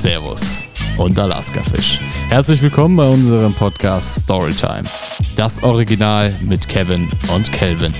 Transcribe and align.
Servus 0.00 0.66
und 0.96 1.18
Alaska-Fisch. 1.18 2.00
Herzlich 2.30 2.62
willkommen 2.62 2.96
bei 2.96 3.06
unserem 3.06 3.52
Podcast 3.52 4.20
Storytime. 4.20 4.84
Das 5.36 5.62
Original 5.62 6.32
mit 6.40 6.66
Kevin 6.70 7.06
und 7.34 7.52
Kelvin. 7.52 7.92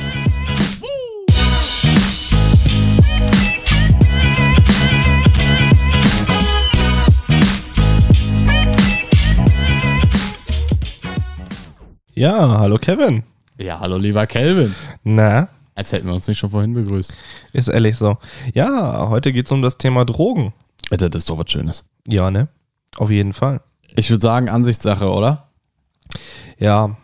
Ja, 12.14 12.58
hallo 12.58 12.76
Kevin. 12.78 13.22
Ja, 13.58 13.78
hallo 13.80 13.96
lieber 13.96 14.26
Kelvin. 14.26 14.74
Na, 15.04 15.48
Als 15.74 15.92
hätten 15.92 16.06
wir 16.06 16.14
uns 16.14 16.26
nicht 16.28 16.38
schon 16.38 16.50
vorhin 16.50 16.74
begrüßt. 16.74 17.14
ist 17.52 17.68
ehrlich 17.68 17.96
so. 17.96 18.18
Ja, 18.54 19.08
heute 19.08 19.32
geht 19.32 19.46
es 19.46 19.52
um 19.52 19.62
das 19.62 19.78
Thema 19.78 20.04
Drogen. 20.04 20.52
Das 20.90 21.08
ist 21.14 21.30
doch 21.30 21.38
was 21.38 21.50
Schönes. 21.50 21.84
Ja, 22.06 22.30
ne? 22.30 22.48
Auf 22.96 23.10
jeden 23.10 23.32
Fall. 23.32 23.60
Ich 23.96 24.10
würde 24.10 24.22
sagen, 24.22 24.48
Ansichtssache, 24.48 25.08
oder? 25.10 25.48
Ja, 26.58 26.96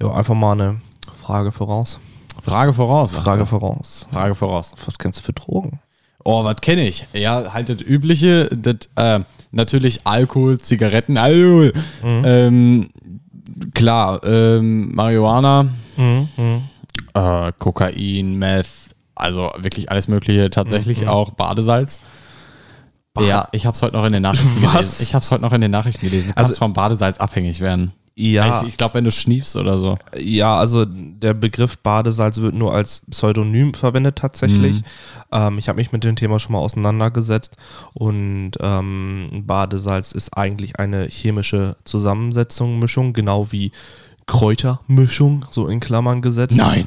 ja 0.00 0.10
einfach 0.12 0.34
mal 0.34 0.52
eine 0.52 0.80
Frage 1.22 1.52
voraus. 1.52 2.00
Frage 2.42 2.72
voraus. 2.72 3.12
Frage 3.12 3.46
voraus. 3.46 4.06
Frage 4.10 4.34
voraus. 4.34 4.74
Was 4.84 4.98
kennst 4.98 5.20
du 5.20 5.22
für 5.24 5.32
Drogen? 5.32 5.80
Oh, 6.24 6.42
was 6.44 6.56
kenne 6.56 6.88
ich? 6.88 7.06
Ja, 7.12 7.52
halt 7.52 7.68
das 7.68 7.80
Übliche, 7.82 8.48
das, 8.54 8.76
äh, 8.96 9.20
natürlich 9.50 10.06
Alkohol, 10.06 10.58
Zigaretten, 10.58 11.18
Alkohol. 11.18 11.72
Ähm, 12.02 12.90
klar, 13.74 14.22
ähm, 14.24 14.94
Marihuana, 14.94 15.66
Mhm. 15.96 16.28
Mhm. 16.36 16.62
äh, 17.14 17.52
Kokain, 17.58 18.36
Meth, 18.38 18.68
also 19.14 19.50
wirklich 19.58 19.90
alles 19.90 20.08
Mögliche, 20.08 20.50
tatsächlich 20.50 21.06
auch 21.06 21.30
Badesalz. 21.32 22.00
Ja, 23.20 23.48
ich 23.52 23.66
habe 23.66 23.74
es 23.74 23.82
heute 23.82 23.94
noch 23.96 24.04
in 24.04 24.12
den 24.12 24.22
Nachrichten 24.22 24.50
Was? 24.62 24.72
gelesen. 24.72 25.02
Ich 25.02 25.14
habe 25.14 25.22
es 25.22 25.30
heute 25.30 25.42
noch 25.42 25.52
in 25.52 25.60
den 25.60 25.70
Nachrichten 25.70 26.00
gelesen. 26.06 26.28
Du 26.28 26.36
Also- 26.36 26.48
kannst 26.48 26.58
vom 26.58 26.72
Badesalz 26.72 27.18
abhängig 27.18 27.60
werden. 27.60 27.92
Ja, 28.16 28.62
Ich, 28.62 28.68
ich 28.68 28.76
glaube, 28.76 28.94
wenn 28.94 29.02
du 29.04 29.10
schniefst 29.10 29.56
oder 29.56 29.76
so. 29.76 29.98
ja, 30.16 30.56
also 30.56 30.84
der 30.86 31.34
Begriff 31.34 31.76
Badesalz 31.78 32.38
wird 32.40 32.54
nur 32.54 32.72
als 32.72 33.02
Pseudonym 33.10 33.74
verwendet 33.74 34.14
tatsächlich. 34.16 34.82
Ähm, 35.32 35.58
ich 35.58 35.68
habe 35.68 35.78
mich 35.78 35.90
mit 35.90 36.04
dem 36.04 36.14
Thema 36.14 36.38
schon 36.38 36.52
mal 36.52 36.60
auseinandergesetzt 36.60 37.56
und 37.92 38.52
ähm, 38.60 39.42
Badesalz 39.44 40.12
ist 40.12 40.36
eigentlich 40.36 40.78
eine 40.78 41.06
chemische 41.08 41.74
Zusammensetzung, 41.82 42.78
Mischung, 42.78 43.14
genau 43.14 43.50
wie 43.50 43.72
Kräutermischung, 44.26 45.46
so 45.50 45.66
in 45.68 45.80
Klammern 45.80 46.22
gesetzt. 46.22 46.56
Nein. 46.56 46.86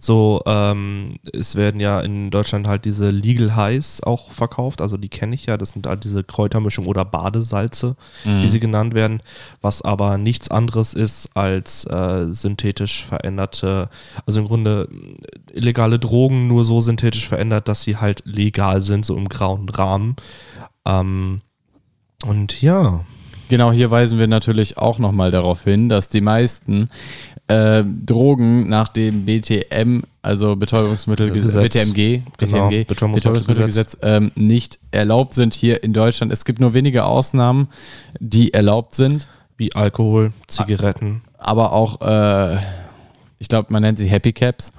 So, 0.00 0.42
ähm, 0.46 1.18
es 1.32 1.54
werden 1.54 1.80
ja 1.80 2.00
in 2.00 2.30
Deutschland 2.30 2.66
halt 2.66 2.84
diese 2.84 3.10
Legal 3.10 3.54
Highs 3.56 4.02
auch 4.02 4.32
verkauft, 4.32 4.80
also 4.80 4.96
die 4.96 5.08
kenne 5.08 5.34
ich 5.34 5.46
ja, 5.46 5.56
das 5.56 5.70
sind 5.70 5.86
halt 5.86 6.04
diese 6.04 6.24
Kräutermischung 6.24 6.86
oder 6.86 7.04
Badesalze, 7.04 7.96
wie 8.24 8.48
sie 8.48 8.60
genannt 8.60 8.94
werden, 8.94 9.22
was 9.60 9.82
aber 9.82 10.18
nichts 10.18 10.50
anderes 10.50 10.94
ist 10.94 11.30
als 11.34 11.84
äh, 11.84 12.26
synthetisch 12.32 13.04
veränderte, 13.04 13.88
also 14.26 14.40
im 14.40 14.46
Grunde 14.46 14.88
äh, 14.90 15.58
illegale 15.58 15.98
Drogen 15.98 16.48
nur 16.48 16.64
so 16.64 16.80
synthetisch 16.80 17.28
verändert, 17.28 17.68
dass 17.68 17.82
sie 17.82 17.96
halt 17.96 18.22
legal 18.24 18.82
sind, 18.82 19.04
so 19.04 19.16
im 19.16 19.28
grauen 19.28 19.68
Rahmen. 19.68 20.16
Ähm, 20.84 21.40
und 22.24 22.60
ja, 22.60 23.04
Genau, 23.48 23.70
hier 23.70 23.92
weisen 23.92 24.18
wir 24.18 24.26
natürlich 24.26 24.76
auch 24.76 24.98
nochmal 24.98 25.30
darauf 25.30 25.62
hin, 25.62 25.88
dass 25.88 26.08
die 26.08 26.20
meisten 26.20 26.90
äh, 27.48 27.84
Drogen 27.84 28.68
nach 28.68 28.88
dem 28.88 29.24
BTM, 29.24 30.00
also 30.22 30.56
Betäubungsmittelgesetz, 30.56 31.72
Gesetz. 31.72 31.92
BTMG, 31.92 32.22
Genau, 32.38 32.68
BTMG 32.68 32.84
Betäubungsmittelgesetz. 32.86 33.96
Betäubungsmittelgesetz, 33.96 33.98
ähm, 34.02 34.32
nicht 34.34 34.78
erlaubt 34.90 35.34
sind 35.34 35.54
hier 35.54 35.82
in 35.84 35.92
Deutschland. 35.92 36.32
Es 36.32 36.44
gibt 36.44 36.60
nur 36.60 36.74
wenige 36.74 37.04
Ausnahmen, 37.04 37.68
die 38.18 38.52
erlaubt 38.52 38.94
sind, 38.94 39.28
wie 39.56 39.74
Alkohol, 39.74 40.32
Zigaretten. 40.48 41.22
aber 41.38 41.72
auch, 41.72 42.00
äh, 42.00 42.58
ich 43.38 43.48
glaube, 43.48 43.72
man 43.72 43.82
nennt 43.82 43.98
sie 43.98 44.08
Happy 44.08 44.32
Caps. 44.32 44.72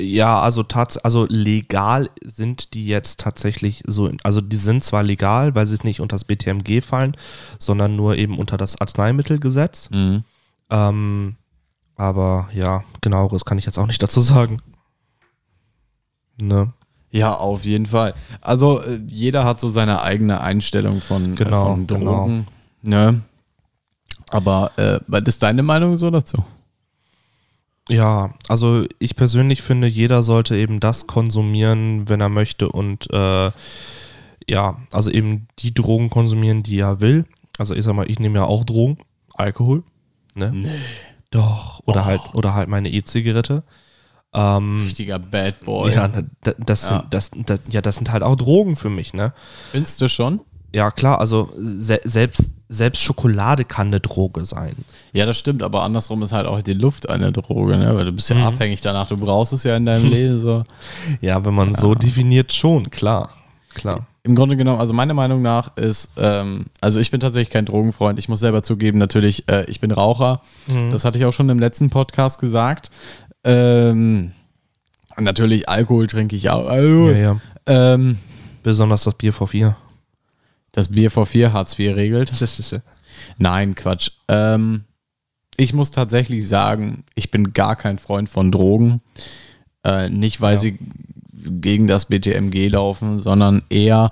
Ja, 0.00 0.40
also 0.40 0.62
tats 0.62 0.96
also 0.96 1.26
legal 1.28 2.08
sind 2.24 2.74
die 2.74 2.86
jetzt 2.86 3.18
tatsächlich 3.18 3.82
so, 3.84 4.12
also 4.22 4.40
die 4.40 4.56
sind 4.56 4.84
zwar 4.84 5.02
legal, 5.02 5.56
weil 5.56 5.66
sie 5.66 5.76
nicht 5.82 6.00
unter 6.00 6.14
das 6.14 6.22
BTMG 6.22 6.82
fallen, 6.82 7.16
sondern 7.58 7.96
nur 7.96 8.16
eben 8.16 8.38
unter 8.38 8.56
das 8.56 8.80
Arzneimittelgesetz. 8.80 9.90
Mhm. 9.90 10.22
Ähm, 10.70 11.34
aber 11.98 12.48
ja, 12.54 12.84
genaueres 13.02 13.44
kann 13.44 13.58
ich 13.58 13.66
jetzt 13.66 13.76
auch 13.78 13.86
nicht 13.86 14.02
dazu 14.02 14.20
sagen. 14.20 14.62
Ne? 16.40 16.72
Ja, 17.10 17.34
auf 17.34 17.64
jeden 17.64 17.86
Fall. 17.86 18.14
Also 18.40 18.80
äh, 18.80 19.00
jeder 19.06 19.44
hat 19.44 19.60
so 19.60 19.68
seine 19.68 20.00
eigene 20.02 20.40
Einstellung 20.40 21.00
von, 21.00 21.34
Genau, 21.34 21.62
äh, 21.62 21.70
von 21.70 21.86
Drogen. 21.86 22.46
Ne? 22.82 23.20
Aber 24.30 24.70
äh, 24.76 25.00
was 25.08 25.22
ist 25.22 25.42
deine 25.42 25.62
Meinung 25.62 25.98
so 25.98 26.10
dazu? 26.10 26.44
Ja, 27.88 28.34
also 28.46 28.84
ich 28.98 29.16
persönlich 29.16 29.62
finde, 29.62 29.88
jeder 29.88 30.22
sollte 30.22 30.54
eben 30.56 30.78
das 30.78 31.06
konsumieren, 31.06 32.08
wenn 32.08 32.20
er 32.20 32.28
möchte 32.28 32.68
und 32.68 33.10
äh, 33.10 33.50
ja, 34.48 34.76
also 34.92 35.10
eben 35.10 35.48
die 35.58 35.74
Drogen 35.74 36.10
konsumieren, 36.10 36.62
die 36.62 36.78
er 36.78 37.00
will. 37.00 37.24
Also 37.56 37.74
ich 37.74 37.84
sag 37.84 37.94
mal, 37.94 38.08
ich 38.08 38.20
nehme 38.20 38.38
ja 38.38 38.44
auch 38.44 38.64
Drogen, 38.64 38.98
Alkohol, 39.34 39.82
ne? 40.34 40.52
Nee. 40.54 40.68
Doch, 41.30 41.80
oder 41.84 42.04
halt 42.04 42.20
oder 42.34 42.54
halt 42.54 42.68
meine 42.68 42.88
E-Zigarette. 42.90 43.62
Ähm, 44.34 44.82
Richtiger 44.84 45.18
Bad 45.18 45.60
Boy. 45.64 45.94
ja, 45.94 46.08
ne, 46.08 46.28
da- 46.42 46.52
das, 46.58 46.82
Ja. 46.82 46.88
Sind, 47.00 47.14
das, 47.14 47.30
das, 47.46 47.60
ja, 47.70 47.80
das 47.80 47.96
sind 47.96 48.10
halt 48.12 48.22
auch 48.22 48.36
Drogen 48.36 48.76
für 48.76 48.90
mich, 48.90 49.14
ne? 49.14 49.32
Findest 49.72 50.00
du 50.00 50.08
schon? 50.08 50.40
Ja, 50.74 50.90
klar, 50.90 51.18
also 51.18 51.50
se 51.56 51.98
selbst, 52.04 52.50
selbst 52.68 53.02
Schokolade 53.02 53.64
kann 53.64 53.86
eine 53.86 54.00
Droge 54.00 54.44
sein. 54.44 54.74
Ja, 55.14 55.24
das 55.24 55.38
stimmt, 55.38 55.62
aber 55.62 55.82
andersrum 55.82 56.22
ist 56.22 56.32
halt 56.32 56.46
auch 56.46 56.60
die 56.62 56.74
Luft 56.74 57.08
eine 57.08 57.32
Droge, 57.32 57.78
ne? 57.78 57.94
Weil 57.96 58.04
du 58.04 58.12
bist 58.12 58.28
ja 58.28 58.36
Mhm. 58.36 58.42
abhängig 58.42 58.82
danach, 58.82 59.08
du 59.08 59.16
brauchst 59.16 59.54
es 59.54 59.64
ja 59.64 59.76
in 59.76 59.86
deinem 59.86 60.04
Leben 60.10 60.36
so. 60.38 60.64
Ja, 61.22 61.42
wenn 61.44 61.54
man 61.54 61.72
so 61.74 61.94
definiert, 61.94 62.52
schon, 62.52 62.90
klar. 62.90 63.30
Klar. 63.72 64.06
Im 64.28 64.34
Grunde 64.34 64.56
genommen, 64.56 64.78
also 64.78 64.92
meiner 64.92 65.14
Meinung 65.14 65.40
nach 65.42 65.76
ist, 65.78 66.10
ähm, 66.18 66.66
also 66.82 67.00
ich 67.00 67.10
bin 67.10 67.18
tatsächlich 67.18 67.50
kein 67.50 67.64
Drogenfreund. 67.64 68.18
Ich 68.18 68.28
muss 68.28 68.40
selber 68.40 68.62
zugeben, 68.62 68.98
natürlich, 68.98 69.48
äh, 69.48 69.64
ich 69.68 69.80
bin 69.80 69.90
Raucher. 69.90 70.42
Das 70.90 71.04
hatte 71.06 71.16
ich 71.18 71.24
auch 71.24 71.32
schon 71.32 71.48
im 71.48 71.58
letzten 71.58 71.88
Podcast 71.88 72.38
gesagt. 72.38 72.90
Ähm, 73.42 74.32
natürlich 75.18 75.68
Alkohol 75.68 76.06
trinke 76.08 76.36
ich 76.36 76.50
auch. 76.50 76.70
Ja, 76.70 77.10
ja. 77.16 77.40
Ähm, 77.66 78.18
Besonders 78.62 79.04
das 79.04 79.14
Bier 79.14 79.32
vor 79.32 79.48
vier. 79.48 79.76
das 80.72 80.88
Bier 80.88 81.10
vor 81.10 81.24
vier 81.26 81.52
Hartz 81.54 81.78
IV 81.78 81.96
regelt. 81.96 82.30
Nein, 83.38 83.74
Quatsch. 83.74 84.10
Ähm, 84.28 84.84
ich 85.56 85.72
muss 85.72 85.90
tatsächlich 85.90 86.46
sagen, 86.46 87.04
ich 87.14 87.30
bin 87.30 87.52
gar 87.54 87.76
kein 87.76 87.98
Freund 87.98 88.28
von 88.28 88.52
Drogen. 88.52 89.00
Äh, 89.84 90.08
nicht, 90.10 90.40
weil 90.42 90.54
Ja. 90.56 90.60
sie 90.60 90.78
gegen 91.50 91.86
das 91.86 92.06
BTMG 92.06 92.68
laufen, 92.68 93.18
sondern 93.18 93.62
eher, 93.70 94.08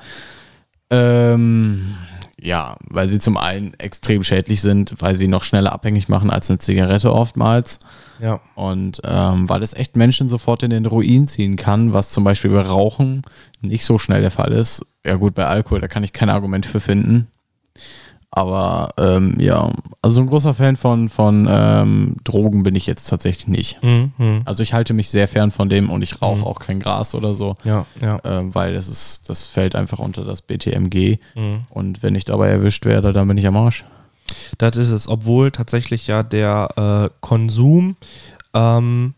ähm, 0.91 1.97
ja, 2.41 2.77
weil 2.89 3.09
sie 3.09 3.19
zum 3.19 3.37
einen 3.37 3.75
extrem 3.79 4.23
schädlich 4.23 4.61
sind, 4.61 4.95
weil 4.99 5.15
sie 5.15 5.27
noch 5.27 5.43
schneller 5.43 5.73
abhängig 5.73 6.09
machen 6.09 6.31
als 6.31 6.51
eine 6.51 6.59
Zigarette 6.59 7.13
oftmals. 7.13 7.81
Ja. 8.21 8.41
Und 8.55 9.01
ähm, 9.05 9.49
weil 9.49 9.63
es 9.63 9.75
echt 9.75 9.97
Menschen 9.97 10.29
sofort 10.29 10.63
in 10.63 10.71
den 10.71 10.87
Ruin 10.87 11.27
ziehen 11.27 11.57
kann, 11.57 11.93
was 11.93 12.11
zum 12.11 12.25
Beispiel 12.25 12.51
bei 12.51 12.63
Rauchen 12.63 13.23
nicht 13.61 13.85
so 13.85 13.99
schnell 13.99 14.21
der 14.21 14.31
Fall 14.31 14.53
ist. 14.53 14.85
Ja 15.05 15.17
gut, 15.17 15.35
bei 15.35 15.47
Alkohol, 15.47 15.81
da 15.81 15.89
kann 15.89 16.05
ich 16.05 16.13
kein 16.13 16.31
Argument 16.31 16.67
für 16.67 16.81
finden. 16.81 17.29
Aber 18.31 18.91
ähm, 18.99 19.37
ja, 19.41 19.73
also 20.03 20.21
ein 20.21 20.27
großer 20.27 20.53
Fan 20.55 20.77
von, 20.77 21.09
von 21.09 21.49
ähm, 21.51 22.17
Drogen 22.25 22.63
bin 22.65 22.75
ich 22.75 22.87
jetzt 22.87 23.07
tatsächlich 23.09 23.47
nicht. 23.49 23.83
Mhm, 23.83 24.13
mhm. 24.19 24.43
Also 24.45 24.63
ich 24.63 24.73
halte 24.75 24.93
mich 24.95 25.09
sehr 25.09 25.27
fern 25.29 25.51
von 25.51 25.69
dem 25.69 25.89
und 25.91 26.03
ich 26.03 26.21
rauche 26.21 26.45
auch 26.45 26.59
kein 26.59 26.81
Gras 26.81 27.15
oder 27.15 27.35
so, 27.35 27.57
Ja, 27.65 27.87
ja. 28.01 28.19
ähm, 28.25 28.55
weil 28.55 28.75
das 28.75 28.89
ist, 28.89 29.29
das 29.31 29.47
fällt 29.47 29.75
einfach 29.75 29.99
unter 30.01 30.25
das 30.25 30.43
BTMG. 30.43 31.17
Mhm. 31.35 31.61
Und 31.71 32.03
wenn 32.03 32.15
ich 32.15 32.25
dabei 32.27 32.49
erwischt 32.49 32.85
werde, 32.85 33.13
dann 33.13 33.27
bin 33.29 33.39
ich 33.39 33.47
am 33.47 33.57
Arsch. 33.57 33.85
Das 34.59 34.77
ist 34.77 34.91
es, 34.91 35.09
obwohl 35.09 35.51
tatsächlich 35.51 36.07
ja 36.07 36.23
der 36.23 36.69
äh, 37.07 37.11
Konsum 37.21 37.97
ähm, 38.55 39.15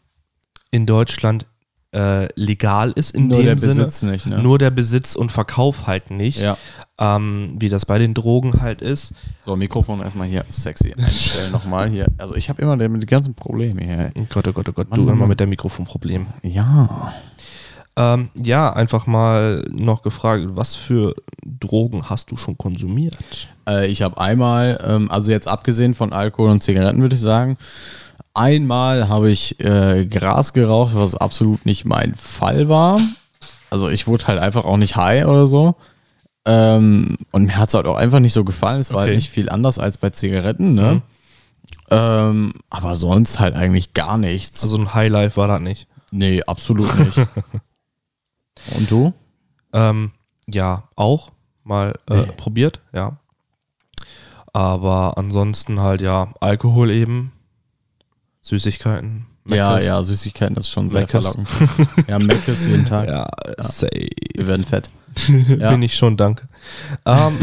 in 0.70 0.84
Deutschland 0.86 1.46
äh, 1.92 2.28
legal 2.34 2.92
ist 2.92 3.14
in 3.14 3.28
Nur 3.28 3.38
dem 3.38 3.46
der 3.46 3.58
Sinne. 3.58 3.84
Besitz 3.84 4.02
nicht, 4.02 4.26
ne? 4.26 4.38
Nur 4.38 4.58
der 4.58 4.70
Besitz 4.70 5.14
und 5.14 5.32
Verkauf 5.32 5.86
halt 5.86 6.10
nicht, 6.10 6.40
ja. 6.40 6.58
ähm, 6.98 7.56
wie 7.58 7.68
das 7.68 7.86
bei 7.86 7.98
den 7.98 8.12
Drogen 8.12 8.60
halt 8.60 8.82
ist. 8.82 9.14
So, 9.44 9.56
Mikrofon 9.56 10.02
erstmal 10.02 10.28
hier 10.28 10.44
sexy 10.50 10.92
einstellen 10.92 11.50
nochmal 11.50 11.88
hier. 11.88 12.08
Also 12.18 12.34
ich 12.34 12.48
habe 12.50 12.60
immer 12.60 12.76
die 12.76 13.06
ganzen 13.06 13.34
Probleme 13.34 13.82
hier. 13.82 14.12
Oh 14.16 14.26
Gott, 14.28 14.48
oh 14.48 14.52
Gott, 14.52 14.68
oh 14.68 14.72
Gott, 14.72 14.90
Mann, 14.90 15.00
du 15.00 15.06
Mann, 15.06 15.14
immer 15.14 15.26
mit 15.26 15.40
der 15.40 15.46
Mikrofonproblem. 15.46 16.26
Ja. 16.42 17.14
Ähm, 17.96 18.28
ja, 18.40 18.72
einfach 18.72 19.06
mal 19.06 19.64
noch 19.72 20.02
gefragt, 20.02 20.44
was 20.50 20.76
für 20.76 21.14
Drogen 21.44 22.08
hast 22.08 22.30
du 22.30 22.36
schon 22.36 22.56
konsumiert? 22.58 23.16
Äh, 23.66 23.88
ich 23.88 24.02
habe 24.02 24.20
einmal, 24.20 24.78
ähm, 24.86 25.10
also 25.10 25.32
jetzt 25.32 25.48
abgesehen 25.48 25.94
von 25.94 26.12
Alkohol 26.12 26.50
und 26.50 26.62
Zigaretten, 26.62 27.00
würde 27.00 27.16
ich 27.16 27.20
sagen, 27.20 27.56
einmal 28.38 29.08
habe 29.08 29.30
ich 29.30 29.58
äh, 29.60 30.06
Gras 30.06 30.52
geraucht, 30.52 30.94
was 30.94 31.14
absolut 31.14 31.66
nicht 31.66 31.84
mein 31.84 32.14
Fall 32.14 32.68
war. 32.68 33.00
Also 33.70 33.88
ich 33.88 34.06
wurde 34.06 34.26
halt 34.28 34.38
einfach 34.38 34.64
auch 34.64 34.76
nicht 34.78 34.96
high 34.96 35.26
oder 35.26 35.46
so. 35.46 35.74
Ähm, 36.46 37.18
und 37.32 37.44
mir 37.46 37.56
hat 37.58 37.68
es 37.68 37.74
halt 37.74 37.86
auch 37.86 37.96
einfach 37.96 38.20
nicht 38.20 38.32
so 38.32 38.44
gefallen. 38.44 38.80
Es 38.80 38.90
war 38.90 38.98
Okay. 39.00 39.06
halt 39.08 39.16
nicht 39.16 39.28
viel 39.30 39.50
anders 39.50 39.78
als 39.78 39.98
bei 39.98 40.10
Zigaretten, 40.10 40.74
ne? 40.74 40.94
Mhm. 40.94 41.02
Ähm, 41.90 42.52
aber 42.70 42.96
sonst 42.96 43.40
halt 43.40 43.54
eigentlich 43.54 43.92
gar 43.92 44.16
nichts. 44.18 44.62
Also 44.62 44.78
ein 44.78 44.94
Highlife 44.94 45.36
war 45.36 45.48
das 45.48 45.60
nicht. 45.60 45.86
nee, 46.10 46.42
absolut 46.44 46.98
nicht. 46.98 47.18
und 48.76 48.90
du? 48.90 49.12
Ähm, 49.74 50.12
ja, 50.46 50.84
auch 50.96 51.32
mal 51.64 51.94
äh, 52.08 52.22
Nee. 52.22 52.32
probiert, 52.38 52.80
ja. 52.94 53.18
Aber 54.52 55.18
ansonsten 55.18 55.80
halt 55.80 56.00
ja 56.00 56.28
Alkohol 56.40 56.90
eben, 56.90 57.32
Süßigkeiten. 58.42 59.26
Ja, 59.48 59.72
Meckes. 59.72 59.86
ja, 59.86 60.02
Süßigkeiten 60.04 60.56
ist 60.56 60.68
schon 60.68 60.88
sehr 60.88 61.02
Meckes. 61.02 61.26
verlockend. 61.26 61.48
ja, 62.06 62.18
Meckes 62.18 62.66
jeden 62.66 62.84
Tag. 62.84 63.08
Ja, 63.08 63.28
safe. 63.58 64.08
Wir 64.34 64.46
werden 64.46 64.64
fett. 64.64 64.88
Ja. 65.48 65.70
Bin 65.70 65.82
ich 65.82 65.96
schon, 65.96 66.16
danke. 66.16 66.46
Ähm, 67.04 67.36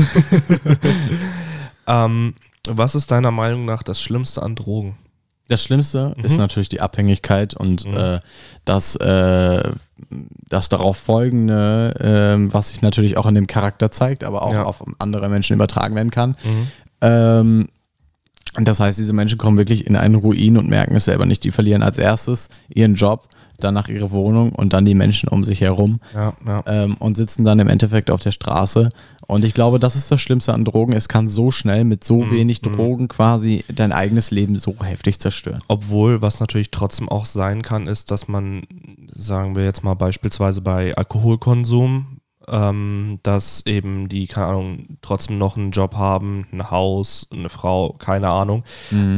ähm, 1.87 2.33
was 2.67 2.95
ist 2.95 3.11
deiner 3.11 3.31
Meinung 3.31 3.65
nach 3.65 3.83
das 3.83 4.01
Schlimmste 4.01 4.41
an 4.41 4.55
Drogen? 4.55 4.95
Das 5.47 5.61
Schlimmste 5.63 6.15
ist 6.23 6.37
natürlich 6.37 6.69
die 6.69 6.81
Abhängigkeit 6.81 7.53
und 7.53 7.85
Mhm. 7.85 7.97
äh, 7.97 8.19
das, 8.65 8.95
äh, 8.95 9.71
das 10.49 10.69
darauf 10.69 10.97
folgende, 10.97 11.93
ähm, 11.99 12.51
was 12.51 12.69
sich 12.69 12.81
natürlich 12.81 13.17
auch 13.17 13.27
in 13.27 13.35
dem 13.35 13.45
Charakter 13.45 13.91
zeigt, 13.91 14.23
aber 14.23 14.41
auch 14.41 14.53
Ja. 14.53 14.63
auf 14.63 14.83
andere 14.97 15.29
Menschen 15.29 15.53
übertragen 15.53 15.93
werden 15.95 16.09
kann. 16.09 16.35
Mhm. 16.43 16.67
Ähm, 17.01 17.69
das 18.59 18.79
heißt, 18.79 18.97
diese 18.97 19.11
Menschen 19.13 19.37
kommen 19.37 19.57
wirklich 19.57 19.85
in 19.85 19.95
einen 19.97 20.15
Ruin 20.15 20.57
und 20.57 20.69
merken 20.69 20.95
es 20.95 21.05
selber 21.05 21.25
nicht. 21.25 21.43
Die 21.43 21.51
verlieren 21.51 21.83
als 21.83 21.97
erstes 21.97 22.47
ihren 22.73 22.95
Job, 22.95 23.27
danach 23.59 23.87
ihre 23.89 24.11
Wohnung 24.11 24.51
und 24.53 24.73
dann 24.73 24.85
die 24.85 24.95
Menschen 24.95 25.27
um 25.29 25.43
sich 25.43 25.61
herum 25.61 25.99
Ja, 26.13 26.33
ja. 26.45 26.63
ähm, 26.65 26.95
und 26.99 27.15
sitzen 27.17 27.43
dann 27.43 27.59
im 27.59 27.67
Endeffekt 27.67 28.09
auf 28.11 28.21
der 28.21 28.31
Straße. 28.31 28.89
Und 29.27 29.43
ich 29.43 29.53
glaube, 29.55 29.79
das 29.79 29.95
ist 29.95 30.11
das 30.11 30.21
Schlimmste 30.21 30.53
an 30.53 30.65
Drogen. 30.65 30.93
Es 30.93 31.07
kann 31.09 31.27
so 31.27 31.49
schnell 31.51 31.83
mit 31.83 32.03
so 32.03 32.17
Mhm, 32.17 32.31
wenig 32.31 32.61
Drogen 32.61 33.07
quasi 33.07 33.63
dein 33.73 33.91
eigenes 33.91 34.29
Leben 34.29 34.55
so 34.57 34.75
heftig 34.83 35.19
zerstören. 35.19 35.61
Obwohl, 35.67 36.21
was 36.21 36.39
natürlich 36.39 36.69
trotzdem 36.69 37.09
auch 37.09 37.25
sein 37.25 37.61
kann, 37.63 37.87
ist, 37.87 38.11
dass 38.11 38.27
man, 38.27 38.63
sagen 39.11 39.55
wir 39.55 39.63
jetzt 39.63 39.83
mal 39.83 39.95
beispielsweise 39.95 40.61
bei 40.61 40.95
Alkoholkonsum, 40.95 42.14
ähm, 42.47 43.19
dass 43.23 43.65
eben 43.65 44.09
die, 44.09 44.27
keine 44.27 44.47
Ahnung, 44.47 44.97
trotzdem 45.01 45.37
noch 45.37 45.57
einen 45.57 45.71
Job 45.71 45.95
haben, 45.95 46.47
ein 46.51 46.71
Haus, 46.71 47.27
eine 47.31 47.49
Frau, 47.49 47.93
keine 47.93 48.31
Ahnung, 48.31 48.63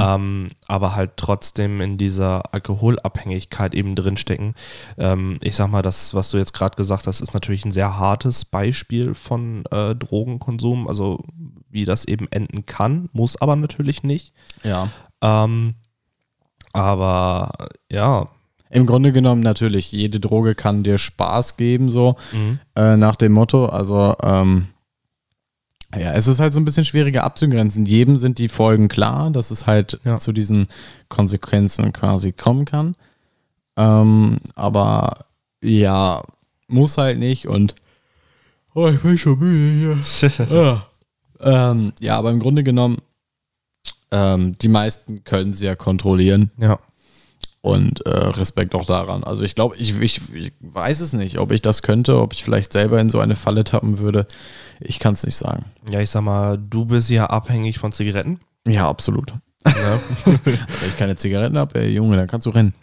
ähm, 0.01 0.49
aber 0.67 0.95
halt 0.95 1.17
trotzdem 1.17 1.81
in 1.81 1.97
dieser 1.97 2.53
Alkoholabhängigkeit 2.53 3.75
eben 3.75 3.95
drinstecken. 3.95 4.55
Ähm, 4.97 5.39
ich 5.41 5.55
sag 5.55 5.69
mal, 5.69 5.81
das, 5.81 6.13
was 6.13 6.31
du 6.31 6.37
jetzt 6.37 6.53
gerade 6.53 6.75
gesagt 6.75 7.07
hast, 7.07 7.21
ist 7.21 7.33
natürlich 7.33 7.65
ein 7.65 7.71
sehr 7.71 7.97
hartes 7.97 8.45
Beispiel 8.45 9.13
von 9.13 9.65
äh, 9.71 9.95
Drogenkonsum, 9.95 10.87
also 10.87 11.23
wie 11.69 11.85
das 11.85 12.05
eben 12.05 12.27
enden 12.31 12.65
kann, 12.65 13.09
muss 13.13 13.39
aber 13.41 13.55
natürlich 13.55 14.03
nicht. 14.03 14.33
Ja. 14.63 14.89
Ähm, 15.21 15.75
aber 16.73 17.51
ja, 17.91 18.27
Im 18.69 18.85
Grunde 18.85 19.11
genommen 19.13 19.41
natürlich, 19.41 19.91
jede 19.91 20.19
Droge 20.19 20.55
kann 20.55 20.83
dir 20.83 20.97
Spaß 20.97 21.57
geben, 21.57 21.91
so 21.91 22.15
Mhm. 22.33 22.59
äh, 22.75 22.97
nach 22.97 23.15
dem 23.15 23.31
Motto. 23.33 23.67
Also, 23.67 24.15
ähm, 24.21 24.67
ja, 25.95 26.13
es 26.13 26.27
ist 26.27 26.39
halt 26.39 26.53
so 26.53 26.59
ein 26.59 26.65
bisschen 26.65 26.83
schwieriger 26.85 27.23
abzugrenzen. 27.23 27.85
Jedem 27.85 28.17
sind 28.17 28.39
die 28.39 28.49
Folgen 28.49 28.87
klar, 28.89 29.31
dass 29.31 29.51
es 29.51 29.65
halt 29.67 29.99
Ja. 30.03 30.17
zu 30.17 30.33
diesen 30.33 30.67
Konsequenzen 31.07 31.93
quasi 31.93 32.33
kommen 32.33 32.65
kann. 32.65 32.95
Ähm, 33.77 34.39
aber 34.55 35.25
ja, 35.61 36.23
muss 36.67 36.97
halt 36.97 37.19
nicht 37.19 37.47
und 37.47 37.75
oh, 38.73 38.89
ich 38.89 38.99
bin 38.99 39.17
schon 39.17 39.39
müde 39.39 39.95
hier. 39.95 40.37
Ah. 41.39 41.71
ähm, 41.71 41.93
ja, 41.99 42.17
aber 42.17 42.31
im 42.31 42.39
Grunde 42.39 42.63
genommen, 42.63 42.97
ähm, 44.11 44.57
die 44.57 44.67
meisten 44.69 45.23
können 45.23 45.53
sie 45.53 45.65
ja 45.65 45.75
kontrollieren 45.75 46.51
ja. 46.57 46.79
Und 47.67 48.05
äh, 48.05 48.09
Respekt 48.09 48.73
auch 48.75 48.85
daran. 48.85 49.23
Also 49.25 49.43
ich 49.43 49.53
glaube, 49.53 49.75
ich, 49.75 49.99
ich, 49.99 50.33
ich 50.33 50.53
weiß 50.61 51.01
es 51.01 51.11
nicht, 51.11 51.37
ob 51.37 51.51
ich 51.51 51.61
das 51.61 51.81
könnte, 51.81 52.19
ob 52.21 52.31
ich 52.31 52.43
vielleicht 52.43 52.71
selber 52.71 52.99
in 52.99 53.09
so 53.09 53.19
eine 53.19 53.35
Falle 53.35 53.65
tappen 53.65 53.99
würde. 53.99 54.25
Ich 54.79 54.99
kann 54.99 55.13
es 55.13 55.25
nicht 55.25 55.35
sagen. 55.35 55.65
Ja, 55.91 55.99
ich 55.99 56.09
sag 56.09 56.21
mal, 56.21 56.57
du 56.57 56.85
bist 56.85 57.09
ja 57.09 57.25
abhängig 57.25 57.79
von 57.79 57.91
Zigaretten. 57.91 58.39
Ja, 58.65 58.87
absolut. 58.87 59.33
Ne? 59.65 59.99
Wenn 60.45 60.89
ich 60.89 60.97
keine 60.97 61.17
Zigaretten 61.17 61.57
habe, 61.57 61.81
ey 61.81 61.89
Junge, 61.93 62.15
dann 62.15 62.27
kannst 62.27 62.45
du 62.45 62.51
rennen. 62.51 62.73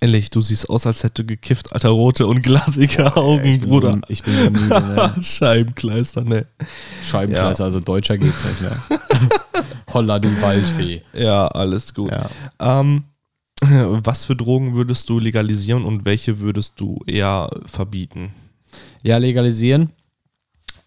Ehrlich, 0.00 0.30
du 0.30 0.42
siehst 0.42 0.68
aus, 0.68 0.86
als 0.86 1.02
hätte 1.02 1.22
du 1.22 1.26
gekifft, 1.26 1.72
alter 1.72 1.90
rote 1.90 2.26
und 2.26 2.42
glasige 2.42 3.16
Augen, 3.16 3.44
ich 3.44 3.60
bin 3.60 3.68
Bruder. 3.68 3.92
So, 3.92 3.98
ich 4.08 4.22
bin 4.22 4.34
so 4.34 4.50
müde, 4.50 4.68
ne? 4.68 5.14
Scheibenkleister, 5.22 6.22
ne? 6.22 6.46
Scheibenkleister, 7.02 7.64
also 7.64 7.80
deutscher 7.80 8.16
geht's 8.16 8.44
nicht 8.44 8.60
mehr. 8.62 8.78
Holla 9.92 10.18
die 10.18 10.40
Waldfee. 10.42 11.02
Ja, 11.12 11.48
alles 11.48 11.92
gut. 11.92 12.10
Ja. 12.10 12.28
Ähm, 12.80 13.04
was 14.04 14.24
für 14.24 14.36
Drogen 14.36 14.74
würdest 14.74 15.08
du 15.08 15.18
legalisieren 15.18 15.84
und 15.84 16.04
welche 16.04 16.40
würdest 16.40 16.80
du 16.80 17.00
eher 17.06 17.50
verbieten? 17.66 18.32
Ja, 19.02 19.18
legalisieren. 19.18 19.90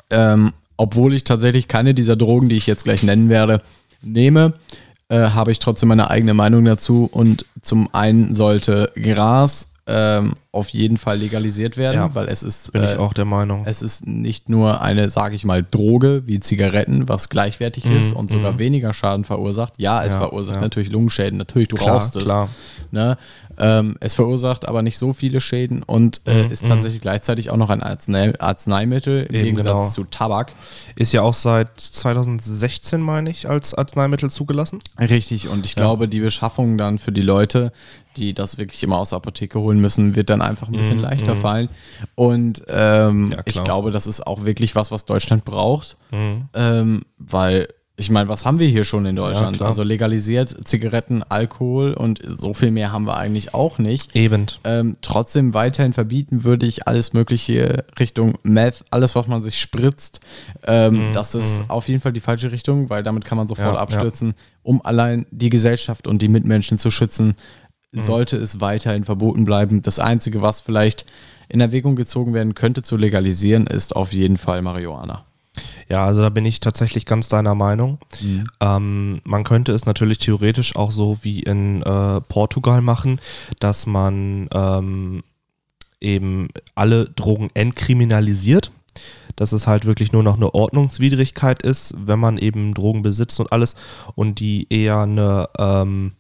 Ähm, 0.10 0.54
obwohl 0.78 1.14
ich 1.14 1.24
tatsächlich 1.24 1.68
keine 1.68 1.94
dieser 1.94 2.16
Drogen, 2.16 2.50
die 2.50 2.56
ich 2.56 2.68
jetzt 2.68 2.84
gleich 2.84 3.04
nennen 3.04 3.30
werde, 3.30 3.62
nehme, 4.02 4.54
äh, 5.10 5.30
habe 5.30 5.52
ich 5.52 5.60
trotzdem 5.60 5.90
meine 5.90 6.10
eigene 6.10 6.34
Meinung 6.34 6.66
dazu. 6.66 7.10
Und 7.12 7.46
zum 7.62 7.94
einen 7.94 8.34
sollte 8.34 8.92
Gras 8.96 9.70
ähm, 9.90 10.34
auf 10.52 10.70
jeden 10.70 10.98
Fall 10.98 11.18
legalisiert 11.20 11.78
werden, 11.78 11.96
Ja, 11.96 12.14
weil 12.14 12.28
es 12.28 12.44
ist, 12.44 12.74
Bin 12.74 12.84
äh, 12.84 12.92
ich 12.94 12.98
auch 13.00 13.14
der 13.14 13.24
Meinung. 13.26 13.64
es 13.66 13.82
ist 13.82 14.06
nicht 14.06 14.50
nur 14.50 14.82
eine, 14.82 15.08
sage 15.08 15.36
ich 15.36 15.46
mal, 15.46 15.64
Droge 15.70 16.24
wie 16.28 16.40
Zigaretten, 16.42 17.08
was 17.08 17.30
gleichwertig 17.30 17.86
Mhm, 17.86 17.98
ist 17.98 18.14
und 18.14 18.30
sogar 18.30 18.54
mhm. 18.54 18.60
weniger 18.60 18.94
Schaden 18.94 19.24
verursacht. 19.24 19.74
Ja, 19.78 20.04
es 20.04 20.12
Ja, 20.14 20.20
verursacht 20.20 20.58
ja. 20.58 20.62
natürlich 20.62 20.92
Lungenschäden, 20.92 21.38
natürlich, 21.38 21.70
du 21.70 21.78
klar, 21.78 21.96
rauchst 21.96 22.16
es. 22.18 22.26
klar. 22.26 22.50
Ne? 22.92 23.18
Ähm, 23.60 23.96
es 24.02 24.14
verursacht 24.16 24.68
aber 24.68 24.82
nicht 24.84 24.98
so 25.00 25.14
viele 25.14 25.42
Schäden 25.42 25.82
und 25.84 26.22
äh, 26.26 26.44
Mhm, 26.44 26.52
ist 26.52 26.64
mhm. 26.64 26.68
tatsächlich 26.68 27.02
gleichzeitig 27.02 27.50
auch 27.50 27.58
noch 27.58 27.70
ein 27.72 27.82
Arznei 27.82 28.34
Arzneimittel 28.40 29.24
im 29.24 29.36
Eben, 29.36 29.44
Gegensatz 29.46 29.66
genau. 29.84 29.90
zu 29.90 30.04
Tabak. 30.04 30.52
Ist 30.96 31.12
ja 31.14 31.22
auch 31.24 31.34
seit 31.34 31.70
2016, 31.80 33.02
meine 33.02 33.30
ich, 33.30 33.50
als 33.50 33.74
Arzneimittel 33.74 34.30
zugelassen. 34.30 34.80
Richtig, 35.00 35.48
und 35.50 35.66
ich 35.66 35.76
glaube, 35.76 36.08
die 36.08 36.20
Beschaffung 36.20 36.78
dann 36.78 37.00
für 37.00 37.12
die 37.12 37.22
Leute, 37.22 37.72
die 38.18 38.34
das 38.34 38.58
wirklich 38.58 38.84
immer 38.84 38.98
aus 38.98 39.10
der 39.10 39.18
Apotheke 39.18 39.60
holen 39.60 39.80
müssen, 39.80 40.16
wird 40.16 40.30
dann 40.30 40.42
einfach 40.42 40.68
ein 40.68 40.76
bisschen 40.76 40.98
Mhm, 40.98 41.04
leichter 41.04 41.36
mhm. 41.36 41.40
fallen. 41.40 41.70
Und 42.16 42.64
ähm, 42.68 43.32
Ja, 43.32 43.42
ich 43.46 43.64
glaube, 43.64 43.92
das 43.92 44.08
ist 44.08 44.26
auch 44.28 44.44
wirklich 44.46 44.76
was, 44.76 44.92
was 44.92 45.06
Deutschland 45.06 45.46
braucht. 45.46 45.98
Mhm. 46.12 46.50
Ähm, 46.54 47.02
weil, 47.18 47.70
ich 48.00 48.12
meine, 48.12 48.30
was 48.30 48.46
haben 48.46 48.60
wir 48.60 48.68
hier 48.68 48.84
schon 48.84 49.08
in 49.08 49.16
Deutschland? 49.16 49.58
klar. 49.58 49.70
also 49.70 49.82
legalisiert 49.82 50.56
Zigaretten, 50.68 51.24
Alkohol 51.24 51.94
und 51.94 52.22
so 52.28 52.54
viel 52.54 52.70
mehr 52.70 52.92
haben 52.92 53.08
wir 53.08 53.18
eigentlich 53.18 53.56
auch 53.56 53.80
nicht. 53.80 54.16
Eben. 54.16 54.46
Ähm, 54.64 54.98
trotzdem 55.02 55.56
weiterhin 55.56 55.94
verbieten 55.94 56.44
würde 56.44 56.68
ich 56.68 56.88
alles 56.88 57.14
Mögliche 57.14 57.86
Richtung 58.00 58.36
Meth, 58.44 58.86
alles, 58.92 59.16
was 59.16 59.26
man 59.26 59.42
sich 59.42 59.60
spritzt. 59.60 60.20
Ähm, 60.66 61.10
Mhm, 61.10 61.14
das 61.14 61.34
ist 61.34 61.64
auf 61.70 61.88
jeden 61.88 62.02
Fall 62.02 62.14
die 62.14 62.20
falsche 62.20 62.52
Richtung, 62.52 62.90
weil 62.92 63.02
damit 63.02 63.26
kann 63.26 63.38
man 63.38 63.48
sofort 63.48 63.74
Ja, 63.76 63.80
abstürzen. 63.82 64.36
Um 64.62 64.86
allein 64.86 65.26
die 65.32 65.50
Gesellschaft 65.50 66.08
und 66.08 66.22
die 66.22 66.28
Mitmenschen 66.28 66.78
zu 66.78 66.92
schützen, 66.92 67.36
Mhm. 67.92 68.04
sollte 68.04 68.38
es 68.38 68.60
weiterhin 68.60 69.04
verboten 69.04 69.46
bleiben. 69.46 69.82
Das 69.82 70.00
Einzige, 70.00 70.42
was 70.42 70.62
vielleicht 70.62 71.06
in 71.50 71.62
Erwägung 71.62 71.96
gezogen 71.96 72.34
werden 72.34 72.56
könnte 72.56 72.82
zu 72.82 72.98
legalisieren, 72.98 73.68
ist 73.68 73.96
auf 73.96 74.14
jeden 74.14 74.38
Fall 74.38 74.62
Marihuana. 74.62 75.26
Ja, 75.90 76.06
also 76.06 76.22
da 76.22 76.30
bin 76.30 76.46
ich 76.46 76.60
tatsächlich 76.60 77.06
ganz 77.06 77.30
deiner 77.30 77.56
Meinung. 77.56 77.98
Ähm, 78.60 79.22
man 79.26 79.44
könnte 79.44 79.72
es 79.72 79.86
natürlich 79.86 80.18
theoretisch 80.18 80.76
auch 80.76 80.92
so 80.92 81.18
wie 81.22 81.40
in 81.40 81.82
äh, 81.82 82.22
Portugal 82.22 82.82
machen, 82.82 83.20
dass 83.60 83.88
man 83.88 84.50
ähm, 84.54 85.24
eben 86.02 86.50
alle 86.76 87.06
Drogen 87.06 87.50
entkriminalisiert. 87.54 88.72
Dass 89.36 89.52
es 89.52 89.68
halt 89.68 89.86
wirklich 89.86 90.12
nur 90.12 90.24
noch 90.24 90.36
eine 90.36 90.56
Ordnungswidrigkeit 90.56 91.62
ist, 91.62 91.94
wenn 91.96 92.18
man 92.18 92.40
eben 92.40 92.74
Drogen 92.74 93.04
besitzt 93.04 93.40
und 93.40 93.52
alles 93.52 93.76
und 94.16 94.40
die 94.40 94.66
eher 94.72 95.02
eine, 95.02 95.48
ähm, 95.60 96.14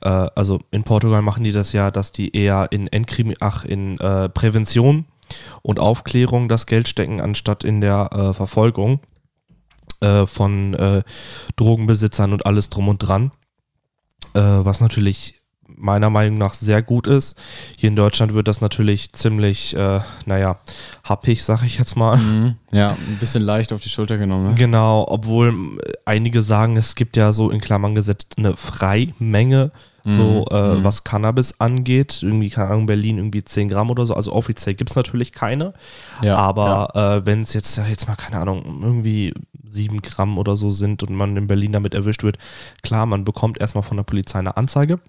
äh, 0.00 0.08
also 0.08 0.60
in 0.70 0.84
Portugal 0.84 1.22
machen 1.22 1.44
die 1.44 1.52
das 1.52 1.72
ja, 1.72 1.90
dass 1.90 2.12
die 2.12 2.34
eher 2.36 2.68
in 2.70 2.86
Entkrimi 2.88 3.36
ach, 3.40 3.64
in 3.64 3.98
äh, 3.98 4.28
Prävention 4.28 5.06
und 5.62 5.78
Aufklärung 5.80 6.48
das 6.48 6.66
Geld 6.66 6.88
stecken, 6.88 7.20
anstatt 7.20 7.64
in 7.64 7.80
der 7.80 8.10
äh, 8.12 8.34
Verfolgung 8.34 9.00
äh, 10.00 10.26
von 10.26 10.74
äh, 10.74 11.02
Drogenbesitzern 11.56 12.32
und 12.32 12.46
alles 12.46 12.68
drum 12.68 12.88
und 12.88 12.98
dran. 12.98 13.32
Äh, 14.34 14.40
was 14.40 14.80
natürlich 14.80 15.40
meiner 15.68 16.10
Meinung 16.10 16.38
nach 16.38 16.54
sehr 16.54 16.82
gut 16.82 17.06
ist. 17.06 17.36
Hier 17.76 17.88
in 17.88 17.96
Deutschland 17.96 18.34
wird 18.34 18.48
das 18.48 18.60
natürlich 18.60 19.12
ziemlich, 19.12 19.76
äh, 19.76 20.00
naja, 20.26 20.58
happig, 21.02 21.42
sag 21.42 21.62
ich 21.64 21.78
jetzt 21.78 21.96
mal. 21.96 22.16
Mhm. 22.16 22.54
Ja, 22.72 22.90
ein 22.90 23.18
bisschen 23.20 23.42
leicht 23.42 23.72
auf 23.72 23.82
die 23.82 23.88
Schulter 23.90 24.18
genommen. 24.18 24.50
Ne? 24.50 24.54
Genau, 24.54 25.04
obwohl 25.08 25.48
äh, 25.84 25.92
einige 26.04 26.42
sagen, 26.42 26.76
es 26.76 26.94
gibt 26.94 27.16
ja 27.16 27.32
so 27.32 27.50
in 27.50 27.60
Klammern 27.60 27.94
gesetzt 27.94 28.34
eine 28.36 28.56
Freimenge 28.56 29.70
so 30.06 30.44
Mhm. 30.50 30.54
äh, 30.54 30.74
Mhm. 30.74 30.84
was 30.84 31.02
Cannabis 31.04 31.58
angeht. 31.60 32.18
Irgendwie, 32.22 32.50
keine 32.50 32.68
Ahnung, 32.72 32.84
Berlin 32.84 33.16
irgendwie 33.16 33.42
10 33.42 33.70
Gramm 33.70 33.88
oder 33.90 34.04
so. 34.06 34.12
Also 34.12 34.34
offiziell 34.34 34.74
gibt 34.74 34.90
es 34.90 34.96
natürlich 34.96 35.32
keine. 35.32 35.72
Ja, 36.20 36.36
aber 36.36 37.22
äh, 37.22 37.24
wenn 37.26 37.40
es 37.40 37.54
jetzt, 37.54 37.78
ja, 37.78 37.86
jetzt 37.86 38.06
mal, 38.06 38.14
keine 38.14 38.38
Ahnung, 38.38 38.80
irgendwie 38.82 39.32
7 39.64 40.02
Gramm 40.02 40.36
oder 40.36 40.56
so 40.56 40.70
sind 40.70 41.02
und 41.02 41.14
man 41.14 41.34
in 41.38 41.46
Berlin 41.46 41.72
damit 41.72 41.94
erwischt 41.94 42.22
wird, 42.22 42.36
klar, 42.82 43.06
man 43.06 43.24
bekommt 43.24 43.58
erstmal 43.58 43.82
von 43.82 43.96
der 43.96 44.04
Polizei 44.04 44.38
eine 44.40 44.58
Anzeige. 44.58 45.00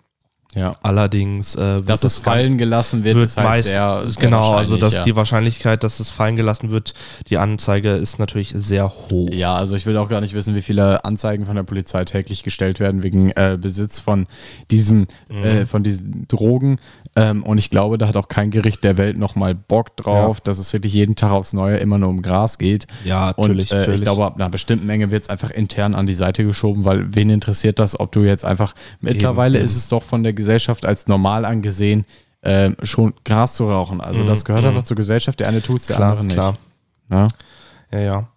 Ja. 0.56 0.76
Allerdings 0.82 1.56
äh, 1.56 1.60
wird 1.60 1.90
Dass 1.90 2.04
es 2.04 2.16
das 2.16 2.24
fallen 2.24 2.58
gelassen 2.58 3.04
wird, 3.04 3.18
wird 3.18 3.26
ist 3.26 3.38
halt 3.38 3.48
meist, 3.48 3.68
sehr, 3.68 4.02
sehr 4.06 4.22
genau, 4.22 4.54
also 4.54 4.78
dass 4.78 4.94
ja. 4.94 5.04
die 5.04 5.16
Wahrscheinlichkeit, 5.16 5.84
dass 5.84 6.00
es 6.00 6.12
fallen 6.12 6.36
gelassen 6.38 6.72
wird, 6.72 6.94
die 7.28 7.38
Anzeige 7.38 7.92
ist 7.92 8.20
natürlich 8.20 8.54
sehr 8.56 8.90
hoch. 8.90 9.30
Ja, 9.32 9.56
also 9.56 9.76
ich 9.76 9.86
will 9.86 9.98
auch 9.98 10.10
gar 10.10 10.22
nicht 10.22 10.34
wissen, 10.34 10.56
wie 10.56 10.62
viele 10.62 11.06
Anzeigen 11.06 11.46
von 11.46 11.56
der 11.56 11.64
Polizei 11.64 12.06
täglich 12.06 12.44
gestellt 12.44 12.80
werden 12.80 13.04
wegen 13.04 13.32
äh, 13.32 13.58
Besitz 13.60 14.00
von 14.00 14.28
diesem, 14.72 15.06
Mhm. 15.30 15.44
äh, 15.44 15.66
von 15.66 15.84
diesen 15.84 16.28
Drogen. 16.28 16.78
Ähm, 17.18 17.44
und 17.44 17.58
ich 17.58 17.70
glaube, 17.70 17.98
da 17.98 18.08
hat 18.08 18.18
auch 18.18 18.28
kein 18.28 18.52
Gericht 18.52 18.84
der 18.84 18.98
Welt 18.98 19.18
nochmal 19.18 19.56
Bock 19.56 19.96
drauf, 19.98 20.42
dass 20.42 20.60
es 20.60 20.74
wirklich 20.74 20.94
jeden 20.94 21.16
Tag 21.16 21.32
aufs 21.32 21.54
Neue 21.54 21.78
immer 21.78 21.98
nur 21.98 22.10
um 22.10 22.22
Gras 22.22 22.58
geht. 22.58 22.88
Ja, 23.06 23.28
natürlich, 23.28 23.72
und 23.72 23.72
äh, 23.72 23.80
natürlich. 23.80 24.00
ich 24.00 24.04
glaube, 24.04 24.26
ab 24.26 24.36
einer 24.36 24.50
bestimmten 24.50 24.86
Menge 24.86 25.12
wird 25.12 25.24
es 25.24 25.30
einfach 25.30 25.50
intern 25.50 25.96
an 25.96 26.08
die 26.08 26.14
Seite 26.14 26.44
geschoben, 26.44 26.84
weil 26.86 27.16
wen 27.16 27.30
interessiert 27.30 27.80
das, 27.80 28.00
ob 28.00 28.12
du 28.12 28.24
jetzt 28.24 28.44
einfach. 28.44 28.76
Mittlerweile 29.00 29.58
eben. 29.58 29.66
ist 29.66 29.76
es 29.76 29.88
doch 29.88 30.04
von 30.04 30.24
der 30.24 30.34
Gesellschaft 30.34 30.45
als 30.86 31.08
normal 31.08 31.46
angesehen, 31.46 32.06
ähm, 32.44 32.75
schon 32.84 33.14
Gras 33.24 33.56
zu 33.56 33.70
rauchen. 33.70 34.02
Also 34.02 34.22
Mhm, 34.24 34.28
das 34.28 34.46
gehört 34.46 34.64
mhm. 34.64 34.70
einfach 34.70 34.84
zur 34.84 34.98
Gesellschaft. 34.98 35.40
Der 35.40 35.48
eine 35.48 35.62
tut 35.62 35.78
es, 35.78 35.88
der 35.88 35.96
Klar, 35.96 36.12
andere 36.12 36.25
nicht. 36.25 36.36
klar. 36.36 36.58
Ja? 37.10 37.28
Ja, 37.92 38.00
ja. 38.00 38.28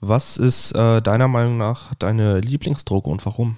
Was 0.00 0.36
ist 0.36 0.72
äh, 0.72 1.00
deiner 1.02 1.28
Meinung 1.28 1.56
nach 1.58 1.94
deine 1.94 2.40
Lieblingsdroge 2.40 3.08
und 3.10 3.24
warum? 3.26 3.56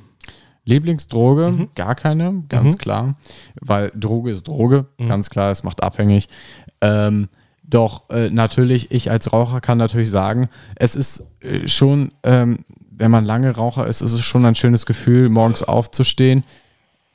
Lieblingsdroge, 0.64 1.50
Mhm. 1.50 1.68
gar 1.74 1.94
keine, 1.94 2.42
ganz 2.48 2.74
Mhm. 2.74 2.78
klar. 2.78 3.14
Weil 3.60 3.92
Droge 3.94 4.30
ist 4.30 4.48
Droge, 4.48 4.86
Mhm. 4.98 5.08
ganz 5.08 5.30
klar, 5.30 5.50
es 5.50 5.62
macht 5.62 5.82
abhängig. 5.82 6.28
Ähm, 6.80 7.28
doch 7.62 8.08
äh, 8.10 8.30
natürlich, 8.30 8.90
ich 8.90 9.10
als 9.10 9.32
Raucher 9.32 9.60
kann 9.60 9.78
natürlich 9.78 10.10
sagen, 10.10 10.48
es 10.76 10.96
ist 10.96 11.24
äh, 11.40 11.66
schon, 11.68 12.12
ähm, 12.22 12.64
wenn 12.90 13.10
man 13.10 13.24
lange 13.24 13.50
Raucher 13.54 13.86
ist, 13.86 14.00
ist 14.02 14.12
es 14.12 14.24
schon 14.24 14.44
ein 14.46 14.54
schönes 14.54 14.86
Gefühl, 14.86 15.28
morgens 15.28 15.62
aufzustehen 15.62 16.44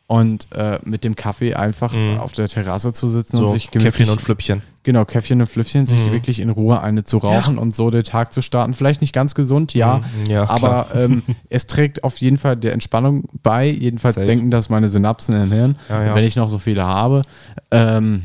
und 0.09 0.47
äh, 0.55 0.79
mit 0.85 1.03
dem 1.03 1.15
Kaffee 1.15 1.53
einfach 1.53 1.93
Mhm. 1.93 2.17
auf 2.17 2.31
der 2.31 2.47
Terrasse 2.47 2.93
zu 2.93 3.07
sitzen 3.07 3.37
So, 3.37 3.43
und 3.43 3.49
sich 3.49 3.65
Käffchen 3.69 3.81
gemütlich, 3.83 4.09
und 4.09 4.19
Flüppchen. 4.21 4.61
genau, 4.81 5.05
Käffchen 5.05 5.39
und 5.39 5.45
Flüppchen, 5.47 5.85
sich 5.85 5.99
Mhm. 5.99 6.11
wirklich 6.11 6.39
in 6.39 6.49
Ruhe 6.49 6.81
eine 6.81 7.03
zu 7.03 7.19
rauchen 7.19 7.59
und 7.59 7.75
so 7.75 7.91
den 7.91 8.01
Tag 8.01 8.33
zu 8.33 8.41
starten. 8.41 8.73
Vielleicht 8.73 9.01
nicht 9.01 9.13
ganz 9.13 9.35
gesund, 9.35 9.75
ja, 9.75 10.01
Mhm, 10.25 10.25
ja, 10.31 10.49
aber 10.49 10.87
ähm, 10.95 11.21
es 11.51 11.67
trägt 11.67 12.03
auf 12.03 12.17
jeden 12.17 12.39
Fall 12.39 12.57
der 12.57 12.73
Entspannung 12.73 13.29
bei. 13.43 13.69
Jedenfalls 13.69 14.15
Safe. 14.15 14.25
denken 14.25 14.49
das 14.49 14.69
meine 14.69 14.89
Synapsen 14.89 15.39
im 15.39 15.51
Hirn, 15.51 15.75
Ja, 15.89 16.03
ja. 16.07 16.15
wenn 16.15 16.23
ich 16.23 16.35
noch 16.35 16.49
so 16.49 16.57
viele 16.57 16.83
habe. 16.83 17.21
Ähm, 17.69 18.23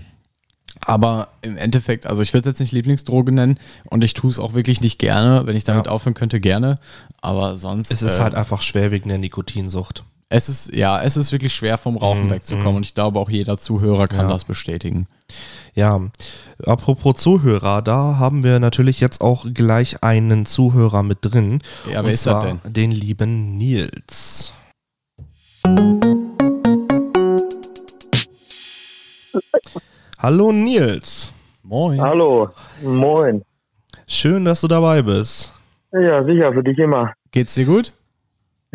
aber 0.86 1.28
im 1.42 1.56
Endeffekt, 1.58 2.06
also 2.06 2.22
ich 2.22 2.32
würde 2.32 2.48
es 2.48 2.54
jetzt 2.54 2.60
nicht 2.60 2.72
Lieblingsdroge 2.72 3.30
nennen 3.30 3.58
und 3.84 4.04
ich 4.04 4.14
tue 4.14 4.30
es 4.30 4.38
auch 4.38 4.54
wirklich 4.54 4.80
nicht 4.80 4.98
gerne. 4.98 5.42
Wenn 5.44 5.54
ich 5.56 5.64
damit 5.64 5.86
Ja. 5.86 5.92
aufhören 5.92 6.14
könnte, 6.14 6.40
gerne. 6.40 6.76
Aber 7.20 7.56
sonst. 7.56 7.90
Es 7.92 8.00
ist 8.02 8.18
äh, 8.18 8.22
halt 8.22 8.34
einfach 8.34 8.60
schwer 8.62 8.90
wegen 8.90 9.08
der 9.10 9.18
Nikotinsucht. 9.18 10.04
Es 10.28 10.48
ist, 10.48 10.74
ja, 10.74 11.00
es 11.02 11.16
ist 11.16 11.32
wirklich 11.32 11.54
schwer 11.54 11.78
vom 11.78 11.96
Rauchen 11.96 12.24
Mhm, 12.26 12.30
wegzukommen 12.30 12.70
mhm. 12.70 12.76
und 12.76 12.86
ich 12.86 12.94
glaube 12.94 13.18
auch 13.18 13.28
jeder 13.30 13.56
Zuhörer 13.58 14.08
kann 14.08 14.26
Ja. 14.28 14.32
das 14.32 14.44
bestätigen. 14.44 15.06
Ja, 15.74 16.00
apropos 16.64 17.16
Zuhörer, 17.16 17.82
da 17.82 18.16
haben 18.18 18.42
wir 18.42 18.58
natürlich 18.60 19.00
jetzt 19.00 19.20
auch 19.20 19.46
gleich 19.52 20.02
einen 20.02 20.46
Zuhörer 20.46 21.02
mit 21.02 21.18
drin. 21.22 21.60
Ja, 21.90 22.00
und 22.00 22.06
wer 22.06 22.12
ist 22.12 22.26
das 22.26 22.44
denn? 22.44 22.60
Den 22.64 22.90
lieben 22.90 23.56
Nils. 23.56 24.52
Hallo 30.18 30.52
Nils. 30.52 31.32
Moin. 31.62 32.00
Hallo, 32.00 32.50
moin. 32.82 33.42
Schön, 34.06 34.44
dass 34.44 34.60
du 34.60 34.68
dabei 34.68 35.02
bist. 35.02 35.52
Ja, 35.92 36.24
sicher, 36.24 36.52
für 36.52 36.62
dich 36.62 36.78
immer. 36.78 37.12
Geht's 37.30 37.54
dir 37.54 37.64
gut? 37.64 37.92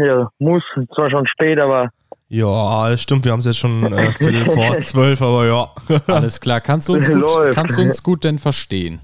Ja, 0.02 0.30
muss, 0.40 0.64
zwar 0.96 1.10
schon 1.10 1.28
spät, 1.28 1.60
aber 1.60 1.90
Ja, 2.30 2.96
stimmt, 2.98 3.26
wir 3.26 3.32
haben 3.34 3.40
es 3.40 3.46
jetzt 3.46 3.58
schon 3.58 3.92
äh, 3.92 4.14
Viertel 4.14 4.46
vor 4.46 4.78
zwölf, 4.80 5.22
aber 5.22 5.46
ja. 5.46 5.68
Alles 6.08 6.40
klar. 6.40 6.62
Kannst 6.62 6.88
du 6.88 6.94
uns 6.94 7.08
gut, 7.12 7.20
Läuft. 7.20 7.54
kannst 7.54 7.78
du 7.78 7.82
uns 7.82 8.02
gut 8.02 8.24
denn 8.24 8.40
verstehen? 8.40 9.02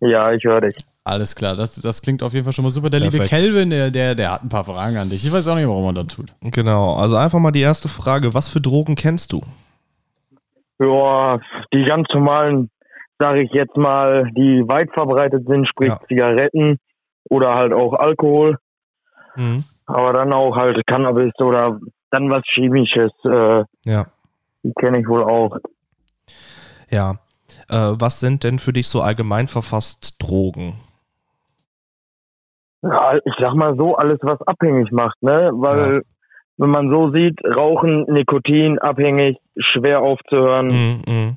ja, 0.00 0.32
ich 0.32 0.44
höre 0.44 0.60
dich. 0.60 0.74
Alles 1.04 1.34
klar, 1.34 1.56
das, 1.56 1.74
das 1.80 2.00
klingt 2.00 2.22
auf 2.22 2.32
jeden 2.32 2.44
Fall 2.44 2.52
schon 2.52 2.62
mal 2.64 2.70
super. 2.70 2.88
Der 2.88 3.00
liebe 3.00 3.16
Perfekt. 3.18 3.30
Kelvin, 3.30 3.70
der, 3.70 3.90
der, 3.90 4.14
der 4.14 4.30
hat 4.32 4.44
ein 4.44 4.48
paar 4.48 4.62
Fragen 4.64 4.96
an 4.96 5.10
dich. 5.10 5.24
Ich 5.26 5.32
weiß 5.32 5.48
auch 5.48 5.56
nicht, 5.56 5.66
warum 5.66 5.84
er 5.86 5.94
das 6.04 6.14
tut. 6.14 6.32
Genau, 6.40 6.94
also 6.94 7.16
einfach 7.16 7.40
mal 7.40 7.50
die 7.50 7.60
erste 7.60 7.88
Frage. 7.88 8.34
Was 8.34 8.48
für 8.48 8.60
Drogen 8.60 8.94
kennst 8.94 9.32
du? 9.32 9.42
Ja, 10.78 11.40
die 11.72 11.84
ganz 11.84 12.06
normalen, 12.14 12.70
sage 13.18 13.42
ich 13.42 13.50
jetzt 13.52 13.76
mal, 13.76 14.30
die 14.36 14.62
weit 14.68 14.92
verbreitet 14.92 15.44
sind, 15.48 15.66
sprich 15.68 15.88
Ja. 15.88 16.00
Zigaretten 16.06 16.78
oder 17.28 17.54
halt 17.54 17.72
auch 17.72 17.94
Alkohol, 17.94 18.58
Mhm. 19.34 19.64
Aber 19.92 20.12
dann 20.12 20.32
auch 20.32 20.56
halt 20.56 20.84
Cannabis 20.86 21.32
oder 21.38 21.78
dann 22.10 22.30
was 22.30 22.42
Chemisches, 22.52 23.12
äh, 23.24 23.64
Ja. 23.84 24.06
die 24.62 24.72
kenne 24.78 25.00
ich 25.00 25.08
wohl 25.08 25.22
auch. 25.24 25.56
Ja. 26.90 27.16
Äh, 27.68 27.92
was 27.98 28.20
sind 28.20 28.44
denn 28.44 28.58
für 28.58 28.72
dich 28.72 28.88
so 28.88 29.00
allgemein 29.02 29.48
verfasst 29.48 30.16
Drogen? 30.22 30.74
Ja, 32.82 33.16
ich 33.24 33.34
sag 33.38 33.54
mal 33.54 33.76
so, 33.76 33.96
alles 33.96 34.18
was 34.22 34.42
abhängig 34.42 34.90
macht, 34.90 35.22
ne? 35.22 35.50
Weil 35.54 35.94
Ja. 35.96 36.00
wenn 36.56 36.70
man 36.70 36.90
so 36.90 37.12
sieht, 37.12 37.38
Rauchen, 37.44 38.04
Nikotin, 38.04 38.78
abhängig, 38.78 39.38
schwer 39.56 40.00
aufzuhören. 40.02 40.66
Mhm, 40.66 41.02
mhm. 41.06 41.36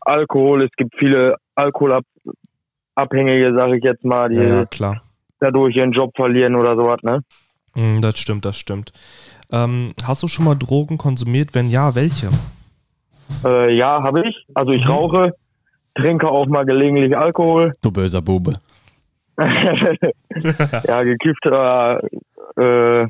Alkohol, 0.00 0.62
es 0.62 0.70
gibt 0.76 0.94
viele 0.96 1.36
Alkoholabhängige, 1.56 3.54
sage 3.54 3.78
ich 3.78 3.84
jetzt 3.84 4.04
mal, 4.04 4.28
die 4.28 4.36
Ja, 4.36 4.94
dadurch 5.40 5.74
ihren 5.76 5.92
Job 5.92 6.12
verlieren 6.14 6.54
oder 6.56 6.76
sowas, 6.76 7.00
ne? 7.02 7.20
Mhm, 7.74 8.00
das 8.02 8.18
stimmt, 8.18 8.44
das 8.44 8.56
stimmt. 8.56 8.92
Ähm, 9.52 9.92
hast 10.04 10.22
du 10.22 10.28
schon 10.28 10.44
mal 10.44 10.54
Drogen 10.54 10.98
konsumiert? 10.98 11.50
Wenn 11.54 11.68
ja, 11.68 11.94
welche? 11.94 12.30
Äh, 13.44 13.76
ja, 13.76 14.02
habe 14.02 14.26
ich. 14.28 14.46
Also 14.54 14.72
ich 14.72 14.84
Mhm. 14.84 14.90
rauche, 14.90 15.32
trinke 15.94 16.28
auch 16.28 16.46
mal 16.46 16.64
gelegentlich 16.64 17.16
Alkohol. 17.16 17.72
Du 17.82 17.90
böser 17.90 18.22
Bube. 18.22 18.54
ja, 19.38 21.02
gekifft 21.02 21.44
oder 21.46 22.00
äh, 22.56 23.06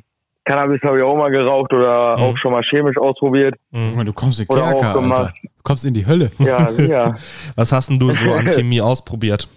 Cannabis 0.46 0.80
habe 0.82 0.98
ich 0.98 1.02
auch 1.04 1.16
mal 1.16 1.30
geraucht 1.30 1.72
oder 1.72 2.16
Mhm. 2.16 2.22
auch 2.22 2.36
schon 2.38 2.52
mal 2.52 2.62
chemisch 2.62 2.96
ausprobiert. 2.96 3.54
Mhm. 3.70 4.04
Du 4.04 4.12
kommst 4.12 4.40
in 4.40 4.48
auch 4.48 4.54
Kerker, 4.54 4.96
Alter. 4.96 5.32
Du 5.42 5.62
kommst 5.62 5.84
in 5.84 5.94
die 5.94 6.06
Hölle. 6.06 6.30
Ja, 6.38 6.70
sicher. 6.72 7.18
Was 7.56 7.72
hast 7.72 7.90
denn 7.90 7.98
du 7.98 8.10
so 8.12 8.32
an 8.32 8.46
Chemie 8.48 8.80
ausprobiert? 8.80 9.48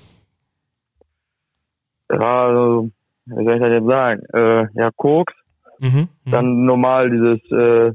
ja, 2.11 2.45
also, 2.47 2.89
wie 3.27 3.43
soll 3.45 3.55
ich 3.55 3.61
das 3.61 3.71
jetzt 3.71 3.87
sagen? 3.87 4.21
Äh, 4.33 4.67
ja, 4.79 4.89
Koks, 4.95 5.33
Mhm. 5.79 6.07
mhm, 6.25 6.31
dann 6.31 6.65
normal 6.65 7.09
dieses, 7.11 7.39
äh, 7.51 7.93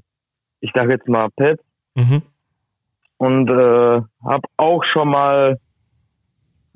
ich 0.60 0.70
sag 0.74 0.88
jetzt 0.90 1.08
mal 1.08 1.28
Pep 1.36 1.60
Mhm. 1.96 2.22
und 3.18 3.50
äh, 3.50 4.00
habe 4.24 4.42
auch 4.56 4.84
schon 4.92 5.08
mal 5.08 5.58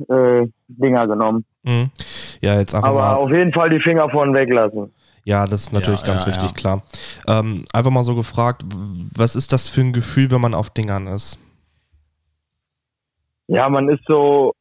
äh, 0.08 0.46
Dinger 0.68 1.06
genommen. 1.06 1.44
Mhm. 1.62 1.90
Ja, 2.42 2.58
jetzt 2.58 2.74
einfach 2.74 2.88
Aber 2.88 3.00
mal. 3.00 3.14
auf 3.14 3.30
jeden 3.30 3.52
Fall 3.52 3.70
die 3.70 3.80
Finger 3.80 4.08
vorn 4.10 4.34
weglassen. 4.34 4.92
Ja, 5.24 5.46
das 5.46 5.62
ist 5.62 5.72
natürlich 5.72 6.02
Ja, 6.02 6.06
ganz 6.06 6.22
ja, 6.22 6.28
wichtig, 6.28 6.50
ja. 6.50 6.54
klar. 6.54 6.82
Ähm, 7.26 7.64
einfach 7.72 7.90
mal 7.90 8.02
so 8.04 8.14
gefragt, 8.14 8.62
was 9.16 9.34
ist 9.34 9.52
das 9.52 9.68
für 9.68 9.80
ein 9.80 9.92
Gefühl, 9.92 10.30
wenn 10.30 10.40
man 10.40 10.54
auf 10.54 10.70
Dingern 10.70 11.06
ist? 11.08 11.38
Ja, 13.48 13.68
man 13.68 13.88
ist 13.88 14.02
so, 14.06 14.52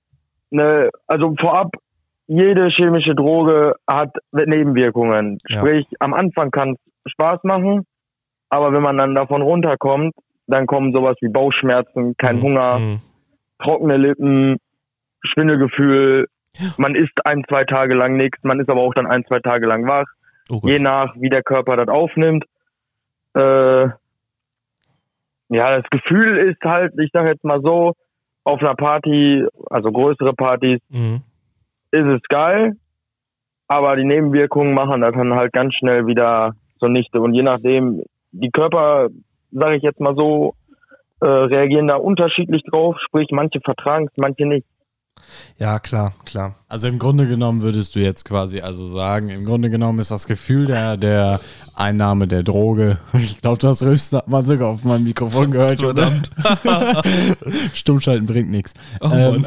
ne, 0.51 0.89
also 1.07 1.35
vorab, 1.39 1.71
jede 2.27 2.69
chemische 2.69 3.15
Droge 3.15 3.75
hat 3.87 4.15
Nebenwirkungen. 4.31 5.37
Ja. 5.47 5.59
Sprich, 5.59 5.85
am 5.99 6.13
Anfang 6.13 6.51
kann 6.51 6.75
es 7.05 7.11
Spaß 7.11 7.43
machen, 7.43 7.85
aber 8.49 8.73
wenn 8.73 8.81
man 8.81 8.97
dann 8.97 9.15
davon 9.15 9.41
runterkommt, 9.41 10.13
dann 10.47 10.67
kommen 10.67 10.93
sowas 10.93 11.15
wie 11.21 11.29
Bauchschmerzen, 11.29 12.15
kein 12.17 12.37
Mhm. 12.37 12.41
Hunger, 12.41 12.79
Mhm. 12.79 12.99
trockene 13.59 13.97
Lippen, 13.97 14.57
Schwindelgefühl. 15.23 16.27
Man 16.77 16.95
isst 16.95 17.13
ein, 17.25 17.43
zwei 17.49 17.63
Tage 17.65 17.95
lang 17.95 18.15
nichts, 18.15 18.43
man 18.43 18.59
ist 18.59 18.69
aber 18.69 18.81
auch 18.81 18.93
dann 18.93 19.07
ein, 19.07 19.25
zwei 19.25 19.39
Tage 19.39 19.65
lang 19.67 19.87
wach, 19.87 20.05
Oh 20.51 20.61
je 20.63 20.79
nach, 20.79 21.15
wie 21.17 21.29
der 21.29 21.43
Körper 21.43 21.75
das 21.75 21.87
aufnimmt. 21.89 22.45
Äh, 23.35 23.87
ja, 25.49 25.77
das 25.79 25.89
Gefühl 25.89 26.37
ist 26.37 26.61
halt, 26.63 26.93
ich 26.99 27.11
sage 27.11 27.29
jetzt 27.29 27.43
mal 27.43 27.61
so, 27.61 27.93
auf 28.43 28.59
einer 28.61 28.75
Party, 28.75 29.45
also 29.69 29.91
größere 29.91 30.33
Partys, 30.33 30.79
Mhm. 30.89 31.21
Ist 31.95 32.07
es 32.07 32.21
geil, 32.29 32.73
aber 33.67 33.95
die 33.95 34.05
Nebenwirkungen 34.05 34.73
machen 34.73 35.01
das 35.01 35.13
dann 35.13 35.33
halt 35.33 35.53
ganz 35.53 35.73
schnell 35.75 36.07
wieder 36.07 36.53
zunichte. 36.79 37.21
Und 37.21 37.33
je 37.33 37.43
nachdem, 37.43 38.03
die 38.31 38.51
Körper, 38.51 39.09
sage 39.51 39.77
ich 39.77 39.83
jetzt 39.83 39.99
mal 39.99 40.15
so, 40.15 40.55
äh, 41.21 41.27
reagieren 41.27 41.87
da 41.87 41.95
unterschiedlich 41.95 42.63
drauf, 42.69 42.97
sprich 43.07 43.29
manche 43.31 43.59
vertragen 43.61 44.07
es, 44.07 44.13
manche 44.17 44.45
nicht. 44.45 44.67
Ja, 45.57 45.79
klar, 45.79 46.13
klar. 46.25 46.55
Also 46.67 46.87
im 46.87 46.99
Grunde 46.99 47.25
genommen 47.25 47.61
würdest 47.61 47.95
du 47.95 47.99
jetzt 47.99 48.25
quasi 48.25 48.59
also 48.59 48.85
sagen, 48.85 49.29
im 49.29 49.45
Grunde 49.45 49.69
genommen 49.69 49.99
ist 49.99 50.11
das 50.11 50.27
Gefühl 50.27 50.65
der, 50.65 50.97
der 50.97 51.39
Einnahme 51.75 52.27
der 52.27 52.43
Droge. 52.43 52.99
Ich 53.13 53.41
glaube, 53.41 53.57
das 53.59 53.81
Rüsten 53.81 54.17
hat 54.17 54.27
man 54.27 54.45
sogar 54.45 54.69
auf 54.69 54.83
meinem 54.83 55.05
Mikrofon 55.05 55.51
gehört, 55.51 55.83
oder? 55.83 56.11
Stummschalten 57.73 58.25
bringt 58.25 58.49
nichts. 58.49 58.73
Oh 58.99 59.09
ähm, 59.11 59.45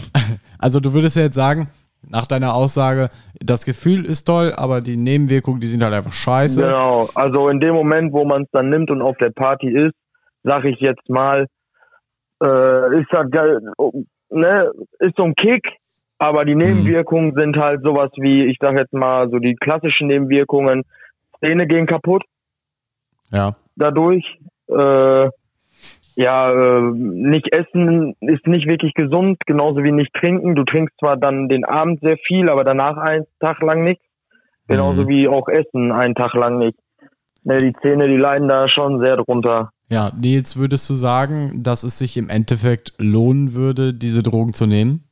also 0.58 0.80
du 0.80 0.94
würdest 0.94 1.16
ja 1.16 1.22
jetzt 1.22 1.34
sagen, 1.34 1.68
nach 2.10 2.26
deiner 2.26 2.54
Aussage, 2.54 3.10
das 3.40 3.64
Gefühl 3.64 4.04
ist 4.04 4.24
toll, 4.24 4.52
aber 4.56 4.80
die 4.80 4.96
Nebenwirkungen, 4.96 5.60
die 5.60 5.66
sind 5.66 5.82
halt 5.82 5.94
einfach 5.94 6.12
scheiße. 6.12 6.62
Genau, 6.62 7.08
also 7.14 7.48
in 7.48 7.60
dem 7.60 7.74
Moment, 7.74 8.12
wo 8.12 8.24
man 8.24 8.42
es 8.42 8.48
dann 8.52 8.70
nimmt 8.70 8.90
und 8.90 9.02
auf 9.02 9.16
der 9.18 9.30
Party 9.30 9.68
ist, 9.68 9.94
sag 10.42 10.64
ich 10.64 10.78
jetzt 10.80 11.08
mal, 11.08 11.46
äh, 12.42 13.00
ist 13.00 13.10
halt 13.12 13.32
geil, 13.32 13.60
ne, 14.30 14.70
ist 15.00 15.16
so 15.16 15.24
ein 15.24 15.34
Kick, 15.34 15.62
aber 16.18 16.44
die 16.44 16.54
Nebenwirkungen 16.54 17.34
sind 17.36 17.56
halt 17.56 17.82
sowas 17.82 18.10
wie, 18.16 18.44
ich 18.46 18.58
sag 18.60 18.76
jetzt 18.76 18.92
mal, 18.92 19.30
so 19.30 19.38
die 19.38 19.54
klassischen 19.54 20.08
Nebenwirkungen, 20.08 20.84
Zähne 21.40 21.66
gehen 21.66 21.86
kaputt 21.86 22.24
Ja. 23.30 23.54
dadurch. 23.76 24.24
Äh, 24.68 25.28
ja, 26.20 26.50
äh, 26.52 26.80
nicht 26.92 27.52
essen 27.52 28.16
ist 28.20 28.44
nicht 28.48 28.66
wirklich 28.68 28.92
gesund, 28.94 29.38
genauso 29.46 29.84
wie 29.84 29.92
nicht 29.92 30.12
trinken. 30.14 30.56
Du 30.56 30.64
trinkst 30.64 30.98
zwar 30.98 31.16
dann 31.16 31.48
den 31.48 31.64
Abend 31.64 32.00
sehr 32.00 32.16
viel, 32.26 32.50
aber 32.50 32.64
danach 32.64 32.96
einen 32.96 33.24
Tag 33.38 33.62
lang 33.62 33.84
nichts. 33.84 34.04
Genauso 34.66 35.04
Mhm. 35.04 35.08
wie 35.08 35.28
auch 35.28 35.46
Essen 35.48 35.92
einen 35.92 36.16
Tag 36.16 36.34
lang 36.34 36.58
nicht. 36.58 36.76
Ne, 37.44 37.58
die 37.58 37.72
Zähne, 37.82 38.08
die 38.08 38.16
leiden 38.16 38.48
da 38.48 38.68
schon 38.68 38.98
sehr 38.98 39.16
drunter. 39.16 39.70
Ja, 39.88 40.10
Nils, 40.20 40.56
würdest 40.58 40.90
du 40.90 40.94
sagen, 40.94 41.62
dass 41.62 41.84
es 41.84 41.98
sich 41.98 42.16
im 42.16 42.28
Endeffekt 42.28 42.94
lohnen 42.98 43.54
würde, 43.54 43.94
diese 43.94 44.24
Drogen 44.24 44.54
zu 44.54 44.66
nehmen? 44.66 45.04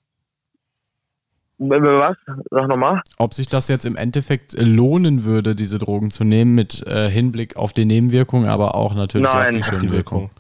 Was? 1.59 2.17
Sag 2.51 2.67
nochmal. 2.69 3.01
Ob 3.17 3.33
sich 3.33 3.47
das 3.47 3.69
jetzt 3.69 3.87
im 3.87 3.97
Endeffekt 3.97 4.57
lohnen 4.61 5.25
würde, 5.25 5.55
diese 5.55 5.79
Drogen 5.79 6.11
zu 6.11 6.25
nehmen, 6.25 6.55
mit 6.57 6.85
äh, 6.87 7.09
Hinblick 7.09 7.57
auf 7.57 7.73
die 7.73 7.85
Nebenwirkungen, 7.87 8.47
aber 8.49 8.75
auch 8.75 8.95
natürlich 8.95 9.27
auf 9.29 9.35
Nein. 9.35 9.55
die 9.55 9.61
Auf 9.61 9.71
Die 9.79 9.93
Wirkungen. 9.93 9.93
Wirkung. 9.93 10.31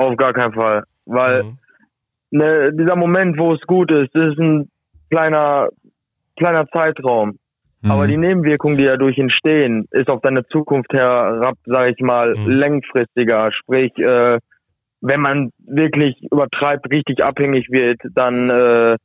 Auf 0.00 0.16
gar 0.16 0.32
keinen 0.32 0.54
Fall. 0.54 0.84
Weil 1.04 1.42
Mhm. 1.42 1.58
ne, 2.30 2.72
dieser 2.72 2.96
Moment, 2.96 3.38
wo 3.38 3.52
es 3.52 3.60
gut 3.66 3.90
ist, 3.90 4.14
das 4.14 4.32
ist 4.32 4.38
ein 4.38 4.70
kleiner, 5.10 5.68
kleiner 6.36 6.66
Zeitraum. 6.68 7.38
Mhm. 7.82 7.90
Aber 7.90 8.06
die 8.06 8.16
Nebenwirkungen, 8.16 8.78
die 8.78 8.84
dadurch 8.84 9.18
entstehen, 9.18 9.86
ist 9.90 10.08
auf 10.08 10.22
deine 10.22 10.46
Zukunft 10.46 10.92
herab, 10.94 11.56
sage 11.66 11.90
ich 11.90 12.00
mal, 12.00 12.34
Mhm. 12.34 12.46
längfristiger. 12.50 13.52
Sprich, 13.52 13.92
äh, 13.98 14.38
wenn 15.02 15.20
man 15.20 15.50
wirklich 15.58 16.16
übertreibt, 16.30 16.90
richtig 16.90 17.22
abhängig 17.22 17.68
wird, 17.70 18.00
dann 18.14 18.48
äh, 18.48 18.96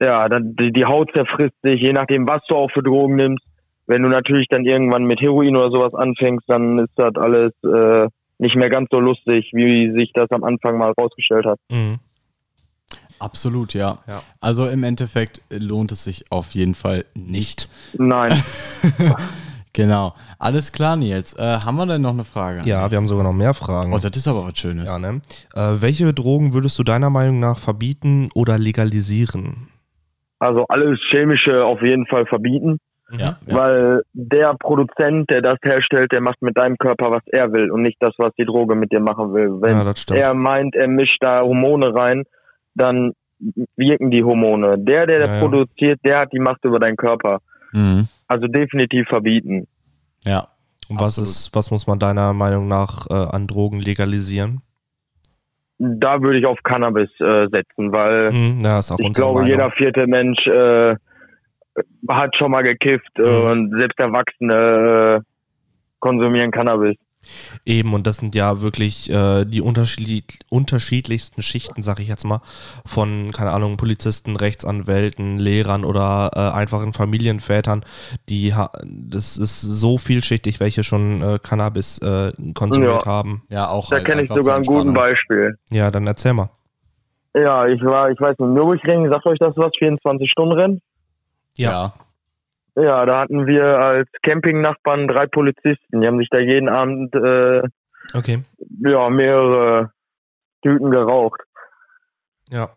ja, 0.00 0.28
dann 0.28 0.54
die, 0.54 0.72
die 0.72 0.84
Haut 0.84 1.10
zerfrisst 1.12 1.60
sich, 1.62 1.80
je 1.80 1.92
nachdem, 1.92 2.28
was 2.28 2.44
du 2.46 2.54
auch 2.54 2.70
für 2.70 2.82
Drogen 2.82 3.16
nimmst. 3.16 3.44
Wenn 3.86 4.02
du 4.02 4.08
natürlich 4.08 4.46
dann 4.48 4.64
irgendwann 4.64 5.04
mit 5.04 5.20
Heroin 5.20 5.56
oder 5.56 5.70
sowas 5.70 5.94
anfängst, 5.94 6.48
dann 6.48 6.78
ist 6.78 6.92
das 6.96 7.14
alles 7.16 7.52
äh, 7.64 8.08
nicht 8.38 8.56
mehr 8.56 8.70
ganz 8.70 8.88
so 8.90 9.00
lustig, 9.00 9.50
wie 9.52 9.92
sich 9.92 10.12
das 10.12 10.30
am 10.30 10.44
Anfang 10.44 10.78
mal 10.78 10.92
rausgestellt 10.92 11.46
hat. 11.46 11.58
Mhm. 11.70 11.98
Absolut, 13.18 13.74
ja. 13.74 13.98
Ja. 14.08 14.22
Also 14.40 14.68
im 14.68 14.82
Endeffekt 14.82 15.40
lohnt 15.50 15.92
es 15.92 16.04
sich 16.04 16.24
auf 16.30 16.50
jeden 16.52 16.74
Fall 16.74 17.04
nicht. 17.14 17.68
Nein. 17.94 18.32
Genau. 19.74 20.14
Alles 20.38 20.72
klar, 20.72 20.96
Nils. 20.96 21.34
Äh, 21.34 21.42
haben 21.42 21.76
wir 21.76 21.86
denn 21.86 22.00
noch 22.00 22.12
eine 22.12 22.22
Frage? 22.22 22.62
Ja, 22.64 22.90
wir 22.90 22.96
haben 22.96 23.08
sogar 23.08 23.24
noch 23.24 23.32
mehr 23.32 23.54
Fragen. 23.54 23.92
Oh, 23.92 23.98
das 23.98 24.16
ist 24.16 24.28
aber 24.28 24.46
was 24.46 24.56
Schönes. 24.56 24.88
ja, 24.88 24.98
ne? 24.98 25.20
äh, 25.52 25.82
welche 25.82 26.14
Drogen 26.14 26.54
würdest 26.54 26.78
du 26.78 26.84
deiner 26.84 27.10
Meinung 27.10 27.40
nach 27.40 27.58
verbieten 27.58 28.28
oder 28.34 28.56
legalisieren? 28.56 29.68
Also 30.38 30.64
alles 30.68 31.00
Chemische 31.10 31.64
auf 31.64 31.82
jeden 31.82 32.06
Fall 32.06 32.24
verbieten. 32.26 32.78
Ja, 33.18 33.38
ja. 33.46 33.54
Weil 33.56 34.02
der 34.12 34.54
Produzent, 34.54 35.30
der 35.30 35.42
das 35.42 35.58
herstellt, 35.62 36.12
der 36.12 36.20
macht 36.20 36.42
mit 36.42 36.56
deinem 36.56 36.76
Körper, 36.78 37.10
was 37.10 37.22
er 37.26 37.52
will 37.52 37.70
und 37.70 37.82
nicht 37.82 37.96
das, 38.00 38.14
was 38.18 38.32
die 38.38 38.44
Droge 38.44 38.74
mit 38.74 38.92
dir 38.92 39.00
machen 39.00 39.32
will. 39.34 39.60
Wenn 39.60 39.78
Ja, 40.16 40.28
er 40.28 40.34
meint, 40.34 40.74
er 40.74 40.88
mischt 40.88 41.18
da 41.22 41.40
Hormone 41.42 41.94
rein, 41.94 42.24
dann 42.74 43.12
wirken 43.76 44.10
die 44.10 44.24
Hormone. 44.24 44.78
Der, 44.78 45.06
der 45.06 45.18
das 45.26 45.40
produziert, 45.40 46.00
der 46.04 46.20
hat 46.20 46.32
die 46.32 46.38
Macht 46.38 46.64
über 46.64 46.78
deinen 46.78 46.96
Körper. 46.96 47.40
Mhm. 47.72 48.08
Also 48.28 48.46
definitiv 48.46 49.06
verbieten. 49.08 49.66
ja. 50.24 50.48
Und 50.86 50.96
was 51.00 51.18
absolut. 51.18 51.28
ist, 51.30 51.50
was 51.54 51.70
muss 51.70 51.86
man 51.86 51.98
deiner 51.98 52.34
Meinung 52.34 52.68
nach 52.68 53.06
äh, 53.08 53.14
an 53.14 53.46
Drogen 53.46 53.80
legalisieren? 53.80 54.60
Da 55.78 56.20
würde 56.20 56.38
ich 56.38 56.44
auf 56.46 56.58
Cannabis 56.62 57.08
äh, 57.20 57.46
setzen, 57.50 57.90
weil 57.90 58.30
Mhm, 58.30 58.60
ja, 58.62 58.78
ist 58.78 58.92
auch 58.92 58.98
ich 58.98 59.12
glaube, 59.14 59.40
Meinung. 59.40 59.48
jeder 59.50 59.70
vierte 59.70 60.06
Mensch 60.06 60.46
äh, 60.46 60.94
hat 62.08 62.36
schon 62.36 62.50
mal 62.50 62.62
gekifft 62.62 63.10
äh, 63.18 63.22
Mhm. 63.22 63.50
und 63.50 63.80
selbst 63.80 63.98
Erwachsene 63.98 65.20
äh, 65.20 65.24
konsumieren 66.00 66.50
Cannabis. 66.50 66.96
Eben, 67.64 67.94
und 67.94 68.06
das 68.06 68.18
sind 68.18 68.34
ja 68.34 68.60
wirklich 68.60 69.08
äh, 69.10 69.46
die 69.46 69.62
unterschiedli 69.62 70.24
unterschiedlichsten 70.50 71.40
Schichten, 71.40 71.82
sag 71.82 71.98
ich 71.98 72.06
jetzt 72.08 72.24
mal, 72.26 72.42
von, 72.84 73.30
keine 73.32 73.50
Ahnung, 73.52 73.78
Polizisten, 73.78 74.36
Rechtsanwälten, 74.36 75.38
Lehrern 75.38 75.86
oder 75.86 76.30
äh, 76.36 76.54
einfachen 76.54 76.92
Familienvätern. 76.92 77.82
Die 78.28 78.52
ha 78.54 78.70
das 78.84 79.38
ist 79.38 79.62
so 79.62 79.96
vielschichtig, 79.96 80.60
welche 80.60 80.84
schon 80.84 81.22
äh, 81.22 81.38
Cannabis 81.42 81.96
äh, 82.02 82.32
konsumiert 82.52 83.06
Ja. 83.06 83.10
haben. 83.10 83.42
Ja, 83.48 83.68
auch. 83.70 83.88
Da 83.88 83.96
halt 83.96 84.04
kenne 84.06 84.20
ich 84.22 84.28
sogar 84.28 84.56
guten 84.58 84.88
Entspannung. 84.88 84.94
Beispiel. 84.94 85.54
Ja, 85.70 85.90
dann 85.90 86.06
erzähl 86.06 86.34
mal. 86.34 86.50
Ja, 87.34 87.66
ich 87.66 87.82
war, 87.82 88.10
ich 88.10 88.20
weiß 88.20 88.38
nicht, 88.38 88.50
Nürburgring, 88.50 89.08
sagt 89.08 89.24
euch 89.24 89.38
das 89.38 89.56
was, 89.56 89.72
24-Stunden-Rennen? 89.80 90.82
Ja. 91.56 91.94
Ja, 92.76 93.06
da 93.06 93.20
hatten 93.20 93.46
wir 93.46 93.64
als 93.78 94.08
Campingnachbarn 94.22 95.06
drei 95.06 95.26
Polizisten. 95.26 96.00
Die 96.00 96.06
haben 96.06 96.18
sich 96.18 96.28
da 96.30 96.38
jeden 96.38 96.68
Abend 96.68 97.14
äh, 97.14 97.62
Okay. 98.12 98.42
ja, 98.80 99.08
mehrere 99.10 99.92
Tüten 100.62 100.90
geraucht. 100.90 101.40
Ja. 102.50 102.70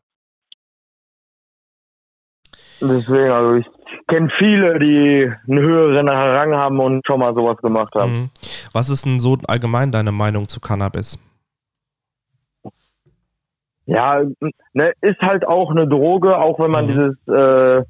Deswegen, 2.79 3.31
also 3.31 3.55
ich 3.55 3.65
kenne 4.07 4.29
viele, 4.37 4.77
die 4.77 5.31
einen 5.47 5.59
höheren 5.59 6.07
Rang 6.07 6.53
haben 6.55 6.79
und 6.79 7.05
schon 7.07 7.19
mal 7.19 7.33
sowas 7.33 7.57
gemacht 7.57 7.95
haben. 7.95 8.11
Mhm. 8.13 8.29
Was 8.71 8.89
ist 8.91 9.05
denn 9.05 9.19
so 9.19 9.37
allgemein 9.47 9.91
deine 9.91 10.11
Meinung 10.11 10.47
zu 10.47 10.59
Cannabis? 10.59 11.17
Ja, 13.85 14.21
ne, 14.73 14.93
ist 15.01 15.19
halt 15.21 15.47
auch 15.47 15.71
eine 15.71 15.87
Droge, 15.87 16.37
auch 16.37 16.59
wenn 16.59 16.69
man 16.71 16.85
Mhm. 16.85 16.89
dieses, 16.89 17.27
äh, 17.27 17.83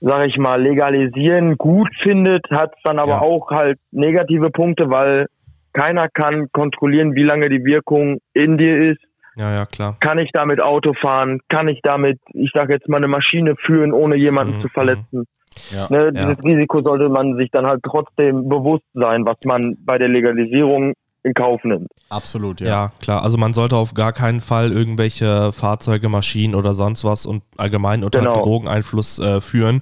sag 0.00 0.26
ich 0.26 0.36
mal, 0.36 0.60
legalisieren 0.62 1.56
gut 1.56 1.88
findet, 2.02 2.44
hat 2.50 2.72
es 2.76 2.82
dann 2.84 2.98
aber 2.98 3.12
Ja. 3.12 3.20
auch 3.20 3.50
halt 3.50 3.78
negative 3.92 4.50
Punkte, 4.50 4.90
weil 4.90 5.26
keiner 5.72 6.08
kann 6.08 6.48
kontrollieren, 6.52 7.14
wie 7.14 7.22
lange 7.24 7.48
die 7.48 7.64
Wirkung 7.64 8.18
in 8.32 8.56
dir 8.58 8.90
ist. 8.92 9.00
Ja, 9.36 9.54
ja, 9.54 9.66
klar. 9.66 9.96
Kann 10.00 10.18
ich 10.18 10.30
damit 10.32 10.60
Auto 10.62 10.94
fahren? 10.94 11.40
Kann 11.50 11.68
ich 11.68 11.80
damit, 11.82 12.18
ich 12.32 12.50
sag 12.54 12.70
jetzt 12.70 12.88
mal, 12.88 12.96
eine 12.96 13.08
Maschine 13.08 13.54
führen, 13.56 13.92
ohne 13.92 14.16
jemanden 14.16 14.56
Mhm, 14.56 14.60
zu 14.62 14.68
verletzen? 14.68 15.24
Ja. 15.70 15.86
Ne, 15.90 16.04
Ja. 16.04 16.10
Dieses 16.12 16.42
Risiko 16.44 16.80
sollte 16.80 17.08
man 17.10 17.36
sich 17.36 17.50
dann 17.50 17.66
halt 17.66 17.82
trotzdem 17.82 18.48
bewusst 18.48 18.84
sein, 18.94 19.26
was 19.26 19.36
man 19.44 19.76
bei 19.84 19.98
der 19.98 20.08
Legalisierung 20.08 20.94
in 21.26 21.34
Kauf 21.34 21.62
nimmt. 21.64 21.88
Absolut, 22.08 22.60
Ja. 22.60 22.66
ja. 22.68 22.92
klar. 23.00 23.22
Also 23.24 23.36
man 23.36 23.52
sollte 23.52 23.76
auf 23.76 23.94
gar 23.94 24.12
keinen 24.12 24.40
Fall 24.40 24.70
irgendwelche 24.70 25.52
Fahrzeuge, 25.52 26.08
Maschinen 26.08 26.54
oder 26.54 26.72
sonst 26.72 27.02
was 27.04 27.26
und 27.26 27.42
allgemein 27.56 28.04
unter 28.04 28.20
Genau. 28.20 28.32
Drogeneinfluss 28.34 29.18
äh, 29.18 29.40
führen. 29.40 29.80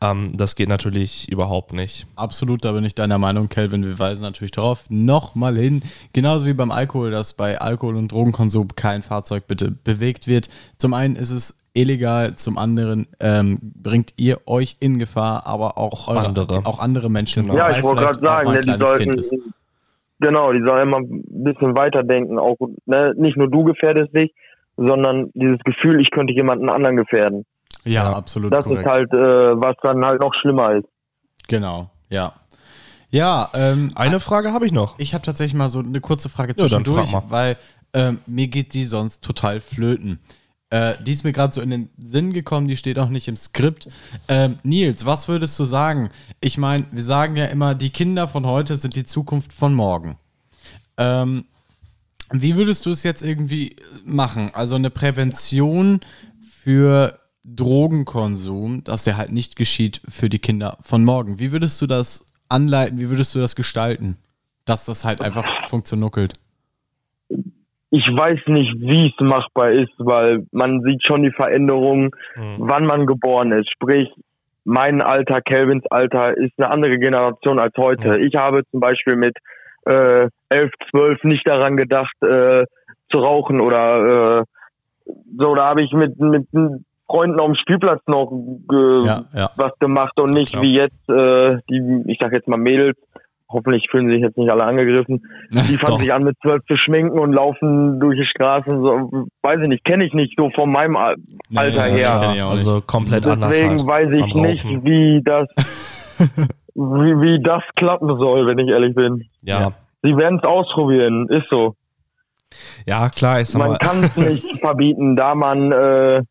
Ähm, 0.00 0.36
das 0.36 0.54
geht 0.54 0.68
natürlich 0.68 1.28
überhaupt 1.30 1.72
nicht. 1.72 2.06
Absolut, 2.14 2.64
da 2.64 2.70
bin 2.72 2.84
ich 2.84 2.94
deiner 2.94 3.18
Meinung, 3.18 3.48
Kelvin. 3.48 3.84
Wir 3.84 3.98
weisen 3.98 4.22
natürlich 4.22 4.52
darauf 4.52 4.84
nochmal 4.88 5.56
hin, 5.56 5.82
genauso 6.12 6.46
wie 6.46 6.54
beim 6.54 6.70
Alkohol, 6.70 7.10
dass 7.10 7.32
bei 7.32 7.60
Alkohol- 7.60 7.96
und 7.96 8.12
Drogenkonsum 8.12 8.68
kein 8.76 9.02
Fahrzeug 9.02 9.48
bitte 9.48 9.72
bewegt 9.72 10.28
wird. 10.28 10.48
Zum 10.78 10.94
einen 10.94 11.16
ist 11.16 11.30
es 11.30 11.58
illegal, 11.74 12.36
zum 12.36 12.56
anderen 12.58 13.06
ähm, 13.20 13.58
bringt 13.60 14.14
ihr 14.16 14.40
euch 14.46 14.76
in 14.80 14.98
Gefahr, 14.98 15.46
aber 15.46 15.76
auch 15.78 16.08
eure, 16.08 16.26
andere. 16.26 16.64
auch 16.64 16.78
andere 16.78 17.10
Menschen. 17.10 17.42
Genau. 17.42 17.56
Ja, 17.56 17.76
ich 17.76 17.82
wollte 17.82 18.02
gerade 18.04 18.20
sagen, 18.20 18.52
ne, 18.52 18.60
die 18.60 18.84
sollten, 18.84 19.10
ist. 19.18 19.34
Genau, 20.20 20.52
die 20.52 20.62
sollen 20.62 20.88
immer 20.88 20.98
ein 20.98 21.22
bisschen 21.44 21.76
weiterdenken. 21.76 22.38
Auch 22.38 22.56
ne, 22.86 23.12
nicht 23.16 23.36
nur 23.36 23.50
du 23.50 23.64
gefährdest 23.64 24.14
dich, 24.14 24.34
sondern 24.76 25.30
dieses 25.34 25.58
Gefühl, 25.64 26.00
ich 26.00 26.10
könnte 26.10 26.32
jemanden 26.34 26.68
anderen 26.68 26.96
gefährden. 26.96 27.44
Ja, 27.84 28.04
Ja. 28.04 28.12
absolut 28.16 28.52
Das 28.52 28.64
korrekt. 28.64 28.86
ist 28.86 28.92
halt, 28.92 29.12
äh, 29.12 29.16
was 29.60 29.76
dann 29.82 30.04
halt 30.04 30.20
noch 30.20 30.34
schlimmer 30.40 30.74
ist. 30.76 30.86
Genau, 31.48 31.90
ja. 32.10 32.32
Ja, 33.10 33.48
ähm, 33.54 33.92
Eine 33.94 34.18
Frage 34.20 34.52
habe 34.52 34.66
ich 34.66 34.72
noch. 34.72 34.98
Ich 34.98 35.14
habe 35.14 35.24
tatsächlich 35.24 35.54
mal 35.54 35.68
so 35.68 35.78
eine 35.78 36.00
kurze 36.00 36.28
Frage 36.28 36.50
Ja, 36.52 36.56
zwischendurch, 36.56 37.08
frag 37.10 37.22
mal. 37.24 37.30
weil 37.30 37.56
ähm, 37.94 38.18
mir 38.26 38.48
geht 38.48 38.74
die 38.74 38.84
sonst 38.84 39.22
total 39.24 39.60
flöten. 39.60 40.18
Äh, 40.70 40.94
die 41.02 41.12
ist 41.12 41.24
mir 41.24 41.32
gerade 41.32 41.54
so 41.54 41.60
in 41.60 41.70
den 41.70 41.90
Sinn 41.98 42.32
gekommen, 42.32 42.66
die 42.66 42.76
steht 42.76 42.98
auch 42.98 43.08
nicht 43.08 43.28
im 43.28 43.36
Skript. 43.36 43.88
Ähm, 44.28 44.58
Nils, 44.62 45.06
was 45.06 45.28
würdest 45.28 45.58
du 45.58 45.64
sagen? 45.64 46.10
Ich 46.40 46.58
meine, 46.58 46.86
wir 46.90 47.02
sagen 47.02 47.36
ja 47.36 47.46
immer, 47.46 47.74
die 47.74 47.90
Kinder 47.90 48.26
von 48.26 48.46
heute 48.46 48.76
sind 48.76 48.96
die 48.96 49.04
Zukunft 49.04 49.52
von 49.52 49.74
morgen. 49.74 50.18
Ähm, 50.96 51.44
wie 52.32 52.56
würdest 52.56 52.84
du 52.86 52.90
es 52.90 53.04
jetzt 53.04 53.22
irgendwie 53.22 53.76
machen? 54.04 54.50
Also 54.52 54.74
eine 54.74 54.90
Prävention 54.90 56.00
für 56.42 57.20
Drogenkonsum, 57.44 58.82
dass 58.82 59.04
der 59.04 59.16
halt 59.16 59.30
nicht 59.30 59.54
geschieht 59.54 60.00
für 60.08 60.28
die 60.28 60.40
Kinder 60.40 60.78
von 60.80 61.04
morgen. 61.04 61.38
Wie 61.38 61.52
würdest 61.52 61.80
du 61.80 61.86
das 61.86 62.26
anleiten? 62.48 62.98
Wie 62.98 63.08
würdest 63.08 63.34
du 63.36 63.38
das 63.38 63.54
gestalten? 63.54 64.16
dass 64.66 64.84
das 64.84 65.04
halt 65.04 65.22
einfach 65.22 65.68
funktioniert. 65.68 66.34
Ich 67.90 68.04
weiß 68.04 68.40
nicht, 68.48 68.74
wie 68.80 69.06
es 69.08 69.20
machbar 69.24 69.70
ist, 69.70 69.92
weil 69.98 70.44
man 70.52 70.80
sieht 70.82 71.04
schon 71.06 71.22
die 71.22 71.30
Veränderung, 71.30 72.14
Mhm. 72.36 72.56
wann 72.58 72.84
man 72.84 73.06
geboren 73.06 73.52
ist. 73.52 73.70
Sprich, 73.70 74.10
mein 74.64 75.00
Alter, 75.00 75.40
Kelvins 75.40 75.84
Alter, 75.90 76.36
ist 76.36 76.52
eine 76.58 76.70
andere 76.70 76.98
Generation 76.98 77.58
als 77.60 77.74
heute. 77.76 78.08
Ja. 78.08 78.16
Ich 78.16 78.34
habe 78.34 78.62
zum 78.72 78.80
Beispiel 78.80 79.14
mit 79.16 79.36
äh, 79.86 80.28
11, 80.48 80.72
12 80.90 81.22
nicht 81.24 81.46
daran 81.48 81.76
gedacht, 81.76 82.12
äh, 82.22 82.64
zu 83.10 83.18
rauchen 83.18 83.60
oder 83.60 84.40
äh, 84.40 84.44
so. 85.38 85.54
Da 85.54 85.66
habe 85.66 85.82
ich 85.82 85.92
mit, 85.92 86.18
mit 86.18 86.48
Freunden 87.06 87.38
auf 87.38 87.46
dem 87.46 87.54
Spielplatz 87.54 88.02
noch 88.08 88.28
ge 88.68 89.04
Ja, 89.06 89.20
ja. 89.32 89.50
was 89.56 89.78
gemacht 89.78 90.18
und 90.18 90.34
nicht 90.34 90.54
Klar. 90.54 90.62
wie 90.64 90.74
jetzt 90.74 91.08
äh, 91.08 91.58
die, 91.70 92.02
ich 92.10 92.18
sag 92.20 92.32
jetzt 92.32 92.48
mal 92.48 92.56
Mädels, 92.58 92.98
hoffentlich 93.48 93.86
fühlen 93.90 94.08
sich 94.08 94.20
jetzt 94.20 94.36
nicht 94.36 94.50
alle 94.50 94.64
angegriffen, 94.64 95.22
die 95.50 95.76
fangen 95.76 95.98
sich 95.98 96.12
an 96.12 96.24
mit 96.24 96.36
zwölf 96.42 96.64
zu 96.66 96.76
schminken 96.76 97.18
und 97.18 97.32
laufen 97.32 98.00
durch 98.00 98.18
die 98.18 98.26
Straßen, 98.26 98.80
so, 98.82 99.26
weiß 99.42 99.60
ich 99.62 99.68
nicht, 99.68 99.84
kenne 99.84 100.04
ich 100.04 100.12
nicht 100.14 100.34
so 100.36 100.50
von 100.50 100.70
meinem 100.70 100.96
Al 100.96 101.16
Nee, 101.48 101.58
Alter 101.58 101.86
ja, 101.96 102.32
her. 102.32 102.46
auch 102.46 102.50
also 102.50 102.80
komplett 102.80 103.26
anders 103.26 103.50
Deswegen 103.50 103.78
halt. 103.78 103.86
weiß 103.86 104.08
ich 104.12 104.34
nicht, 104.34 104.64
Rauchen. 104.64 104.84
wie 104.84 105.22
das 105.24 105.48
wie, 106.74 106.80
wie 107.20 107.42
das 107.42 107.62
klappen 107.76 108.08
soll, 108.18 108.46
wenn 108.46 108.58
ich 108.58 108.68
ehrlich 108.68 108.94
bin. 108.94 109.24
Ja. 109.42 109.72
Sie 110.02 110.16
werden 110.16 110.38
es 110.38 110.44
ausprobieren, 110.44 111.26
ist 111.30 111.48
so. 111.48 111.74
ja, 112.86 113.08
klar, 113.08 113.40
ich 113.40 113.48
sag 113.48 113.58
Man 113.66 113.78
kann 113.78 114.04
es 114.04 114.16
nicht 114.16 114.60
verbieten, 114.60 115.16
da 115.16 115.34
man, 115.34 115.72
äh, 115.72 116.22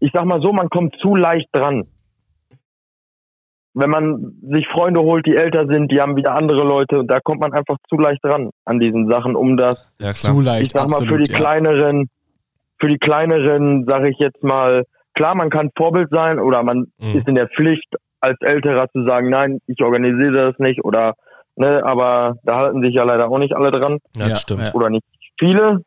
ich 0.00 0.10
sag 0.12 0.24
mal 0.24 0.40
so, 0.40 0.52
man 0.52 0.68
kommt 0.68 0.96
zu 1.00 1.14
leicht 1.14 1.48
dran. 1.52 1.84
Wenn 3.76 3.90
man 3.90 4.34
sich 4.42 4.68
Freunde 4.68 5.00
holt, 5.00 5.26
die 5.26 5.34
älter 5.34 5.66
sind, 5.66 5.90
die 5.90 6.00
haben 6.00 6.14
wieder 6.16 6.34
andere 6.34 6.62
Leute, 6.64 7.02
da 7.04 7.18
kommt 7.20 7.40
man 7.40 7.52
einfach 7.52 7.76
zu 7.88 7.96
leicht 7.96 8.22
dran 8.24 8.50
an 8.64 8.78
diesen 8.78 9.08
Sachen, 9.08 9.34
um 9.34 9.56
das, 9.56 9.84
ja, 10.00 10.12
klar. 10.12 10.34
Zu 10.34 10.40
leicht, 10.40 10.66
ich 10.66 10.72
sag 10.72 10.88
mal, 10.88 10.98
absolut. 10.98 11.08
für 11.16 11.22
die 11.24 11.32
ja. 11.32 11.38
kleineren, 11.38 12.08
für 12.78 12.88
die 12.88 12.98
kleineren, 12.98 13.84
sage 13.84 14.10
ich 14.10 14.18
jetzt 14.18 14.42
mal, 14.44 14.84
klar, 15.14 15.34
man 15.34 15.50
kann 15.50 15.70
Vorbild 15.76 16.08
sein 16.10 16.38
oder 16.38 16.62
man 16.62 16.86
Mhm. 17.00 17.18
ist 17.18 17.26
in 17.26 17.34
der 17.34 17.48
Pflicht, 17.48 17.88
als 18.20 18.40
Älterer 18.40 18.88
zu 18.90 19.04
sagen, 19.04 19.28
nein, 19.28 19.58
ich 19.66 19.82
organisiere 19.82 20.52
das 20.52 20.58
nicht 20.58 20.84
oder, 20.84 21.14
ne, 21.56 21.82
aber 21.84 22.36
da 22.44 22.56
halten 22.58 22.80
sich 22.80 22.94
ja 22.94 23.02
leider 23.04 23.28
auch 23.28 23.38
nicht 23.38 23.54
alle 23.56 23.70
dran 23.72 23.98
Ja, 24.16 24.28
Ja, 24.28 24.36
stimmt. 24.36 24.72
oder 24.74 24.88
nicht 24.88 25.04
viele. 25.38 25.80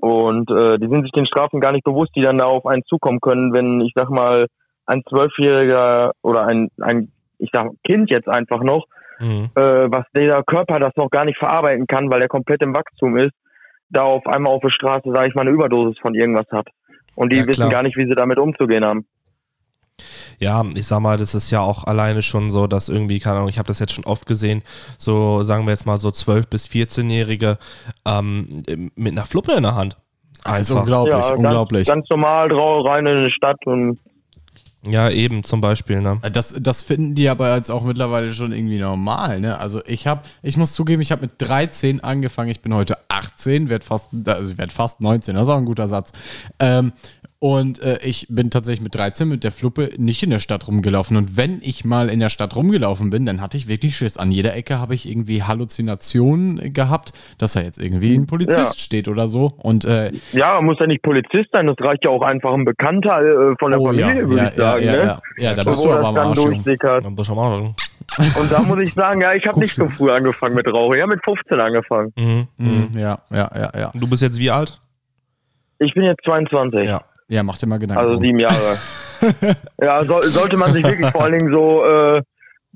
Und 0.00 0.50
äh, 0.50 0.78
die 0.78 0.88
sind 0.88 1.02
sich 1.04 1.12
den 1.12 1.26
Strafen 1.26 1.60
gar 1.60 1.72
nicht 1.72 1.84
bewusst, 1.84 2.10
die 2.16 2.20
dann 2.22 2.38
da 2.38 2.44
auf 2.44 2.66
einen 2.66 2.82
zukommen 2.84 3.20
können, 3.20 3.52
wenn 3.54 3.80
ich 3.80 3.92
sag 3.94 4.10
mal 4.10 4.46
ein 4.86 5.02
Zwölfjähriger 5.08 6.12
oder 6.22 6.46
ein, 6.46 6.70
ein 6.80 7.10
ich 7.38 7.50
sag 7.52 7.68
Kind 7.84 8.10
jetzt 8.10 8.28
einfach 8.28 8.62
noch, 8.62 8.86
Mhm. 9.18 9.48
äh, 9.54 9.60
was 9.90 10.04
der 10.14 10.42
Körper 10.44 10.78
das 10.78 10.94
noch 10.96 11.08
gar 11.10 11.24
nicht 11.24 11.38
verarbeiten 11.38 11.86
kann, 11.86 12.10
weil 12.10 12.20
er 12.20 12.28
komplett 12.28 12.60
im 12.60 12.74
Wachstum 12.74 13.16
ist, 13.16 13.32
da 13.88 14.02
auf 14.02 14.26
einmal 14.26 14.52
auf 14.52 14.60
der 14.60 14.70
Straße, 14.70 15.10
sage 15.10 15.28
ich 15.28 15.34
mal, 15.34 15.42
eine 15.42 15.50
Überdosis 15.52 15.98
von 16.00 16.14
irgendwas 16.14 16.46
hat. 16.52 16.68
Und 17.14 17.32
die 17.32 17.38
Ja, 17.38 17.46
wissen 17.46 17.70
gar 17.70 17.82
nicht, 17.82 17.96
wie 17.96 18.06
sie 18.06 18.14
damit 18.14 18.38
umzugehen 18.38 18.84
haben. 18.84 19.06
Ja, 20.38 20.62
ich 20.74 20.86
sag 20.86 21.00
mal, 21.00 21.16
das 21.16 21.34
ist 21.34 21.50
ja 21.50 21.60
auch 21.60 21.84
alleine 21.84 22.20
schon 22.20 22.50
so, 22.50 22.66
dass 22.66 22.90
irgendwie, 22.90 23.18
keine 23.18 23.36
Ahnung, 23.36 23.48
ich 23.48 23.58
habe 23.58 23.68
das 23.68 23.78
jetzt 23.78 23.94
schon 23.94 24.04
oft 24.04 24.26
gesehen, 24.26 24.62
so 24.98 25.42
sagen 25.42 25.64
wir 25.64 25.70
jetzt 25.70 25.86
mal 25.86 25.96
so 25.96 26.10
12- 26.10 26.50
bis 26.50 26.66
14-Jährige 26.68 27.56
ähm, 28.06 28.62
mit 28.96 29.12
einer 29.12 29.24
Fluppe 29.24 29.52
in 29.52 29.62
der 29.62 29.74
Hand. 29.76 29.96
Das 30.44 30.60
ist 30.60 30.70
Einfach. 30.70 30.82
unglaublich, 30.82 31.26
ja, 31.26 31.34
unglaublich. 31.34 31.88
Ganz, 31.88 32.06
ganz 32.06 32.10
normal 32.10 32.48
rein 32.52 33.06
in 33.06 33.24
die 33.24 33.32
Stadt 33.32 33.56
und 33.64 33.98
Ja, 34.88 35.10
eben 35.10 35.42
zum 35.44 35.60
Beispiel, 35.60 36.00
ne? 36.00 36.20
Das, 36.32 36.54
das 36.58 36.82
finden 36.82 37.14
die 37.14 37.28
aber 37.28 37.54
jetzt 37.56 37.70
auch 37.70 37.82
mittlerweile 37.82 38.32
schon 38.32 38.52
irgendwie 38.52 38.78
normal, 38.78 39.40
ne? 39.40 39.58
Also 39.58 39.82
ich 39.84 40.06
habe, 40.06 40.22
ich 40.42 40.56
muss 40.56 40.72
zugeben, 40.72 41.02
ich 41.02 41.12
habe 41.12 41.22
mit 41.22 41.32
13 41.38 42.02
angefangen, 42.04 42.50
ich 42.50 42.60
bin 42.60 42.74
heute 42.74 42.96
18, 43.08 43.68
werde 43.68 43.84
fast, 43.84 44.10
also 44.26 44.52
ich 44.52 44.58
werde 44.58 44.72
fast 44.72 45.00
19, 45.00 45.34
das 45.34 45.44
ist 45.44 45.48
auch 45.48 45.58
ein 45.58 45.64
guter 45.64 45.88
Satz. 45.88 46.12
Ähm, 46.60 46.92
und 47.46 47.80
äh, 47.80 47.98
ich 48.02 48.26
bin 48.28 48.50
tatsächlich 48.50 48.82
mit 48.82 48.96
13 48.96 49.28
mit 49.28 49.44
der 49.44 49.52
Fluppe 49.52 49.90
nicht 49.98 50.20
in 50.24 50.30
der 50.30 50.40
Stadt 50.40 50.66
rumgelaufen. 50.66 51.16
Und 51.16 51.36
wenn 51.36 51.60
ich 51.62 51.84
mal 51.84 52.08
in 52.08 52.18
der 52.18 52.28
Stadt 52.28 52.56
rumgelaufen 52.56 53.08
bin, 53.08 53.24
dann 53.24 53.40
hatte 53.40 53.56
ich 53.56 53.68
wirklich 53.68 53.94
Schiss. 53.94 54.16
An 54.16 54.32
jeder 54.32 54.56
Ecke 54.56 54.80
habe 54.80 54.96
ich 54.96 55.08
irgendwie 55.08 55.44
Halluzinationen 55.44 56.72
gehabt, 56.72 57.12
dass 57.38 57.52
da 57.52 57.60
jetzt 57.60 57.80
irgendwie 57.80 58.16
ein 58.16 58.26
Polizist 58.26 58.74
Ja. 58.74 58.80
steht 58.80 59.06
oder 59.06 59.28
so. 59.28 59.52
Und 59.58 59.84
äh, 59.84 60.10
ja, 60.32 60.60
muss 60.60 60.80
ja 60.80 60.88
nicht 60.88 61.02
Polizist 61.02 61.50
sein, 61.52 61.68
das 61.68 61.76
reicht 61.78 62.02
ja 62.04 62.10
auch 62.10 62.22
einfach 62.22 62.52
ein 62.52 62.64
Bekannter 62.64 63.20
äh, 63.20 63.54
von 63.60 63.70
der 63.70 63.80
oh 63.80 63.92
ja, 63.92 64.08
Familie, 64.08 64.28
würde 64.28 64.42
ja, 64.42 64.48
ich 64.48 64.56
sagen. 64.56 64.84
ja, 64.84 64.90
ja, 64.90 64.96
ne? 64.96 65.04
ja, 65.06 65.20
ja, 65.44 65.54
da 65.54 65.62
bist 65.62 65.84
du 65.84 65.92
aber 65.92 66.08
am 66.08 66.16
Arsch. 66.16 66.40
Dann 66.40 67.14
mal 67.14 67.24
sagen. 67.24 67.76
Und 68.40 68.50
da 68.50 68.60
muss 68.62 68.78
ich 68.80 68.92
sagen, 68.92 69.20
ja, 69.20 69.34
ich 69.34 69.46
habe 69.46 69.60
nicht 69.60 69.76
so 69.76 69.86
früh 69.86 70.10
angefangen 70.10 70.56
mit 70.56 70.66
Rauchen. 70.66 70.96
Ich 70.96 71.02
habe 71.02 71.14
mit 71.14 71.24
15 71.24 71.60
angefangen. 71.60 72.12
Mhm. 72.16 72.48
Mhm. 72.58 72.66
Mhm, 72.66 72.98
ja, 72.98 73.20
ja, 73.30 73.50
ja, 73.54 73.70
ja. 73.78 73.92
Du 73.94 74.10
bist 74.10 74.22
jetzt 74.22 74.40
wie 74.40 74.50
alt? 74.50 74.80
Ich 75.78 75.94
bin 75.94 76.02
jetzt 76.02 76.24
22. 76.24 76.88
Ja. 76.88 77.02
Ja, 77.28 77.42
mach 77.42 77.58
dir 77.58 77.66
mal 77.66 77.78
Gedanken. 77.78 78.00
Also 78.02 78.20
sieben 78.20 78.38
Jahre. 78.38 78.76
ja, 79.80 80.04
soll, 80.04 80.28
sollte 80.28 80.56
man 80.56 80.72
sich 80.72 80.84
wirklich 80.84 81.10
vor 81.10 81.24
allen 81.24 81.38
Dingen 81.38 81.52
so 81.52 81.84
äh, 81.84 82.22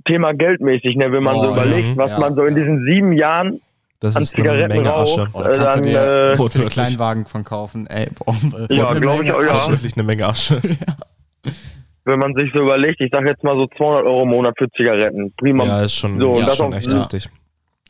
Thema 0.06 0.32
geldmäßig, 0.32 0.96
ne, 0.96 1.12
wenn 1.12 1.22
man 1.22 1.36
Oh, 1.36 1.42
so 1.44 1.52
überlegt, 1.52 1.88
ja, 1.90 1.96
was 1.96 2.10
ja, 2.12 2.18
man 2.18 2.34
so 2.34 2.42
in 2.44 2.56
ja. 2.56 2.62
diesen 2.62 2.84
sieben 2.86 3.12
Jahren 3.12 3.60
Das 4.00 4.16
an 4.16 4.22
ist 4.22 4.34
eine 4.34 4.42
Zigaretten 4.44 4.76
Menge 4.76 4.88
raucht, 4.88 5.18
Asche. 5.18 5.28
Oh, 5.34 5.42
da 5.42 5.50
kannst 5.50 5.76
dann, 5.76 5.82
du 5.84 5.88
dir 5.90 6.00
äh, 6.30 6.36
so 6.36 6.44
wirklich. 6.54 6.72
Kleinwagen 6.72 7.26
von 7.26 7.44
kaufen. 7.44 7.86
Ey, 7.86 8.08
boah, 8.14 8.34
Ja, 8.70 8.88
eine 8.88 9.00
glaub 9.00 9.22
ich 9.22 9.30
auch, 9.30 9.40
ja. 9.42 9.48
Das 9.48 9.58
Asche. 9.58 9.64
ist 9.66 9.78
wirklich 9.78 9.94
eine 9.94 10.02
Menge 10.04 10.26
Asche. 10.26 10.60
wenn 12.04 12.18
man 12.18 12.34
sich 12.34 12.50
so 12.54 12.60
überlegt, 12.62 13.00
ich 13.00 13.10
sag 13.12 13.24
jetzt 13.26 13.44
mal 13.44 13.54
so 13.56 13.66
200 13.76 14.04
Euro 14.06 14.22
im 14.22 14.30
Monat 14.30 14.54
für 14.58 14.68
Zigaretten. 14.70 15.32
Prima. 15.36 15.64
Ja, 15.64 15.82
ist 15.82 15.94
schon, 15.94 16.18
So, 16.18 16.38
ja, 16.38 16.46
das 16.46 16.56
schon 16.56 16.72
auch- 16.72 16.76
echt 16.76 16.92
ja. 16.92 17.00
heftig. 17.00 17.28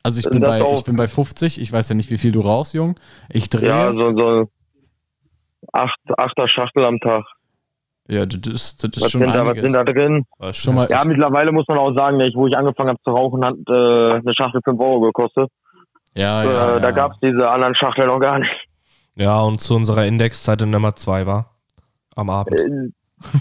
Also 0.03 0.19
ich 0.19 0.29
bin, 0.31 0.41
bei, 0.41 0.61
ich 0.73 0.83
bin 0.85 0.97
bei 0.97 1.07
50. 1.07 1.61
Ich 1.61 1.73
weiß 1.73 1.91
ja 1.91 1.95
nicht, 1.95 2.11
wie 2.11 2.17
viel 2.19 2.33
du 2.33 2.41
raus, 2.41 2.73
Jung. 2.73 2.97
Ich 3.29 3.49
drehe. 3.51 3.69
Ja, 3.69 3.87
Ja, 3.87 3.93
so, 3.93 4.15
so 4.17 4.51
acht, 5.73 5.99
achter 6.17 6.49
Schachtel 6.49 6.85
am 6.85 6.99
Tag. 7.01 7.25
das, 8.09 8.25
ist- 8.53 8.83
das 8.85 8.91
ist 8.97 9.03
Was 9.05 9.11
schon 9.13 9.21
sind, 9.23 9.35
da, 9.35 9.47
was 9.47 9.59
sind 9.59 9.73
da 9.73 9.85
drin? 9.85 10.25
Schon 10.53 10.75
mal- 10.75 10.89
Ja, 10.91 11.05
mittlerweile 11.05 11.53
muss 11.53 11.67
man 11.69 11.79
auch 11.79 11.95
sagen, 11.95 12.19
ich, 12.21 12.35
wo 12.35 12.47
ich 12.47 12.57
angefangen 12.57 12.89
habe 12.91 13.01
zu 13.05 13.11
rauchen, 13.11 13.45
hat 13.45 13.55
äh, 13.69 14.19
eine 14.19 14.35
Schachtel 14.35 14.61
5 14.65 14.81
Euro 14.81 15.01
gekostet. 15.03 15.49
ja, 16.15 16.43
äh, 16.43 16.47
ja, 16.47 16.79
Da 16.81 16.89
ja. 16.89 16.91
gab's 16.91 17.17
diese 17.23 17.49
anderen 17.49 17.75
Schachteln 17.75 18.09
noch 18.09 18.19
gar 18.21 18.39
nicht. 18.39 18.51
Ja, 19.17 19.41
und 19.43 19.61
zu 19.61 19.75
unserer 19.77 20.07
Indexzeit 20.07 20.61
in 20.63 20.71
Nummer 20.71 20.95
2 20.97 21.27
war. 21.27 21.51
Am 22.17 22.31
Abend. 22.31 22.59
Äh, 22.59 22.91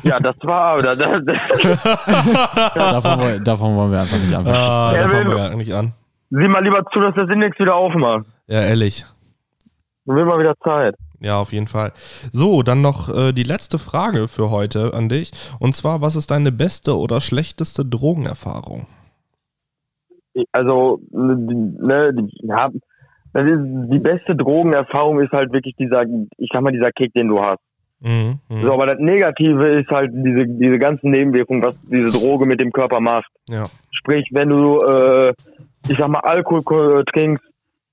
Ja, 0.04 0.20
das 0.20 0.36
war, 0.44 0.82
das, 0.82 0.98
das, 0.98 1.24
davon, 2.76 3.20
wollen- 3.20 3.44
davon 3.44 3.76
wollen 3.78 3.92
wir 3.92 4.02
einfach 4.02 4.18
nicht 4.18 4.36
anfangen. 4.36 4.62
zu 4.62 4.70
Ah, 4.70 4.90
sprechen. 4.92 5.00
da 5.00 5.02
Ja, 5.08 5.10
fangen 5.24 5.30
will- 5.30 5.36
wir 5.38 5.52
eigentlich 5.52 5.74
an. 5.74 5.94
sieh 6.32 6.48
mal 6.48 6.64
lieber 6.64 6.84
zu, 6.92 7.00
dass 7.00 7.16
das 7.16 7.30
Index 7.30 7.58
wieder 7.60 7.76
aufmacht. 7.76 8.26
Ja, 8.48 8.62
ehrlich. 8.62 9.06
Dann 10.06 10.16
will 10.18 10.26
mal 10.26 10.38
wieder 10.40 10.56
Zeit. 10.64 10.96
Ja, 11.22 11.40
auf 11.40 11.52
jeden 11.52 11.68
Fall. 11.68 11.92
So, 12.32 12.64
dann 12.64 12.82
noch 12.82 13.10
äh, 13.14 13.34
die 13.34 13.44
letzte 13.44 13.78
Frage 13.80 14.28
für 14.28 14.50
heute 14.52 14.94
an 14.94 15.10
dich. 15.10 15.32
Und 15.60 15.76
zwar, 15.76 16.02
was 16.02 16.16
ist 16.16 16.32
deine 16.32 16.52
beste 16.52 16.98
oder 16.98 17.20
schlechteste 17.20 17.84
Drogenerfahrung? 17.86 18.88
Also, 20.52 21.02
ne, 21.12 22.14
die- 22.14 22.48
ja, 22.48 22.70
das 23.34 23.46
ist, 23.46 23.60
die 23.92 24.00
beste 24.00 24.36
Drogenerfahrung 24.36 25.20
ist 25.20 25.32
halt 25.32 25.52
wirklich 25.52 25.76
dieser, 25.76 26.04
ich 26.38 26.50
sag 26.54 26.62
mal, 26.62 26.72
dieser 26.72 26.92
Kick, 26.92 27.14
den 27.14 27.28
du 27.28 27.42
hast. 27.42 27.60
Mhm, 28.00 28.40
mhm. 28.48 28.62
So, 28.62 28.72
aber 28.74 28.86
das 28.86 29.00
Negative 29.00 29.68
ist 29.82 29.90
halt 29.90 30.12
diese, 30.14 30.46
diese 30.48 30.80
ganzen 30.80 31.12
Nebenwirkungen, 31.12 31.62
was 31.64 31.76
diese 31.92 32.12
Droge 32.18 32.46
mit 32.46 32.62
dem 32.62 32.72
Körper 32.72 33.02
macht. 33.02 33.30
Ja. 33.50 33.66
Sprich, 33.92 34.30
wenn 34.32 34.48
du, 34.50 34.80
äh, 34.82 35.34
ich 35.90 35.98
sag 35.98 36.08
mal, 36.08 36.20
Alkohol 36.22 36.62
ko- 36.64 37.04
trinkst, 37.04 37.44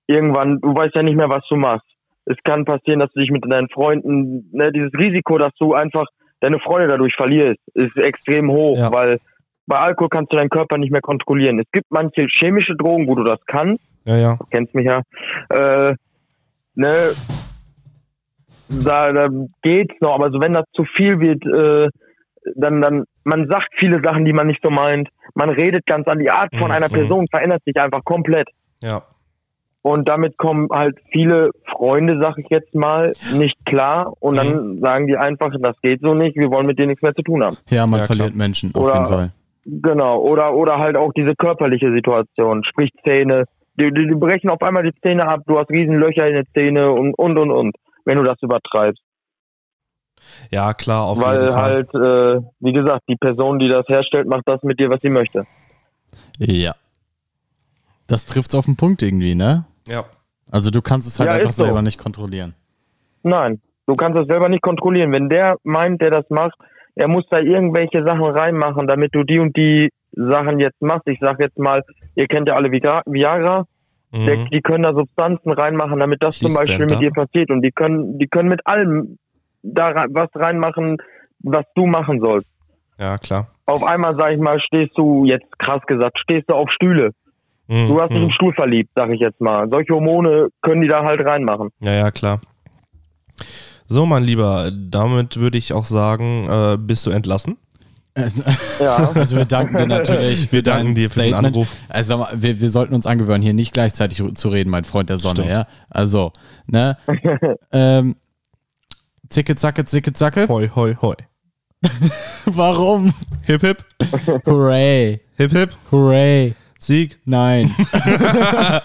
irgendwann, 0.06 0.60
du 0.60 0.72
weißt 0.74 0.94
ja 0.94 1.02
nicht 1.02 1.16
mehr, 1.16 1.28
was 1.28 1.42
du 1.48 1.56
machst. 1.56 1.86
Es 2.26 2.36
kann 2.44 2.64
passieren, 2.64 3.00
dass 3.00 3.12
du 3.12 3.20
dich 3.20 3.30
mit 3.30 3.44
deinen 3.50 3.68
Freunden, 3.68 4.50
ne, 4.52 4.72
dieses 4.72 4.92
Risiko, 4.94 5.38
dass 5.38 5.52
du 5.58 5.74
einfach 5.74 6.06
deine 6.40 6.58
Freunde 6.58 6.88
dadurch 6.88 7.14
verlierst, 7.16 7.60
ist 7.74 7.96
extrem 7.96 8.50
hoch, 8.50 8.76
Ja. 8.78 8.92
weil 8.92 9.18
bei 9.66 9.78
Alkohol 9.78 10.08
kannst 10.10 10.32
du 10.32 10.36
deinen 10.36 10.50
Körper 10.50 10.76
nicht 10.78 10.92
mehr 10.92 11.00
kontrollieren. 11.00 11.58
Es 11.58 11.70
gibt 11.72 11.86
manche 11.90 12.26
chemische 12.38 12.76
Drogen, 12.76 13.08
wo 13.08 13.14
du 13.14 13.24
das 13.24 13.40
kannst, 13.46 13.82
Ja, 14.04 14.16
ja. 14.16 14.36
du 14.36 14.44
kennst 14.50 14.74
mich 14.74 14.86
ja, 14.86 15.02
äh, 15.50 15.94
ne, 16.74 17.12
da, 18.68 19.12
da 19.12 19.28
geht's 19.62 19.94
noch, 20.00 20.14
aber 20.14 20.30
so 20.30 20.40
wenn 20.40 20.52
das 20.52 20.64
zu 20.72 20.84
viel 20.84 21.20
wird, 21.20 21.44
äh, 21.46 21.88
dann, 22.54 22.80
dann, 22.80 23.04
man 23.24 23.48
sagt 23.48 23.68
viele 23.76 24.00
Sachen, 24.02 24.24
die 24.24 24.32
man 24.32 24.46
nicht 24.46 24.62
so 24.62 24.70
meint. 24.70 25.08
Man 25.34 25.50
redet 25.50 25.84
ganz 25.86 26.06
an. 26.06 26.20
Die 26.20 26.30
Art 26.30 26.50
von 26.56 26.66
Mhm, 26.68 26.70
einer. 26.70 26.88
Person 26.88 27.26
verändert 27.28 27.60
sich 27.64 27.76
einfach 27.76 28.04
komplett. 28.04 28.48
Ja. 28.80 29.02
Und 29.86 30.08
damit 30.08 30.36
kommen 30.36 30.66
halt 30.72 30.96
viele 31.12 31.52
Freunde, 31.70 32.18
sag 32.20 32.36
ich 32.38 32.48
jetzt 32.50 32.74
mal, 32.74 33.12
nicht 33.34 33.54
klar. 33.66 34.12
Und 34.18 34.34
Mhm. 34.34 34.38
dann 34.38 34.78
sagen 34.80 35.06
die 35.06 35.16
einfach, 35.16 35.52
das 35.60 35.80
geht 35.80 36.00
so 36.00 36.12
nicht, 36.12 36.34
wir 36.36 36.50
wollen 36.50 36.66
mit 36.66 36.76
dir 36.76 36.88
nichts 36.88 37.02
mehr 37.02 37.14
zu 37.14 37.22
tun 37.22 37.44
haben. 37.44 37.56
Ja, 37.70 37.86
man 37.86 38.00
Ja, 38.00 38.06
verliert 38.06 38.30
klar. 38.30 38.36
Menschen, 38.38 38.74
auf 38.74 38.82
Oder- 38.82 38.94
jeden 38.94 39.06
Fall. 39.06 39.32
Genau. 39.64 40.18
Oder, 40.22 40.54
oder 40.54 40.78
halt 40.78 40.96
auch 40.96 41.12
diese 41.12 41.36
körperliche 41.36 41.92
Situation, 41.92 42.64
sprich 42.64 42.90
Zähne. 43.04 43.44
Die, 43.78 43.92
die, 43.92 44.08
die 44.08 44.14
brechen 44.16 44.50
auf 44.50 44.60
einmal 44.62 44.82
die 44.82 44.94
Zähne 45.02 45.28
ab, 45.28 45.42
du 45.46 45.56
hast 45.56 45.70
riesen 45.70 45.94
Löcher 45.94 46.26
in 46.26 46.34
den 46.34 46.46
Zähne 46.52 46.90
und, 46.90 47.14
und, 47.16 47.38
und, 47.38 47.52
und, 47.52 47.76
wenn 48.04 48.16
du 48.18 48.24
das 48.24 48.42
übertreibst. 48.42 49.00
Ja, 50.50 50.74
klar, 50.74 51.04
auf 51.04 51.18
jeden 51.18 51.28
Weil 51.30 51.48
Fall. 51.50 51.62
halt, 51.62 51.94
äh, 51.94 52.46
wie 52.58 52.72
gesagt, 52.72 53.04
die 53.08 53.16
Person, 53.16 53.60
die 53.60 53.68
das 53.68 53.86
herstellt, 53.86 54.26
macht 54.26 54.48
das 54.48 54.64
mit 54.64 54.80
dir, 54.80 54.90
was 54.90 55.00
sie 55.00 55.10
möchte. 55.10 55.46
Ja. 56.38 56.74
Das 58.08 58.24
trifft's 58.24 58.54
auf 58.56 58.64
den 58.64 58.76
Punkt 58.76 59.02
irgendwie, 59.02 59.34
ne? 59.36 59.64
Ja. 59.86 60.04
Also 60.50 60.70
du 60.70 60.80
kannst 60.82 61.08
es 61.08 61.18
halt 61.18 61.28
Ja, 61.30 61.36
einfach 61.36 61.50
so. 61.50 61.64
selber 61.64 61.82
nicht 61.82 61.98
kontrollieren. 61.98 62.54
Nein, 63.22 63.60
du 63.86 63.94
kannst 63.94 64.16
das 64.16 64.26
selber 64.26 64.48
nicht 64.48 64.62
kontrollieren. 64.62 65.10
Wenn 65.12 65.28
der 65.28 65.56
meint, 65.64 66.00
der 66.00 66.10
das 66.10 66.28
macht, 66.30 66.56
er 66.94 67.08
muss 67.08 67.24
da 67.30 67.38
irgendwelche 67.40 68.02
Sachen 68.04 68.24
reinmachen, 68.24 68.86
damit 68.86 69.14
du 69.14 69.22
die 69.24 69.38
und 69.38 69.56
die 69.56 69.90
Sachen 70.12 70.60
jetzt 70.60 70.80
machst. 70.80 71.06
Ich 71.08 71.18
sag 71.20 71.40
jetzt 71.40 71.58
mal, 71.58 71.82
ihr 72.14 72.26
kennt 72.26 72.48
ja 72.48 72.54
alle 72.54 72.70
Viagra. 72.70 73.64
Der, 74.14 74.36
Mhm. 74.38 74.50
die 74.50 74.62
können 74.62 74.84
da 74.84 74.94
Substanzen 74.94 75.50
reinmachen, 75.50 75.98
damit 75.98 76.22
das 76.22 76.38
zum 76.38 76.54
Beispiel 76.54 76.86
mit 76.86 77.00
dir 77.00 77.10
passiert. 77.10 77.50
Und 77.50 77.60
die 77.62 77.72
können, 77.72 78.18
die 78.18 78.28
können 78.28 78.48
mit 78.48 78.60
allem 78.66 79.18
da 79.62 79.86
rein- 79.86 80.10
was 80.14 80.30
reinmachen, 80.34 80.98
was 81.40 81.64
du 81.74 81.86
machen 81.86 82.20
sollst. 82.20 82.48
Ja, 82.98 83.18
klar. 83.18 83.48
Auf 83.66 83.82
einmal, 83.82 84.16
sag 84.16 84.32
ich 84.32 84.38
mal, 84.38 84.58
stehst 84.60 84.96
du, 84.96 85.24
jetzt 85.26 85.58
krass 85.58 85.82
gesagt, 85.86 86.18
stehst 86.20 86.48
du 86.48 86.54
auf 86.54 86.70
Stühle. 86.70 87.10
Mhm. 87.68 87.88
Du 87.88 88.00
hast 88.00 88.10
dich 88.10 88.18
mhm. 88.18 88.24
im 88.24 88.30
Stuhl 88.30 88.52
verliebt, 88.54 88.90
sag 88.94 89.10
ich 89.10 89.20
jetzt 89.20 89.40
mal. 89.40 89.68
Solche 89.68 89.92
Hormone 89.92 90.48
können 90.62 90.82
die 90.82 90.88
da 90.88 91.02
halt 91.04 91.20
reinmachen. 91.24 91.70
Ja, 91.80 91.92
ja, 91.92 92.10
klar. 92.10 92.40
So, 93.86 94.06
mein 94.06 94.24
Lieber, 94.24 94.70
damit 94.72 95.38
würde 95.38 95.58
ich 95.58 95.72
auch 95.72 95.84
sagen, 95.84 96.48
äh, 96.48 96.76
bist 96.78 97.06
du 97.06 97.10
entlassen? 97.10 97.56
Ja. 98.80 99.10
Also 99.14 99.36
wir 99.36 99.44
danken 99.44 99.76
dir 99.76 99.86
natürlich 99.86 100.46
für 100.46 100.56
Wir 100.56 100.62
danken 100.62 100.94
dir 100.94 101.10
für 101.10 101.20
den 101.20 101.28
Statement. 101.28 101.56
Anruf. 101.56 101.76
Also 101.88 102.08
sag 102.08 102.18
mal, 102.18 102.42
wir, 102.42 102.60
wir 102.60 102.68
sollten 102.68 102.94
uns 102.94 103.06
angewöhnen, 103.06 103.42
hier 103.42 103.54
nicht 103.54 103.72
gleichzeitig 103.72 104.22
zu 104.34 104.48
reden, 104.48 104.70
mein 104.70 104.84
Freund 104.84 105.10
der 105.10 105.18
Sonne, 105.18 105.42
Stimmt. 105.42 105.50
ja? 105.50 105.66
Also, 105.90 106.32
ne? 106.66 106.96
ähm, 107.72 108.16
zicke, 109.28 109.54
zacke, 109.54 109.84
zicke, 109.84 110.12
zacke. 110.12 110.48
Hoi, 110.48 110.70
hoi, 110.74 110.96
hoi. 111.00 111.14
Warum? 112.46 113.14
Hip, 113.46 113.60
hip, 113.62 113.84
Hooray. 114.46 115.20
hip, 115.36 115.52
hip, 115.52 115.70
Hooray. 115.90 116.54
Sieg. 116.78 117.18
Nein. 117.24 117.74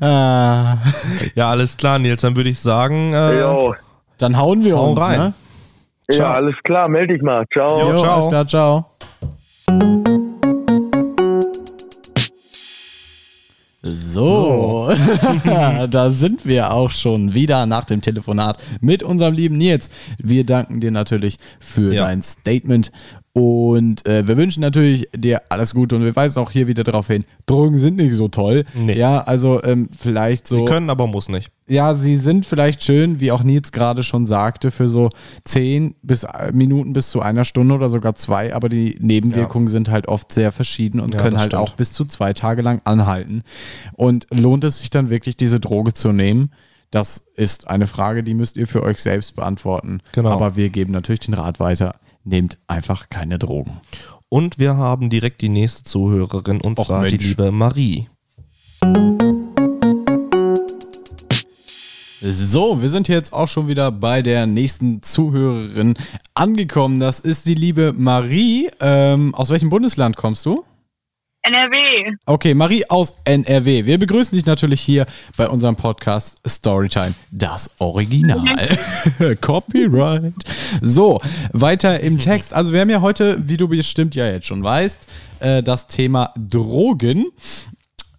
ah, 0.00 0.78
Ja, 1.34 1.50
alles 1.50 1.76
klar, 1.76 1.98
Nils, 1.98 2.22
dann 2.22 2.36
würde 2.36 2.50
ich 2.50 2.58
sagen, 2.60 3.12
äh, 3.14 3.42
dann 4.18 4.38
hauen 4.38 4.64
wir 4.64 4.76
Hau 4.76 4.90
uns, 4.92 5.00
rein. 5.00 5.18
ne? 5.18 5.34
Ja, 6.10 6.16
Ciao. 6.16 6.32
alles 6.34 6.54
klar, 6.64 6.88
melde 6.88 7.14
dich 7.14 7.22
mal. 7.22 7.44
Ciao. 7.52 7.78
Jo, 7.92 7.98
ciao. 7.98 8.12
alles 8.14 8.28
klar, 8.28 8.46
ciao. 8.46 8.90
So, 13.86 14.90
da 15.90 16.08
sind 16.10 16.46
wir 16.46 16.72
auch 16.72 16.90
schon 16.90 17.34
wieder 17.34 17.66
nach 17.66 17.84
dem 17.84 18.00
Telefonat 18.00 18.56
mit 18.80 19.02
unserem 19.02 19.34
lieben 19.34 19.58
Nils. 19.58 19.90
Wir 20.18 20.46
danken 20.46 20.80
dir 20.80 20.90
natürlich 20.90 21.36
für 21.60 21.92
Ja. 21.92 22.06
dein 22.06 22.22
Statement 22.22 22.90
und 23.36 24.06
äh, 24.06 24.28
wir 24.28 24.36
wünschen 24.36 24.60
natürlich 24.60 25.08
dir 25.12 25.42
alles 25.48 25.74
Gute 25.74 25.96
und 25.96 26.04
wir 26.04 26.14
weisen 26.14 26.38
auch 26.38 26.52
hier 26.52 26.68
wieder 26.68 26.84
darauf 26.84 27.08
hin, 27.08 27.24
Drogen 27.46 27.78
sind 27.78 27.96
nicht 27.96 28.14
so 28.14 28.28
toll. 28.28 28.64
Nee. 28.74 28.96
Ja, 28.96 29.22
also 29.22 29.60
ähm, 29.64 29.88
vielleicht 29.98 30.46
so. 30.46 30.58
sie 30.58 30.64
können, 30.66 30.88
aber 30.88 31.08
muss 31.08 31.28
nicht. 31.28 31.50
Ja, 31.66 31.96
sie 31.96 32.16
sind 32.16 32.46
vielleicht 32.46 32.84
schön, 32.84 33.18
wie 33.18 33.32
auch 33.32 33.42
Nils 33.42 33.72
gerade 33.72 34.04
schon 34.04 34.24
sagte, 34.24 34.70
für 34.70 34.86
so 34.86 35.10
10 35.42 35.96
bis 36.02 36.22
äh, 36.22 36.52
Minuten 36.52 36.92
bis 36.92 37.10
zu 37.10 37.22
einer 37.22 37.44
Stunde 37.44 37.74
oder 37.74 37.88
sogar 37.88 38.14
zwei, 38.14 38.54
aber 38.54 38.68
die 38.68 38.96
Nebenwirkungen 39.00 39.66
sind 39.66 39.90
halt 39.90 40.06
oft 40.06 40.30
sehr 40.30 40.52
verschieden 40.52 41.00
und 41.00 41.14
Ja, 41.16 41.20
können 41.20 41.38
halt 41.38 41.50
stimmt. 41.54 41.62
auch 41.62 41.74
bis 41.74 41.90
zu 41.90 42.04
zwei 42.04 42.34
Tage 42.34 42.62
lang 42.62 42.82
anhalten. 42.84 43.42
Und 43.94 44.28
lohnt 44.30 44.62
es 44.62 44.78
sich 44.78 44.90
dann 44.90 45.10
wirklich, 45.10 45.36
diese 45.36 45.58
Droge 45.58 45.92
zu 45.92 46.12
nehmen? 46.12 46.52
Das 46.92 47.24
ist 47.34 47.66
eine 47.66 47.88
Frage, 47.88 48.22
die 48.22 48.34
müsst 48.34 48.56
ihr 48.56 48.68
für 48.68 48.84
euch 48.84 49.02
selbst 49.02 49.34
beantworten. 49.34 50.00
Genau. 50.12 50.30
Aber 50.30 50.54
wir 50.54 50.70
geben 50.70 50.92
natürlich 50.92 51.18
den 51.18 51.34
Rat 51.34 51.58
weiter. 51.58 51.96
Nehmt 52.24 52.58
einfach 52.66 53.10
keine 53.10 53.38
Drogen. 53.38 53.80
Und 54.28 54.58
wir 54.58 54.76
haben 54.76 55.10
direkt 55.10 55.42
die 55.42 55.48
nächste 55.48 55.84
Zuhörerin, 55.84 56.60
und 56.60 56.78
Och, 56.78 56.86
zwar 56.86 57.04
die 57.04 57.12
Mensch. 57.12 57.28
liebe 57.28 57.52
Marie. 57.52 58.08
So, 62.26 62.80
wir 62.80 62.88
sind 62.88 63.08
jetzt 63.08 63.34
auch 63.34 63.48
schon 63.48 63.68
wieder 63.68 63.92
bei 63.92 64.22
der 64.22 64.46
nächsten 64.46 65.02
Zuhörerin 65.02 65.94
angekommen. 66.34 66.98
Das 66.98 67.20
ist 67.20 67.46
die 67.46 67.54
liebe 67.54 67.92
Marie. 67.92 68.70
Ähm, 68.80 69.34
aus 69.34 69.50
welchem 69.50 69.68
Bundesland 69.68 70.16
kommst 70.16 70.46
du? 70.46 70.64
NRW. 71.44 72.16
Okay, 72.24 72.54
Marie 72.54 72.84
aus 72.88 73.12
NRW. 73.24 73.84
Wir 73.84 73.98
begrüßen 73.98 74.34
dich 74.34 74.46
natürlich 74.46 74.80
hier 74.80 75.04
bei 75.36 75.46
unserem 75.46 75.76
Podcast 75.76 76.40
Storytime, 76.48 77.12
das 77.30 77.70
Original. 77.80 78.78
Copyright. 79.42 80.32
So, 80.80 81.20
weiter 81.52 82.00
im 82.00 82.18
Text. 82.18 82.54
Also 82.54 82.72
wir 82.72 82.80
haben 82.80 82.88
ja 82.88 83.02
heute, 83.02 83.46
wie 83.46 83.58
du 83.58 83.68
bestimmt 83.68 84.14
ja 84.14 84.26
jetzt 84.26 84.46
schon 84.46 84.62
weißt, 84.62 85.06
äh, 85.40 85.62
das 85.62 85.86
Thema 85.86 86.32
Drogen. 86.34 87.26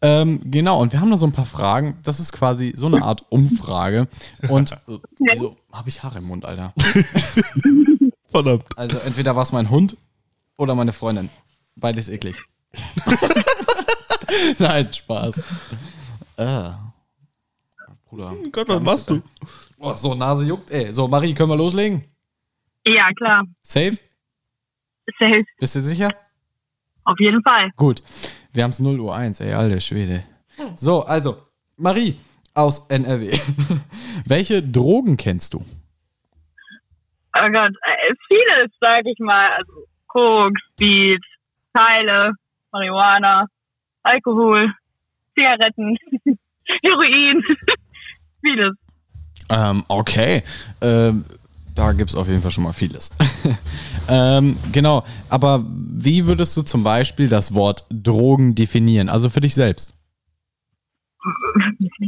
Ähm, 0.03 0.41
genau, 0.45 0.79
und 0.79 0.93
wir 0.93 1.01
haben 1.01 1.09
noch 1.09 1.17
so 1.17 1.25
ein 1.25 1.31
paar 1.31 1.45
Fragen. 1.45 1.97
Das 2.03 2.19
ist 2.19 2.31
quasi 2.31 2.73
so 2.75 2.85
eine 2.85 3.01
Art 3.01 3.25
Umfrage. 3.29 4.07
Und 4.49 4.77
wieso 5.17 5.55
habe 5.71 5.89
ich 5.89 6.03
Haare 6.03 6.19
im 6.19 6.25
Mund, 6.25 6.45
Alter? 6.45 6.75
Verdammt. 8.27 8.65
Also 8.75 8.99
entweder 8.99 9.35
war 9.35 9.41
es 9.41 9.51
mein 9.51 9.71
Hund 9.71 9.97
oder 10.57 10.75
meine 10.75 10.93
Freundin. 10.93 11.29
Beides 11.75 12.07
eklig. 12.07 12.35
Nein, 14.59 14.91
Spaß. 14.91 15.43
Äh. 16.37 16.69
Bruder. 18.09 18.35
Gott, 18.51 18.67
was 18.67 18.81
machst 18.81 19.09
du? 19.09 19.21
Oh, 19.79 19.93
so, 19.93 20.13
Nase 20.15 20.45
juckt, 20.45 20.71
ey. 20.71 20.91
So, 20.93 21.07
Marie, 21.07 21.33
können 21.33 21.49
wir 21.49 21.57
loslegen? 21.57 22.03
Ja, 22.85 23.11
klar. 23.13 23.43
Safe? 23.61 23.97
Safe. 25.19 25.45
Bist 25.59 25.75
du 25.75 25.81
sicher? 25.81 26.09
Auf 27.03 27.19
jeden 27.19 27.41
Fall. 27.43 27.71
Gut. 27.75 28.01
Wir 28.53 28.63
haben 28.63 28.71
es 28.71 28.79
0 28.79 28.99
Uhr 28.99 29.15
1, 29.15 29.39
ey, 29.41 29.53
alter 29.53 29.79
Schwede. 29.79 30.23
So, 30.75 31.03
also, 31.03 31.37
Marie 31.77 32.17
aus 32.53 32.87
NRW. 32.87 33.37
Welche 34.25 34.63
Drogen 34.63 35.17
kennst 35.17 35.53
du? 35.53 35.63
Oh 37.37 37.49
Gott, 37.51 37.69
äh, 37.69 38.13
vieles, 38.27 38.71
sag 38.79 39.05
ich 39.05 39.19
mal. 39.19 39.51
Also 39.57 39.87
Koks, 40.07 40.61
Speed, 40.71 41.21
Teile, 41.73 42.31
Marihuana, 42.75 43.47
Alkohol, 44.03 44.73
Zigaretten, 45.33 45.97
Heroin. 46.83 47.41
vieles. 48.43 48.75
Ähm, 49.49 49.85
okay. 49.87 50.43
Ähm, 50.81 51.23
da 51.73 51.93
gibt 51.93 52.09
es 52.09 52.15
auf 52.17 52.27
jeden 52.27 52.41
Fall 52.41 52.51
schon 52.51 52.65
mal 52.65 52.73
vieles. 52.73 53.11
ähm, 54.09 54.57
genau, 54.73 55.05
aber 55.29 55.63
wie 55.65 56.25
würdest 56.25 56.57
du 56.57 56.63
zum 56.63 56.83
Beispiel 56.83 57.29
das 57.29 57.53
Wort 57.53 57.85
Drogen 57.89 58.55
definieren? 58.55 59.07
Also 59.07 59.29
für 59.29 59.41
dich 59.41 59.55
selbst. 59.55 59.93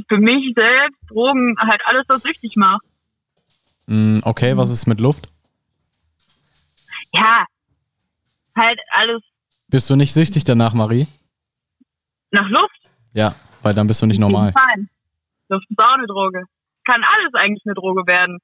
Für 0.10 0.18
mich 0.18 0.54
selbst, 0.54 1.00
Drogen, 1.08 1.56
halt 1.60 1.82
alles, 1.86 2.04
was 2.10 2.22
süchtig 2.24 2.56
macht. 2.58 2.84
Mm, 3.86 4.20
okay, 4.24 4.58
was 4.58 4.70
ist 4.70 4.86
mit 4.86 5.00
Luft? 5.00 5.30
Ja, 7.14 7.46
halt 8.56 8.80
alles 8.92 9.22
Bist 9.70 9.90
du 9.90 9.96
nicht 9.96 10.14
süchtig 10.14 10.44
danach, 10.44 10.74
Marie? 10.74 11.08
nach 12.32 12.48
Luft. 12.50 12.82
Ja, 13.14 13.36
weil 13.64 13.74
dann 13.74 13.88
bist 13.88 14.02
du 14.02 14.06
nicht 14.06 14.20
normal. 14.20 14.52
Nein. 14.54 14.90
Luft 15.50 15.66
ist 15.70 15.80
auch 15.80 15.94
eine 15.94 16.06
Droge. 16.08 16.44
Kann 16.86 17.02
alles 17.04 17.34
eigentlich 17.36 17.64
eine 17.66 17.74
Droge 17.74 18.06
werden. 18.06 18.40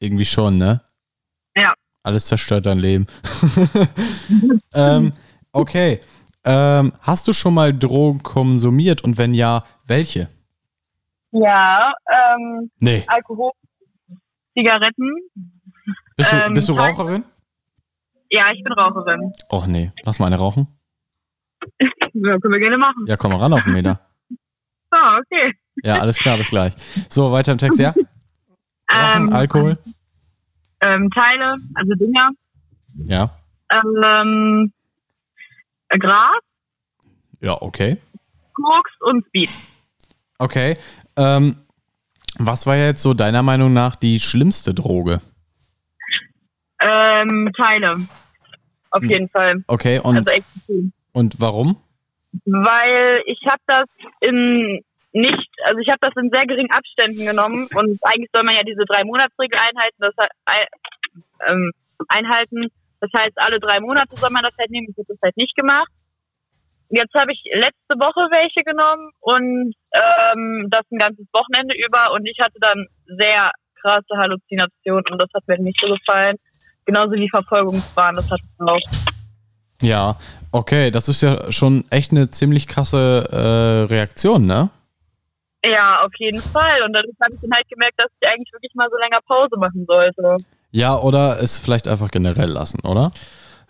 Irgendwie 0.00 0.24
schon, 0.24 0.56
ne? 0.56 0.80
Ja. 1.54 1.74
Alles 2.02 2.26
zerstört 2.26 2.64
dein 2.66 2.78
Leben. 2.78 3.06
ähm, 4.74 5.12
okay. 5.52 6.00
Ähm, 6.44 6.92
hast 7.02 7.28
du 7.28 7.32
schon 7.34 7.54
mal 7.54 7.76
Drogen 7.76 8.22
konsumiert 8.22 9.04
und 9.04 9.18
wenn 9.18 9.34
ja, 9.34 9.64
welche? 9.86 10.28
Ja, 11.32 11.92
ähm, 12.10 12.70
Nee. 12.80 13.04
Alkohol, 13.08 13.52
Zigaretten. 14.54 15.10
Bist 16.16 16.32
du, 16.32 16.36
Ähm, 16.36 16.52
bist 16.54 16.68
du. 16.68 16.72
Raucherin? 16.72 17.24
Ja, 18.30 18.50
ich 18.52 18.62
bin 18.62 18.72
Raucherin. 18.72 19.32
Och 19.50 19.66
nee, 19.66 19.92
lass 20.04 20.18
mal 20.18 20.26
eine 20.26 20.36
rauchen. 20.36 20.66
Ja, 22.12 22.38
können 22.38 22.52
wir 22.54 22.60
gerne 22.60 22.78
machen. 22.78 23.04
Ja, 23.06 23.16
komm 23.16 23.32
mal 23.32 23.38
ran 23.38 23.52
auf 23.52 23.64
den 23.64 23.72
Meter. 23.72 24.00
Ah, 24.90 25.18
okay. 25.18 25.52
Ja, 25.82 25.98
alles 25.98 26.18
klar, 26.18 26.36
bis 26.38 26.48
gleich. 26.50 26.74
So, 27.08 27.30
weiter 27.32 27.52
im 27.52 27.58
Text, 27.58 27.78
ja? 27.78 27.90
Rauchen, 28.90 29.28
Ähm, 29.28 29.32
Alkohol? 29.32 29.78
Ähm, 30.80 31.10
Teile, 31.10 31.56
also 31.74 31.94
Dinger. 31.94 32.30
Ja. 33.06 33.30
Ähm, 33.70 34.72
äh, 35.88 35.98
Gras, 35.98 36.40
Ja, 37.40 37.60
okay. 37.60 37.98
Koks 38.54 38.92
und 39.00 39.26
Speed. 39.26 39.50
Okay. 40.38 40.76
Ähm, 41.16 41.56
was 42.38 42.66
war 42.66 42.76
jetzt 42.76 43.02
so 43.02 43.12
deiner 43.14 43.42
Meinung 43.42 43.72
nach 43.72 43.96
die 43.96 44.20
schlimmste 44.20 44.72
Droge? 44.74 45.20
Ähm, 46.86 47.50
Teile. 47.56 47.96
Auf 48.90 49.02
Hm. 49.02 49.10
jeden 49.10 49.28
Fall. 49.28 49.64
Okay, 49.66 49.98
und, 50.02 50.16
Also 50.16 50.30
echt 50.30 50.46
viel. 50.66 50.92
und 51.12 51.40
warum? 51.40 51.76
Weil 52.44 53.22
ich 53.26 53.40
habe 53.46 53.62
das 53.66 53.86
in 54.20 54.82
nicht, 55.12 55.48
also 55.64 55.78
ich 55.80 55.88
habe 55.88 55.98
das 56.02 56.12
in 56.16 56.30
sehr 56.30 56.46
geringen 56.46 56.70
Abständen 56.70 57.24
genommen 57.24 57.68
und 57.74 57.98
eigentlich 58.02 58.30
soll 58.34 58.44
man 58.44 58.54
ja 58.54 58.62
diese 58.62 58.84
drei 58.84 59.02
Monatsregel 59.04 59.58
einhalten, 59.58 59.96
das 59.98 60.14
ähm, 61.48 61.72
einhalten. 62.08 62.68
Das 63.00 63.10
heißt, 63.18 63.32
alle 63.36 63.58
drei 63.58 63.80
Monate 63.80 64.14
soll 64.16 64.30
man 64.30 64.42
das 64.42 64.52
halt 64.58 64.70
nehmen. 64.70 64.88
Ich 64.90 64.96
habe 64.98 65.08
das 65.08 65.18
halt 65.22 65.36
nicht 65.36 65.56
gemacht. 65.56 65.88
jetzt 66.90 67.14
habe 67.14 67.32
ich 67.32 67.40
letzte 67.52 67.96
Woche 67.98 68.28
welche 68.30 68.62
genommen 68.62 69.10
und 69.20 69.74
ähm, 69.92 70.68
das 70.70 70.84
ein 70.90 70.98
ganzes 70.98 71.26
Wochenende 71.32 71.74
über 71.74 72.12
und 72.12 72.26
ich 72.26 72.38
hatte 72.40 72.58
dann 72.60 72.86
sehr 73.06 73.52
krasse 73.80 74.16
Halluzinationen 74.16 75.04
und 75.10 75.18
das 75.18 75.30
hat 75.34 75.48
mir 75.48 75.58
nicht 75.58 75.80
so 75.80 75.88
gefallen. 75.88 76.36
Genauso 76.86 77.12
wie 77.12 77.28
Verfolgungswahn, 77.28 78.16
das 78.16 78.30
hat 78.30 78.40
es 78.40 78.66
auch. 78.66 78.78
Ja, 79.82 80.16
okay, 80.52 80.90
das 80.90 81.08
ist 81.08 81.20
ja 81.20 81.50
schon 81.52 81.84
echt 81.90 82.12
eine 82.12 82.30
ziemlich 82.30 82.66
krasse 82.66 83.28
äh, 83.30 83.92
Reaktion, 83.92 84.46
ne? 84.46 84.70
Ja, 85.64 86.00
auf 86.04 86.12
jeden 86.18 86.40
Fall. 86.40 86.82
Und 86.84 86.92
dann 86.92 87.02
habe 87.02 87.34
ich 87.34 87.40
dann 87.40 87.50
halt 87.52 87.68
gemerkt, 87.68 87.94
dass 87.98 88.10
ich 88.20 88.28
eigentlich 88.28 88.52
wirklich 88.52 88.72
mal 88.74 88.88
so 88.90 88.96
länger 88.98 89.20
Pause 89.26 89.56
machen 89.58 89.84
sollte. 89.86 90.36
Ja, 90.70 90.96
oder 90.96 91.42
es 91.42 91.58
vielleicht 91.58 91.88
einfach 91.88 92.10
generell 92.10 92.48
lassen, 92.50 92.80
oder? 92.84 93.10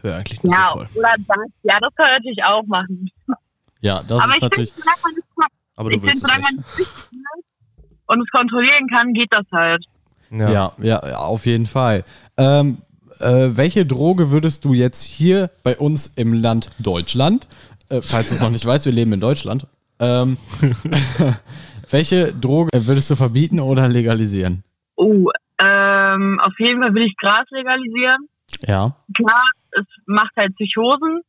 Wäre 0.02 0.16
eigentlich 0.16 0.42
nicht 0.42 0.52
Ja, 0.56 0.66
so 0.68 0.72
voll. 0.74 0.88
oder 0.94 1.14
das, 1.26 1.36
ja, 1.62 1.78
das 1.80 1.94
kann 1.94 2.06
man 2.06 2.12
natürlich 2.16 2.44
auch 2.44 2.62
machen. 2.66 3.10
Ja, 3.80 4.02
das 4.06 4.22
Aber 4.22 4.30
ist 4.30 4.36
ich 4.36 4.42
natürlich. 4.42 4.74
Aber 5.76 5.90
ich 5.90 5.96
du 5.96 6.00
finde, 6.00 6.06
willst 6.06 6.22
es 6.22 6.28
solange 6.28 6.42
man 6.42 6.54
nicht. 6.56 6.66
es 6.78 6.88
und 8.06 8.20
es 8.22 8.30
kontrollieren 8.30 8.86
kann, 8.88 9.12
geht 9.12 9.28
das 9.32 9.44
halt. 9.52 9.84
Ja. 10.30 10.50
ja, 10.50 10.72
ja, 10.82 11.16
auf 11.18 11.46
jeden 11.46 11.66
Fall. 11.66 12.04
Ähm, 12.36 12.78
äh, 13.20 13.56
welche 13.56 13.86
Droge 13.86 14.30
würdest 14.30 14.64
du 14.64 14.72
jetzt 14.74 15.02
hier 15.02 15.50
bei 15.62 15.76
uns 15.76 16.08
im 16.08 16.32
Land 16.32 16.70
Deutschland, 16.78 17.48
äh, 17.88 18.00
falls 18.02 18.28
du 18.30 18.34
es 18.34 18.40
noch 18.42 18.50
nicht 18.50 18.64
weißt, 18.66 18.84
wir 18.86 18.92
leben 18.92 19.12
in 19.12 19.20
Deutschland, 19.20 19.66
ähm, 20.00 20.36
welche 21.90 22.32
Droge 22.34 22.70
würdest 22.86 23.10
du 23.10 23.16
verbieten 23.16 23.60
oder 23.60 23.88
legalisieren? 23.88 24.62
Oh, 24.96 25.30
ähm, 25.58 26.40
auf 26.40 26.52
jeden 26.58 26.80
Fall 26.80 26.94
will 26.94 27.02
ich 27.06 27.16
Gras 27.16 27.46
legalisieren. 27.50 28.28
Ja. 28.66 28.96
Klar, 29.14 29.44
es 29.72 29.84
macht 30.06 30.32
halt 30.36 30.54
Psychosen, 30.56 31.20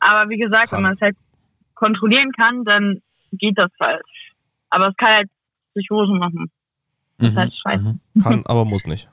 aber 0.00 0.28
wie 0.30 0.38
gesagt, 0.38 0.70
Kann. 0.70 0.78
wenn 0.78 0.82
man 0.84 0.94
es 0.94 1.00
halt 1.00 1.16
kontrollieren 1.74 2.30
kann, 2.32 2.64
dann 2.64 3.02
geht 3.32 3.58
das 3.58 3.70
halt. 3.80 4.02
Aber 4.70 4.88
es 4.88 4.96
kann 4.96 5.10
halt 5.14 5.28
Psychosen 5.74 6.18
machen. 6.18 6.50
Das 7.18 7.28
ist 7.28 7.34
Mhm, 7.34 7.38
halt 7.38 7.52
scheiße. 7.62 7.94
mhm. 8.14 8.22
Kann, 8.22 8.42
aber 8.46 8.64
muss 8.64 8.86
nicht. 8.86 9.08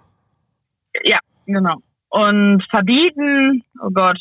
Ja, 1.04 1.20
genau. 1.46 1.78
Und 2.10 2.64
verbieten, 2.70 3.64
oh 3.84 3.90
Gott, 3.94 4.18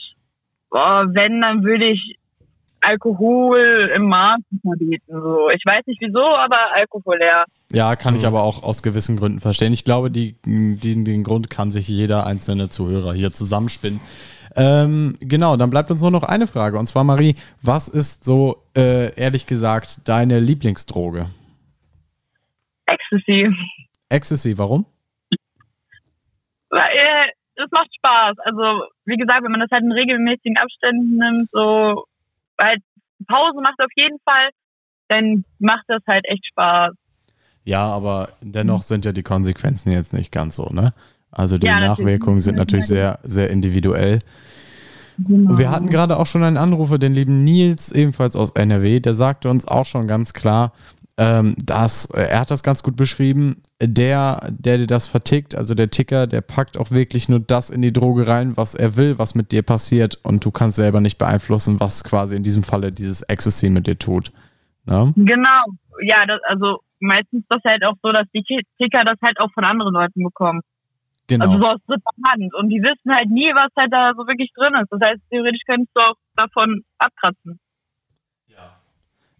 boah, 0.71 1.07
wenn, 1.09 1.41
dann 1.41 1.63
würde 1.65 1.87
ich 1.87 2.19
Alkohol 2.81 3.91
im 3.97 4.05
Maß 4.09 4.39
verbieten. 4.63 5.05
So. 5.09 5.49
Ich 5.51 5.63
weiß 5.65 5.87
nicht 5.87 6.01
wieso, 6.01 6.23
aber 6.25 6.59
Alkohol, 6.75 7.19
ja. 7.21 7.45
Ja, 7.73 7.97
kann 7.97 8.15
ich 8.15 8.23
Mhm. 8.23 8.29
aber 8.29 8.43
auch 8.45 8.63
aus 8.63 8.83
gewissen 8.83 9.17
Gründen 9.17 9.41
verstehen. 9.41 9.73
Ich 9.73 9.85
glaube, 9.85 10.11
die, 10.11 10.37
die, 10.45 11.05
den 11.05 11.25
Grund 11.25 11.51
kann 11.51 11.71
sich 11.71 11.89
jeder 11.89 12.27
einzelne 12.27 12.69
Zuhörer 12.69 13.13
hier 13.15 13.33
zusammenspinnen. 13.33 14.01
Ähm, 14.57 15.17
genau, 15.21 15.57
dann 15.57 15.71
bleibt 15.71 15.91
uns 15.91 16.01
nur 16.01 16.11
noch 16.11 16.23
eine 16.23 16.47
Frage. 16.47 16.79
Und 16.79 16.87
zwar, 16.87 17.05
Marie, 17.05 17.35
was 17.63 17.89
ist 17.89 18.25
so, 18.25 18.63
äh, 18.77 19.15
ehrlich 19.15 19.47
gesagt, 19.47 20.09
deine 20.09 20.39
Lieblingsdroge? 20.41 21.27
Ecstasy. 22.87 23.51
Ecstasy, 24.09 24.57
warum? 24.57 24.87
Weil 26.71 27.31
es 27.65 27.71
macht 27.71 27.95
Spaß. 27.95 28.37
Also, 28.45 28.85
wie 29.05 29.17
gesagt, 29.17 29.43
wenn 29.43 29.51
man 29.51 29.61
das 29.61 29.71
halt 29.71 29.83
in 29.83 29.93
regelmäßigen 29.93 30.57
Abständen 30.57 31.19
nimmt, 31.19 31.51
so 31.51 32.05
halt 32.61 32.83
Pause 33.27 33.61
macht 33.61 33.81
auf 33.81 33.91
jeden 33.97 34.19
Fall, 34.29 34.51
dann 35.09 35.45
macht 35.59 35.85
das 35.89 36.03
halt 36.07 36.25
echt 36.29 36.47
Spaß. 36.47 36.95
Ja, 37.65 37.85
aber 37.87 38.31
dennoch 38.41 38.83
sind 38.83 39.05
ja 39.05 39.13
die 39.13 39.23
Konsequenzen 39.23 39.93
jetzt 39.93 40.13
nicht 40.13 40.33
ganz 40.33 40.57
so, 40.57 40.69
ne? 40.71 40.91
Also 41.31 41.59
die 41.59 41.67
Ja, 41.67 41.75
natürlich. 41.75 41.99
Nachwirkungen 41.99 42.41
sind 42.41 42.57
natürlich 42.57 42.87
sehr, 42.87 43.19
sehr 43.23 43.51
individuell. 43.51 44.21
Genau. 45.19 45.59
Wir 45.59 45.71
hatten 45.71 45.89
gerade 45.89 46.17
auch 46.17 46.27
schon 46.27 46.45
einen 46.45 46.57
Anrufer, 46.57 46.99
den 46.99 47.13
lieben 47.13 47.43
Nils, 47.45 47.91
ebenfalls 47.93 48.37
aus 48.37 48.53
NRW, 48.53 49.01
der 49.01 49.15
sagte 49.15 49.51
uns 49.51 49.67
auch 49.67 49.85
schon 49.85 50.07
ganz 50.07 50.33
klar, 50.33 50.73
ähm, 51.19 51.57
dass, 51.63 52.07
äh, 52.13 52.23
er 52.23 52.41
hat 52.41 52.51
das 52.53 52.63
ganz 52.63 52.85
gut 52.85 52.97
beschrieben, 52.97 53.61
der, 53.83 54.41
der 54.51 54.79
dir 54.79 54.87
das 54.87 55.09
vertickt, 55.09 55.57
also 55.57 55.75
der 55.75 55.91
Ticker, 55.91 56.29
der 56.29 56.41
packt 56.43 56.79
auch 56.79 56.93
wirklich 56.93 57.29
nur 57.29 57.41
das 57.41 57.71
in 57.71 57.83
die 57.83 57.93
Droge 57.93 58.29
rein, 58.29 58.57
was 58.57 58.77
er 58.77 58.97
will, 58.97 59.19
was 59.19 59.35
mit 59.35 59.51
dir 59.51 59.63
passiert 59.63 60.21
und 60.23 60.45
du 60.45 60.53
kannst 60.53 60.77
selber 60.77 61.01
nicht 61.01 61.19
beeinflussen, 61.19 61.81
was 61.81 62.05
quasi 62.05 62.37
in 62.37 62.45
diesem 62.45 62.63
Falle 62.63 62.93
dieses 62.93 63.23
Ecstasy 63.23 63.69
mit 63.69 63.89
dir 63.89 63.99
tut. 63.99 64.33
Ne? 64.87 65.13
Genau. 65.17 65.65
Ja, 66.03 66.25
das, 66.25 66.41
also 66.49 66.79
meistens 67.01 67.41
ist 67.41 67.51
das 67.51 67.63
halt 67.67 67.85
auch 67.85 67.97
so, 68.01 68.13
dass 68.13 68.27
die 68.33 68.45
Ticker 68.45 69.03
das 69.05 69.19
halt 69.21 69.41
auch 69.41 69.51
von 69.53 69.65
anderen 69.65 69.95
Leuten 69.95 70.23
bekommen. 70.23 70.61
Genau. 71.27 71.45
Also 71.45 71.59
so 71.59 71.67
aus 71.67 71.81
dritter 71.87 72.11
Hand. 72.27 72.55
Und 72.55 72.69
die 72.71 72.81
wissen 72.81 73.13
halt 73.13 73.29
nie, 73.29 73.53
was 73.55 73.71
halt 73.77 73.93
da 73.93 74.13
so 74.17 74.27
wirklich 74.27 74.51
drin 74.55 74.75
ist. 74.81 74.91
Das 74.91 75.01
heißt, 75.01 75.21
theoretisch 75.31 75.63
könntest 75.67 75.91
du 75.95 76.01
auch 76.01 76.15
davon 76.37 76.83
abkratzen. 76.99 77.59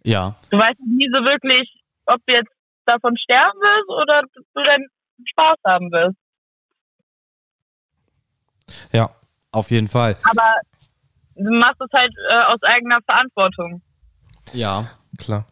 Ja. 0.03 0.35
Du 0.49 0.57
weißt 0.57 0.79
nie 0.79 1.07
so 1.13 1.19
wirklich, 1.23 1.81
ob 2.05 2.19
du 2.25 2.35
jetzt 2.35 2.51
davon 2.85 3.15
sterben 3.17 3.59
wirst 3.59 3.89
oder 3.89 4.21
du 4.55 4.63
dann 4.63 4.81
Spaß 5.29 5.57
haben 5.65 5.91
wirst. 5.91 6.17
Ja, 8.91 9.09
Auf 9.51 9.71
jeden 9.71 9.87
Fall. 9.87 10.15
Aber 10.29 10.53
du 11.35 11.51
machst 11.59 11.81
es 11.81 11.89
halt 11.91 12.13
äh, 12.29 12.43
aus 12.53 12.59
eigener 12.63 12.97
Verantwortung. 13.05 13.81
Ja. 14.53 14.89
klar. 15.17 15.45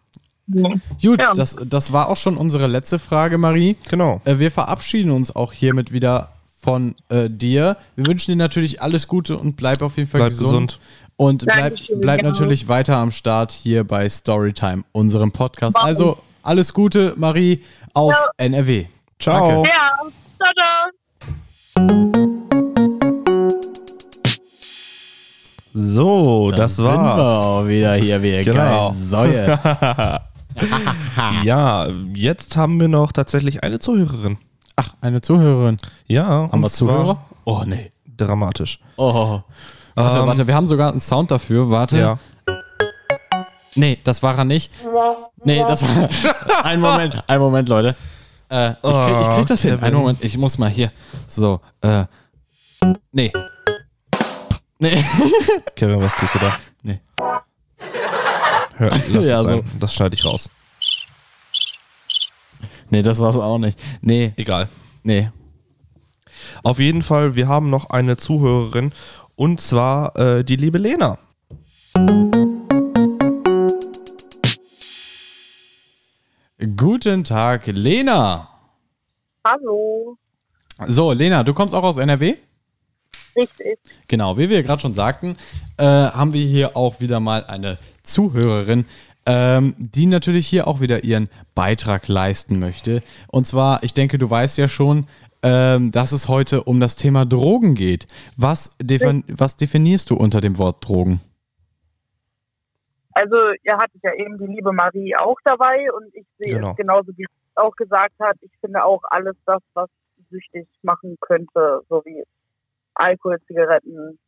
Gut, 0.49 1.21
Ja. 1.21 1.33
das, 1.33 1.57
das 1.65 1.91
war 1.91 2.07
auch 2.09 2.15
schon 2.15 2.37
unsere 2.37 2.67
letzte 2.67 2.99
Frage, 2.99 3.37
Marie. 3.37 3.75
Genau. 3.89 4.21
Äh, 4.23 4.37
wir 4.39 4.51
verabschieden 4.51 5.11
uns 5.11 5.35
auch 5.35 5.51
hiermit 5.51 5.91
wieder 5.91 6.31
von 6.59 6.95
äh, 7.09 7.29
dir. 7.29 7.77
Wir 7.95 8.05
wünschen 8.05 8.31
dir 8.31 8.37
natürlich 8.37 8.81
alles 8.81 9.07
Gute 9.07 9.37
und 9.37 9.55
bleib 9.57 9.81
auf 9.81 9.97
jeden 9.97 10.09
Fall 10.09 10.21
Bleib 10.21 10.29
gesund. 10.31 10.79
gesund. 10.79 10.79
Und 11.19 11.45
bleib, 11.45 11.57
Dankeschön, 11.71 11.99
bleib 11.99 12.19
genau. 12.19 12.31
natürlich 12.31 12.67
weiter 12.67 12.97
am 12.97 13.11
Start 13.11 13.51
hier 13.51 13.83
bei 13.83 14.07
Storytime, 14.07 14.83
unserem 14.91 15.31
Podcast. 15.31 15.75
Also 15.75 16.17
alles 16.43 16.73
Gute, 16.73 17.13
Marie 17.17 17.63
aus 17.95 18.13
Ja. 18.13 18.29
NRW. 18.37 18.85
Ciao. 19.19 19.63
Danke. 19.63 19.69
Ja, 19.69 19.91
ciao, 20.37 20.53
ciao. 20.53 22.27
So, 25.73 26.51
das 26.51 26.75
sind 26.75 26.85
wir 26.85 26.93
war's. 26.97 27.27
auch 27.45 27.67
wieder 27.67 27.93
hier, 27.95 28.21
wie 28.21 28.43
Genau. 28.43 28.89
geil 28.89 28.93
Säue. 28.93 29.59
Ja, 31.43 31.87
jetzt 32.15 32.57
haben 32.57 32.79
wir 32.79 32.87
noch 32.87 33.11
tatsächlich 33.11 33.63
eine 33.63 33.77
Zuhörerin. 33.79 34.37
Ach, 34.75 34.93
eine 35.01 35.21
Zuhörerin. 35.21 35.77
Ja, 36.07 36.25
Haben 36.25 36.51
und 36.51 36.61
wir 36.61 36.69
zwar 36.69 36.87
Zuhörer? 36.89 37.25
Oh, 37.45 37.63
nee. 37.65 37.91
Dramatisch. 38.17 38.79
Oh. 38.97 39.41
Warte, 39.97 40.19
Ähm, 40.19 40.27
warte, 40.27 40.47
wir 40.47 40.53
haben 40.53 40.67
sogar 40.67 40.91
einen 40.91 40.99
Sound 40.99 41.31
dafür. 41.31 41.71
Warte. 41.71 41.97
Ja. 41.97 42.19
Nee, 43.75 43.97
das 44.03 44.21
war 44.21 44.37
er 44.37 44.43
nicht. 44.45 44.71
Nee, 45.43 45.63
das 45.67 45.81
war. 45.81 46.09
ein 46.63 46.79
Moment, 46.79 47.23
ein 47.27 47.39
Moment, 47.39 47.67
Leute. 47.67 47.95
Äh, 48.49 48.71
ich, 48.71 48.81
krieg, 48.81 49.21
ich 49.21 49.27
krieg 49.29 49.45
das 49.47 49.61
hin. 49.63 49.79
Einen 49.81 49.95
Moment, 49.95 50.23
ich 50.23 50.37
muss 50.37 50.59
mal 50.59 50.69
hier. 50.69 50.91
So, 51.25 51.61
äh. 51.81 52.05
Nee. 53.11 53.33
Nee. 54.77 55.03
Kevin, 55.75 55.99
was 55.99 56.15
tust 56.15 56.35
du 56.35 56.39
da? 56.39 56.55
Nee. 56.83 56.99
Hör, 58.75 58.91
lass 59.09 59.25
Ja, 59.25 59.43
so. 59.43 59.63
Das 59.79 59.95
schneide 59.95 60.13
ich 60.13 60.23
raus. 60.23 60.51
Nee, 62.91 63.01
das 63.01 63.19
war's 63.19 63.37
auch 63.37 63.57
nicht. 63.57 63.79
Nee, 64.01 64.33
Egal. 64.37 64.69
nee. 65.01 65.31
Auf 66.61 66.77
jeden 66.77 67.01
Fall, 67.01 67.35
wir 67.35 67.47
haben 67.47 67.71
noch 67.71 67.89
eine 67.89 68.15
Zuhörerin 68.15 68.91
und 69.37 69.61
zwar 69.61 70.15
äh, 70.17 70.43
die 70.43 70.57
liebe 70.57 70.79
Lena. 70.79 71.17
Guten 76.75 77.23
Tag, 77.23 77.67
Lena. 77.67 78.49
Hallo. 79.45 80.17
So, 80.87 81.11
Lena, 81.11 81.43
du 81.43 81.53
kommst 81.53 81.73
auch 81.73 81.83
aus 81.83 81.97
NRW? 81.97 82.35
Richtig. 83.35 83.77
Genau, 84.07 84.37
wie 84.37 84.49
wir 84.49 84.63
gerade 84.63 84.81
schon 84.81 84.93
sagten, 84.93 85.37
äh, 85.77 85.85
haben 85.85 86.33
wir 86.33 86.43
hier 86.43 86.75
auch 86.75 86.99
wieder 86.99 87.19
mal 87.19 87.45
eine 87.45 87.77
Zuhörerin, 88.01 88.85
ähm, 89.27 89.75
die 89.77 90.07
natürlich 90.07 90.47
hier 90.47 90.67
auch 90.67 90.81
wieder 90.81 91.03
ihren 91.03 91.29
Beitrag 91.53 92.07
leisten 92.07 92.57
möchte. 92.57 93.03
Und 93.27 93.45
zwar, 93.45 93.83
ich 93.83 93.93
denke, 93.93 94.17
du 94.17 94.27
weißt 94.27 94.57
ja 94.57 94.67
schon, 94.67 95.07
ähm, 95.47 95.91
dass 95.91 96.11
es 96.11 96.27
heute 96.27 96.63
um 96.63 96.79
das 96.79 96.95
Thema 96.95 97.25
Drogen 97.25 97.75
geht. 97.75 98.07
Was, 98.37 98.75
defin 98.81 99.23
was 99.27 99.57
definierst 99.57 100.09
du 100.09 100.15
unter 100.15 100.41
dem 100.41 100.57
Wort 100.57 100.87
Drogen? 100.87 101.21
Also 103.13 103.35
ihr 103.63 103.77
hattet 103.77 104.01
ja 104.03 104.13
eben 104.13 104.37
die 104.37 104.45
liebe 104.45 104.71
Marie 104.71 105.15
auch 105.15 105.37
dabei 105.43 105.91
und 105.91 106.13
ich 106.13 106.25
sehe 106.37 106.55
Genau. 106.55 106.71
es 106.71 106.77
genauso, 106.77 107.11
wie 107.17 107.23
sie 107.23 107.55
auch 107.55 107.75
gesagt 107.75 108.13
hat. 108.19 108.37
Ich 108.41 108.51
finde 108.61 108.83
auch 108.83 109.01
alles 109.09 109.35
das, 109.45 109.61
was 109.73 109.89
süchtig 110.29 110.67
machen 110.83 111.17
könnte, 111.21 111.81
so 111.89 112.03
wie 112.05 112.23
Alkohol, 112.93 113.39
Zigaretten, 113.47 114.19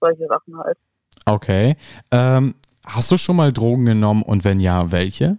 solche 0.00 0.26
Sachen 0.26 0.56
halt. 0.58 0.78
Okay. 1.26 1.76
Ähm, 2.10 2.54
hast 2.86 3.10
du 3.10 3.18
schon 3.18 3.36
mal 3.36 3.52
Drogen 3.52 3.84
genommen 3.84 4.22
und 4.22 4.44
wenn 4.44 4.60
ja, 4.60 4.90
welche? 4.90 5.36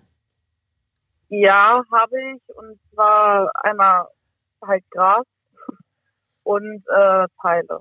Ja, 1.29 1.81
habe 1.91 2.15
ich 2.35 2.55
und 2.55 2.77
zwar 2.93 3.49
einmal 3.63 4.05
halt 4.65 4.83
Gras 4.91 5.25
und 6.43 6.83
äh, 6.87 7.27
Teile. 7.41 7.79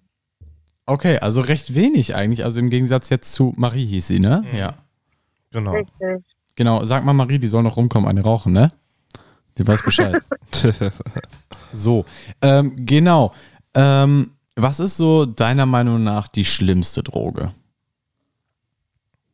Okay, 0.87 1.19
also 1.19 1.41
recht 1.41 1.75
wenig 1.75 2.15
eigentlich. 2.15 2.45
Also 2.45 2.61
im 2.61 2.71
Gegensatz 2.71 3.09
jetzt 3.11 3.33
zu 3.33 3.55
Marie 3.57 3.87
hieß 3.87 4.07
sie, 4.09 4.19
ne? 4.21 4.43
Mhm. 4.51 4.57
Ja. 4.59 4.75
Genau. 5.53 5.73
Richtig. 5.73 6.25
Genau, 6.57 6.85
sag 6.85 7.05
mal 7.05 7.13
Marie, 7.13 7.39
die 7.39 7.49
soll 7.49 7.63
noch 7.63 7.77
rumkommen, 7.77 8.09
eine 8.09 8.23
rauchen, 8.23 8.53
ne? 8.53 8.73
Die 9.59 9.67
weiß 9.67 9.83
Bescheid. 9.83 10.23
so, 11.73 12.05
ähm, 12.43 12.75
genau. 12.87 13.33
Ähm, 13.75 14.37
was 14.57 14.81
ist 14.81 14.97
so 14.97 15.27
deiner 15.27 15.67
Meinung 15.67 16.03
nach 16.03 16.29
die 16.29 16.45
schlimmste 16.45 17.03
Droge? 17.03 17.53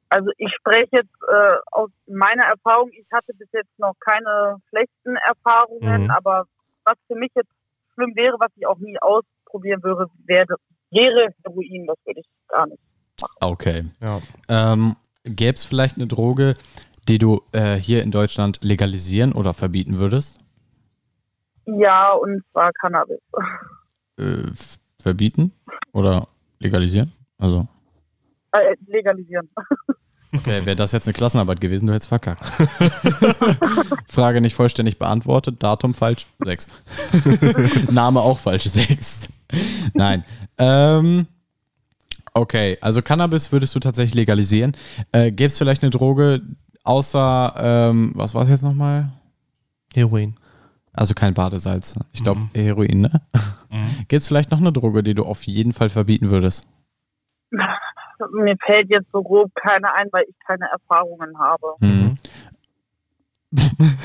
Also 0.08 0.30
ich 0.38 0.52
spreche 0.58 0.88
jetzt 0.92 1.14
äh, 1.28 1.56
aus 1.72 1.90
meiner 2.06 2.44
Erfahrung, 2.44 2.90
ich 2.92 3.06
hatte 3.12 3.32
bis 3.34 3.48
jetzt 3.52 3.76
noch 3.78 3.94
keine 4.00 4.56
schlechten 4.68 5.16
Erfahrungen, 5.26 6.04
Mhm. 6.04 6.10
aber 6.10 6.46
was 6.86 6.96
für 7.06 7.16
mich 7.16 7.30
jetzt 7.34 7.50
schlimm 7.94 8.14
wäre, 8.14 8.36
was 8.38 8.50
ich 8.56 8.66
auch 8.66 8.78
nie 8.78 8.96
ausprobieren 9.00 9.82
würde, 9.82 10.06
wäre, 10.24 10.56
wäre 10.90 11.28
Heroin, 11.44 11.86
das 11.86 11.96
würde 12.04 12.20
ich 12.20 12.26
gar 12.48 12.66
nicht. 12.66 12.80
Okay. 13.40 13.84
ja. 14.00 14.20
Ähm, 14.48 14.96
Gäbe 15.24 15.54
es 15.54 15.64
vielleicht 15.64 15.96
eine 15.96 16.06
Droge, 16.06 16.54
die 17.08 17.18
du 17.18 17.42
äh, 17.52 17.74
hier 17.74 18.02
in 18.02 18.10
Deutschland 18.10 18.58
legalisieren 18.62 19.32
oder 19.32 19.52
verbieten 19.54 19.98
würdest? 19.98 20.38
Ja, 21.64 22.12
und 22.12 22.44
zwar 22.52 22.72
Cannabis. 22.72 23.18
Äh, 24.18 24.52
verbieten 25.02 25.52
oder 25.92 26.28
legalisieren? 26.58 27.12
Also, 27.38 27.66
Äh, 28.52 28.76
legalisieren. 28.86 29.50
okay, 30.38 30.64
wäre 30.66 30.76
das 30.76 30.92
jetzt 30.92 31.06
eine 31.06 31.14
Klassenarbeit 31.14 31.60
gewesen, 31.60 31.86
du 31.86 31.92
hättest 31.92 32.08
verkackt. 32.08 32.44
Frage 34.08 34.40
nicht 34.40 34.54
vollständig 34.54 34.98
beantwortet, 34.98 35.62
Datum 35.62 35.94
falsch, 35.94 36.26
6. 36.44 36.68
Name 37.90 38.20
auch 38.20 38.38
falsch, 38.38 38.64
6. 38.64 39.28
Nein. 39.94 40.24
Ähm, 40.58 41.26
okay, 42.34 42.78
also 42.80 43.02
Cannabis 43.02 43.52
würdest 43.52 43.74
du 43.74 43.80
tatsächlich 43.80 44.14
legalisieren. 44.14 44.76
Äh, 45.12 45.30
Gäbe 45.30 45.46
es 45.48 45.58
vielleicht 45.58 45.82
eine 45.82 45.90
Droge 45.90 46.42
außer, 46.84 47.54
ähm, 47.58 48.12
was 48.14 48.34
war 48.34 48.42
es 48.44 48.48
jetzt 48.48 48.62
nochmal? 48.62 49.10
Heroin. 49.94 50.36
Also 50.92 51.12
kein 51.14 51.34
Badesalz. 51.34 51.94
Ich 52.12 52.22
glaube 52.22 52.40
Mhm. 52.40 52.50
Heroin, 52.54 53.00
ne? 53.02 53.10
Mhm. 53.70 53.86
Gibt 54.08 54.22
es 54.22 54.28
vielleicht 54.28 54.50
noch 54.50 54.58
eine 54.58 54.72
Droge, 54.72 55.02
die 55.02 55.14
du 55.14 55.24
auf 55.24 55.42
jeden 55.44 55.72
Fall 55.74 55.90
verbieten 55.90 56.30
würdest? 56.30 56.66
Mir 58.32 58.56
fällt 58.64 58.90
jetzt 58.90 59.10
so 59.12 59.22
grob 59.22 59.54
keine 59.54 59.92
ein, 59.94 60.08
weil 60.12 60.24
ich 60.28 60.34
keine 60.46 60.66
Erfahrungen 60.70 61.38
habe. 61.38 61.74
Mhm. 61.80 62.16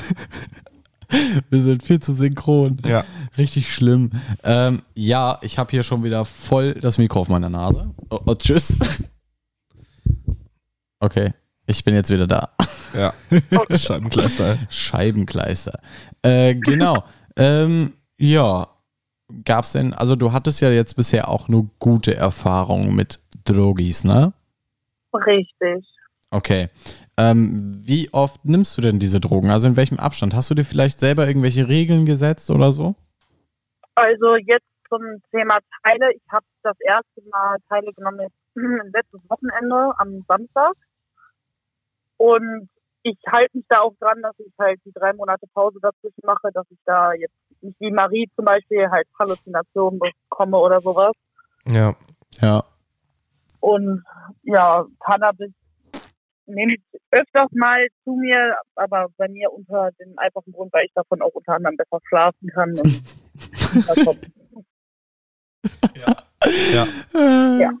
Wir 1.50 1.60
sind 1.60 1.82
viel 1.82 2.00
zu 2.00 2.12
synchron. 2.12 2.78
Ja. 2.86 3.04
Richtig 3.36 3.72
schlimm. 3.72 4.10
Ähm, 4.42 4.82
ja, 4.94 5.38
ich 5.42 5.58
habe 5.58 5.70
hier 5.70 5.82
schon 5.82 6.04
wieder 6.04 6.24
voll 6.24 6.74
das 6.74 6.98
Mikro 6.98 7.20
auf 7.20 7.28
meiner 7.28 7.50
Nase. 7.50 7.90
Oh, 8.10 8.20
oh, 8.26 8.34
tschüss. 8.34 8.78
Okay, 11.04 11.32
ich 11.66 11.82
bin 11.82 11.96
jetzt 11.96 12.10
wieder 12.10 12.28
da. 12.28 12.50
Ja. 12.94 13.12
Scheibenkleister. 13.76 14.56
Scheibenkleister. 14.70 15.80
Äh, 16.22 16.54
genau. 16.54 17.02
ähm, 17.34 17.94
ja, 18.18 18.68
gab's 19.44 19.72
denn, 19.72 19.94
also 19.94 20.14
du 20.14 20.30
hattest 20.30 20.60
ja 20.60 20.70
jetzt 20.70 20.94
bisher 20.94 21.28
auch 21.28 21.48
nur 21.48 21.68
gute 21.80 22.14
Erfahrungen 22.14 22.94
mit 22.94 23.18
Drogis, 23.44 24.04
ne? 24.04 24.32
Richtig. 25.14 25.86
Okay. 26.30 26.68
Ähm, 27.18 27.74
wie 27.84 28.08
oft 28.12 28.44
nimmst 28.44 28.76
du 28.78 28.82
denn 28.82 28.98
diese 28.98 29.20
Drogen? 29.20 29.50
Also 29.50 29.68
in 29.68 29.76
welchem 29.76 29.98
Abstand? 29.98 30.34
Hast 30.34 30.50
du 30.50 30.54
dir 30.54 30.64
vielleicht 30.64 30.98
selber 30.98 31.26
irgendwelche 31.26 31.68
Regeln 31.68 32.06
gesetzt 32.06 32.50
oder 32.50 32.72
so? 32.72 32.94
Also 33.94 34.36
jetzt 34.36 34.66
zum 34.88 35.22
Thema 35.30 35.58
Teile. 35.82 36.12
Ich 36.14 36.22
habe 36.30 36.46
das 36.62 36.76
erste 36.80 37.28
Mal 37.30 37.56
Teile 37.68 37.92
genommen 37.92 38.20
jetzt, 38.20 38.36
letztes 38.94 39.20
Wochenende 39.28 39.92
am 39.98 40.24
Samstag. 40.26 40.72
Und 42.16 42.68
ich 43.02 43.18
halte 43.26 43.56
mich 43.56 43.66
da 43.68 43.80
auch 43.80 43.94
dran, 43.98 44.22
dass 44.22 44.38
ich 44.38 44.52
halt 44.58 44.80
die 44.84 44.92
drei 44.92 45.12
Monate 45.12 45.46
Pause 45.52 45.78
dazwischen 45.82 46.22
mache, 46.24 46.50
dass 46.54 46.66
ich 46.70 46.78
da 46.84 47.12
jetzt 47.12 47.34
nicht 47.60 47.78
wie 47.80 47.90
Marie 47.90 48.30
zum 48.36 48.44
Beispiel 48.44 48.88
halt 48.90 49.06
Halluzinationen 49.18 49.98
bekomme 49.98 50.56
oder 50.56 50.80
sowas. 50.80 51.12
Ja. 51.66 51.94
Ja. 52.40 52.62
Und 53.62 54.02
ja, 54.42 54.84
Cannabis 54.98 55.52
nehme 56.46 56.74
ich 56.74 56.82
öfters 57.12 57.48
mal 57.52 57.86
zu 58.02 58.10
mir, 58.16 58.56
aber 58.74 59.06
bei 59.16 59.28
mir 59.28 59.52
unter 59.52 59.90
dem 60.00 60.18
einfachen 60.18 60.52
Grund, 60.52 60.72
weil 60.72 60.84
ich 60.84 60.92
davon 60.94 61.22
auch 61.22 61.32
unter 61.32 61.54
anderem 61.54 61.76
besser 61.76 61.98
schlafen 62.08 62.48
kann. 62.48 62.74
Kommt 64.04 64.30
Ja. 65.94 66.86
Ja. 67.60 67.72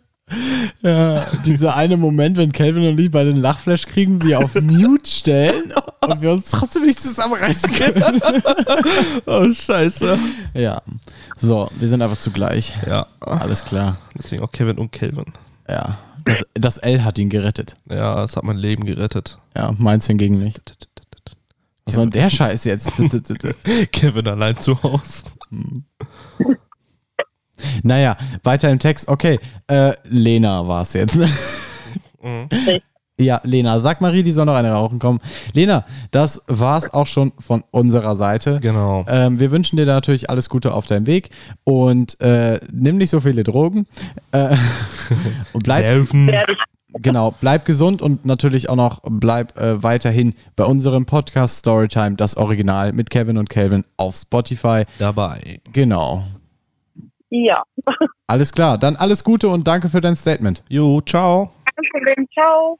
Ja, 0.80 1.26
dieser 1.44 1.76
eine 1.76 1.98
Moment, 1.98 2.38
wenn 2.38 2.52
Calvin 2.52 2.88
und 2.88 2.98
ich 2.98 3.10
bei 3.10 3.24
den 3.24 3.36
Lachflash 3.36 3.86
kriegen, 3.86 4.22
wir 4.22 4.38
auf 4.38 4.54
Mute 4.54 5.10
stellen 5.10 5.74
und 6.00 6.22
wir 6.22 6.30
uns 6.30 6.50
trotzdem 6.50 6.84
nicht 6.84 7.00
zusammenreißen 7.00 7.70
können. 7.72 8.22
Oh, 9.26 9.50
scheiße. 9.50 10.18
Ja. 10.54 10.80
So, 11.36 11.68
wir 11.78 11.88
sind 11.88 12.00
einfach 12.00 12.16
zugleich. 12.16 12.72
Ja. 12.86 13.08
Alles 13.20 13.64
klar. 13.64 13.98
Deswegen 14.16 14.42
auch 14.42 14.52
Kevin 14.52 14.78
und 14.78 14.90
Kelvin. 14.90 15.26
Ja. 15.68 15.98
Das, 16.24 16.44
das 16.54 16.78
L 16.78 17.04
hat 17.04 17.18
ihn 17.18 17.30
gerettet. 17.30 17.76
Ja, 17.90 18.22
es 18.22 18.36
hat 18.36 18.44
mein 18.44 18.56
Leben 18.56 18.84
gerettet. 18.84 19.38
Ja, 19.56 19.72
meins 19.76 20.06
hingegen 20.06 20.38
nicht. 20.38 20.76
Was 21.84 21.96
soll 21.96 22.04
denn 22.04 22.22
der 22.22 22.30
Scheiß 22.30 22.64
jetzt? 22.64 22.92
Kevin 23.92 24.28
allein 24.28 24.58
zu 24.60 24.80
Hause. 24.82 25.24
naja, 27.82 28.16
weiter 28.44 28.70
im 28.70 28.78
Text. 28.78 29.08
Okay, 29.08 29.40
äh, 29.66 29.94
Lena 30.04 30.66
war 30.68 30.82
es 30.82 30.92
jetzt. 30.92 31.18
Mhm. 32.22 32.48
Ja, 33.18 33.40
Lena, 33.44 33.78
sag 33.78 34.00
Marie, 34.00 34.22
die 34.22 34.32
soll 34.32 34.46
noch 34.46 34.54
eine 34.54 34.72
rauchen 34.72 34.98
kommen. 34.98 35.20
Lena, 35.52 35.84
das 36.10 36.42
war's 36.48 36.92
auch 36.92 37.06
schon 37.06 37.32
von 37.38 37.62
unserer 37.70 38.16
Seite. 38.16 38.58
Genau. 38.60 39.04
Ähm, 39.06 39.38
wir 39.38 39.50
wünschen 39.50 39.76
dir 39.76 39.86
natürlich 39.86 40.30
alles 40.30 40.48
Gute 40.48 40.72
auf 40.72 40.86
deinem 40.86 41.06
Weg 41.06 41.28
und 41.64 42.20
äh, 42.20 42.58
nimm 42.72 42.96
nicht 42.96 43.10
so 43.10 43.20
viele 43.20 43.44
Drogen. 43.44 43.86
Äh, 44.32 44.56
und 45.52 45.64
bleib, 45.64 45.84
ich 46.04 47.02
genau, 47.02 47.34
bleib 47.38 47.66
gesund 47.66 48.00
und 48.00 48.24
natürlich 48.24 48.70
auch 48.70 48.76
noch 48.76 49.00
bleib 49.04 49.58
äh, 49.58 49.82
weiterhin 49.82 50.34
bei 50.56 50.64
unserem 50.64 51.04
Podcast 51.04 51.58
Storytime, 51.58 52.16
das 52.16 52.36
Original 52.36 52.92
mit 52.92 53.10
Kevin 53.10 53.36
und 53.36 53.50
Calvin 53.50 53.84
auf 53.98 54.16
Spotify. 54.16 54.84
Dabei. 54.98 55.60
Genau. 55.72 56.24
Ja, 57.28 57.62
Alles 58.26 58.52
klar, 58.52 58.78
dann 58.78 58.96
alles 58.96 59.24
Gute 59.24 59.48
und 59.48 59.66
danke 59.66 59.88
für 59.88 60.00
dein 60.00 60.16
Statement. 60.16 60.62
Jo, 60.68 61.00
ciao. 61.00 61.50
kein 61.64 61.84
Problem. 61.90 62.28
Ciao. 62.32 62.78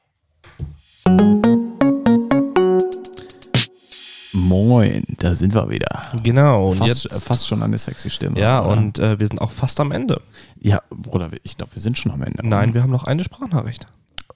Moin, 4.33 5.03
da 5.19 5.35
sind 5.35 5.53
wir 5.53 5.69
wieder. 5.69 6.11
Genau. 6.23 6.69
Und 6.71 6.77
Fast, 6.77 7.05
jetzt. 7.05 7.23
fast 7.23 7.47
schon 7.47 7.61
eine 7.61 7.77
sexy 7.77 8.09
Stimme. 8.09 8.39
ja, 8.39 8.63
oder? 8.63 8.71
und 8.77 8.99
äh, 8.99 9.19
wir 9.19 9.27
sind 9.27 9.39
auch 9.41 9.51
fast 9.51 9.79
am 9.79 9.91
Ende. 9.91 10.21
Ja, 10.59 10.81
Bruder, 10.89 11.29
ich 11.43 11.57
glaube, 11.57 11.75
wir 11.75 11.81
sind 11.81 11.97
schon 11.97 12.11
am 12.11 12.21
Ende. 12.23 12.47
Nein, 12.47 12.73
wir 12.73 12.81
haben 12.83 12.91
noch 12.91 13.03
eine 13.03 13.23
Sprachnachricht. 13.23 13.87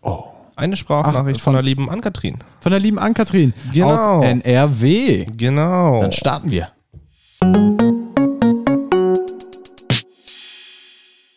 Oh. 0.02 0.26
Eine 0.56 0.76
Sprachnachricht 0.76 1.40
Ach, 1.40 1.44
von 1.44 1.52
von- 1.52 1.54
der 1.54 1.64
lieben 1.64 1.90
Ann-Kathrin. 1.90 2.40
Von 2.62 2.72
der 2.72 2.80
lieben 2.80 3.00
Ann-Kathrin 3.00 3.54
Genau. 3.74 3.90
aus 3.92 4.26
NRW. 4.26 5.26
Genau. 5.26 6.02
Dann 6.02 6.12
starten 6.12 6.52
wir. 6.52 6.70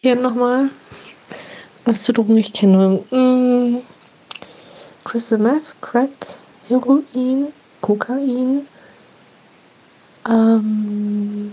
Hier 0.01 0.17
nochmal. 0.17 0.71
Drogen 1.85 2.37
ich 2.37 2.53
kenne. 2.53 3.01
Mm, 3.11 3.79
Crystal 5.05 5.39
Meth, 5.39 5.75
Crack, 5.81 6.11
Heroin, 6.69 7.53
Kokain, 7.81 8.67
ähm, 10.29 11.53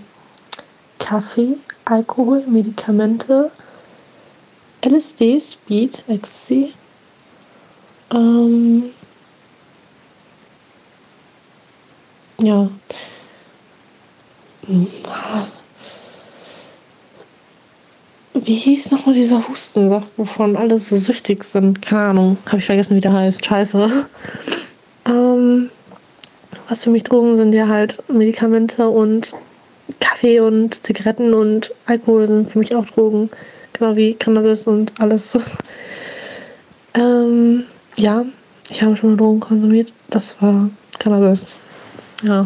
Kaffee, 1.00 1.58
Alkohol, 1.86 2.44
Medikamente, 2.48 3.52
LSD, 4.82 5.40
Speed, 5.40 6.04
Ecstasy, 6.08 6.74
ähm, 8.14 8.92
ja, 12.40 12.70
Wie 18.44 18.54
hieß 18.56 18.92
nochmal 18.92 19.16
dieser 19.16 19.48
Hustensaft, 19.48 20.10
wovon 20.18 20.56
alle 20.56 20.78
so 20.78 20.96
süchtig 20.98 21.44
sind? 21.44 21.82
Keine 21.82 22.02
Ahnung. 22.02 22.38
Habe 22.46 22.58
ich 22.58 22.66
vergessen, 22.66 22.96
wie 22.96 23.02
der 23.02 23.14
heißt. 23.14 23.44
Scheiße. 23.44 24.08
Ähm, 25.06 25.70
was 26.68 26.84
für 26.84 26.90
mich 26.92 27.04
Drogen 27.04 27.36
sind 27.36 27.54
ja 27.54 27.68
halt 27.68 27.98
Medikamente 28.10 28.88
und 28.88 29.34
Kaffee 30.00 30.40
und 30.40 30.86
Zigaretten 30.86 31.34
und 31.34 31.74
Alkohol 31.88 32.28
sind 32.28 32.52
für 32.52 32.60
mich 32.60 32.76
auch 32.76 32.86
Drogen. 32.86 33.30
Genau 33.74 33.96
wie 33.96 34.14
Cannabis 34.14 34.68
und 34.68 34.94
alles. 35.00 35.38
ähm, 36.94 37.64
ja, 37.96 38.24
ich 38.70 38.84
habe 38.84 38.96
schon 38.96 39.12
mal 39.12 39.18
Drogen 39.18 39.40
konsumiert. 39.40 39.92
Das 40.10 40.40
war 40.42 40.70
Cannabis. 41.00 41.56
Ja. 42.22 42.46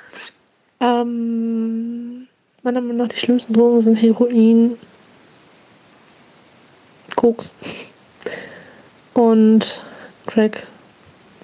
ähm, 0.80 2.28
meiner 2.62 2.80
Meinung 2.80 2.98
nach 2.98 3.08
die 3.08 3.18
schlimmsten 3.18 3.52
Drogen 3.52 3.80
sind 3.80 3.96
Heroin, 3.96 4.76
Koks 7.22 7.54
und 9.14 9.84
Crack 10.26 10.66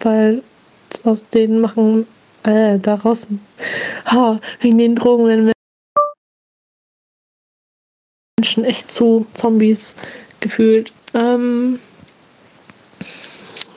weil 0.01 0.43
aus 1.05 1.23
denen 1.23 1.61
machen, 1.61 2.05
äh, 2.43 2.81
daraus, 2.81 3.29
ha, 4.07 4.41
wegen 4.61 4.79
den 4.79 4.97
Drogen 4.97 5.29
werden 5.29 5.53
Menschen 8.41 8.65
echt 8.65 8.91
zu 8.91 9.27
Zombies 9.35 9.95
gefühlt. 10.41 10.93
Ähm, 11.15 11.79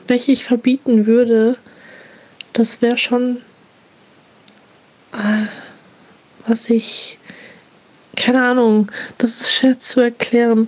welche 0.07 0.31
ich 0.31 0.43
verbieten 0.43 1.05
würde, 1.05 1.57
das 2.53 2.81
wäre 2.81 2.97
schon, 2.97 3.43
äh, 5.13 5.45
was 6.47 6.67
ich, 6.67 7.19
keine 8.15 8.41
Ahnung, 8.43 8.91
das 9.19 9.41
ist 9.41 9.53
schwer 9.53 9.77
zu 9.77 10.01
erklären. 10.01 10.67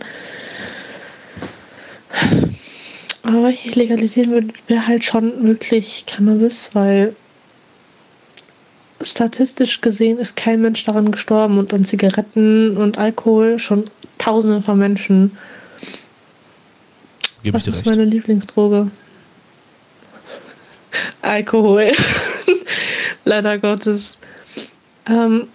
Aber 3.23 3.43
was 3.43 3.53
ich 3.53 3.75
legalisieren 3.75 4.31
würde, 4.31 4.47
wäre 4.67 4.85
halt 4.87 5.03
schon 5.03 5.43
wirklich 5.47 6.05
Cannabis, 6.05 6.71
weil 6.73 7.15
statistisch 9.01 9.81
gesehen 9.81 10.17
ist 10.17 10.35
kein 10.35 10.61
Mensch 10.61 10.83
daran 10.85 11.11
gestorben 11.11 11.57
und 11.57 11.73
an 11.73 11.85
Zigaretten 11.85 12.77
und 12.77 12.97
Alkohol 12.97 13.59
schon 13.59 13.89
Tausende 14.17 14.61
von 14.61 14.77
Menschen. 14.77 15.37
Was 17.43 17.65
dir 17.65 17.71
ist 17.71 17.79
recht. 17.79 17.87
meine 17.87 18.05
Lieblingsdroge? 18.05 18.89
Alkohol. 21.21 21.91
Leider 23.25 23.57
Gottes. 23.57 24.17
Ähm, 25.07 25.47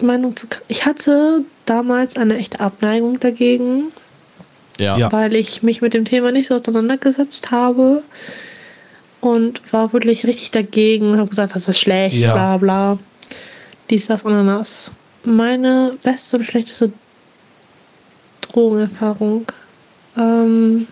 Meinung 0.00 0.36
zu. 0.36 0.46
Ich 0.68 0.86
hatte 0.86 1.44
damals 1.66 2.16
eine 2.16 2.36
echte 2.36 2.60
Abneigung 2.60 3.20
dagegen, 3.20 3.92
Ja. 4.78 5.12
Weil 5.12 5.34
ich 5.34 5.62
mich 5.62 5.82
mit 5.82 5.94
dem 5.94 6.04
Thema 6.04 6.32
nicht 6.32 6.48
so 6.48 6.54
auseinandergesetzt 6.54 7.50
habe 7.50 8.02
und 9.20 9.60
war 9.72 9.92
wirklich 9.92 10.26
richtig 10.26 10.50
dagegen 10.50 11.12
und 11.12 11.18
habe 11.18 11.28
gesagt, 11.30 11.54
das 11.54 11.68
ist 11.68 11.78
schlecht, 11.78 12.16
Ja. 12.16 12.32
bla 12.32 12.56
bla. 12.56 12.98
Dies, 13.90 14.06
das, 14.06 14.24
Ananas. 14.24 14.92
Meine 15.24 15.96
beste 16.02 16.38
und 16.38 16.44
schlechteste 16.44 16.92
Drogenerfahrung. 18.40 19.46
Ähm, 20.16 20.86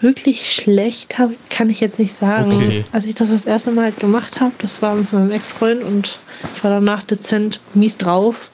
wirklich 0.00 0.52
schlecht 0.52 1.18
hab, 1.18 1.30
kann 1.50 1.70
ich 1.70 1.80
jetzt 1.80 1.98
nicht 1.98 2.14
sagen. 2.14 2.52
Okay. 2.52 2.84
Als 2.92 3.04
ich 3.06 3.14
das 3.14 3.30
das 3.30 3.46
erste 3.46 3.70
Mal 3.70 3.84
halt 3.84 3.98
gemacht 3.98 4.40
habe, 4.40 4.52
das 4.58 4.80
war 4.82 4.94
mit 4.94 5.12
meinem 5.12 5.30
Ex-Freund 5.30 5.82
und 5.82 6.18
ich 6.54 6.64
war 6.64 6.70
danach 6.70 7.02
dezent 7.04 7.60
mies 7.74 7.96
drauf. 7.96 8.50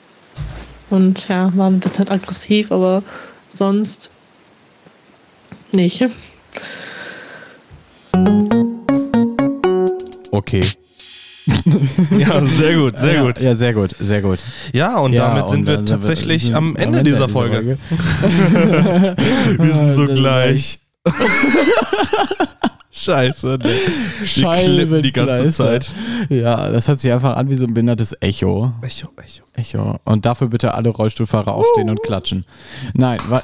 Und 0.90 1.28
ja, 1.28 1.50
war 1.56 1.70
dezent 1.70 2.10
aggressiv, 2.10 2.70
aber 2.70 3.02
sonst 3.48 4.10
nicht. 5.74 6.04
Okay. 10.30 10.62
Ja, 12.18 12.42
sehr 12.42 12.76
gut, 12.78 12.96
sehr 12.98 13.12
ja, 13.14 13.22
gut. 13.22 13.38
Ja, 13.38 13.54
sehr 13.54 13.74
gut, 13.74 13.94
sehr 13.98 14.22
gut. 14.22 14.42
Ja, 14.72 14.96
und 14.98 15.12
Ja, 15.12 15.28
damit 15.28 15.50
sind 15.50 15.60
und 15.60 15.66
wir 15.66 15.76
sind 15.76 15.88
wir- 15.90 15.96
tatsächlich 15.96 16.44
sind 16.44 16.54
am 16.54 16.74
Ende 16.76 17.02
dieser 17.02 17.28
Folge. 17.28 17.76
Folge. 18.22 19.16
Wir 19.58 19.74
sind 19.74 19.92
so 19.94 20.06
gleich. 20.06 20.78
Scheiße, 22.92 23.58
ne? 23.58 23.64
Wir 23.64 24.56
klippen 24.62 25.02
die 25.02 25.12
ganze. 25.12 25.50
Zeit. 25.50 25.90
Ja, 26.30 26.70
das 26.70 26.88
hört 26.88 27.00
sich 27.00 27.12
einfach 27.12 27.36
an 27.36 27.50
wie 27.50 27.56
so 27.56 27.66
ein 27.66 27.74
behindertes 27.74 28.16
Echo. 28.20 28.72
Echo, 28.80 29.08
Echo. 29.22 29.44
Echo. 29.52 30.00
Und 30.04 30.24
dafür 30.24 30.48
bitte 30.48 30.72
alle 30.72 30.88
Rollstuhlfahrer 30.88 31.52
aufstehen 31.52 31.90
und 31.90 32.02
klatschen. 32.02 32.46
Nein, 32.94 33.18
wa- 33.28 33.42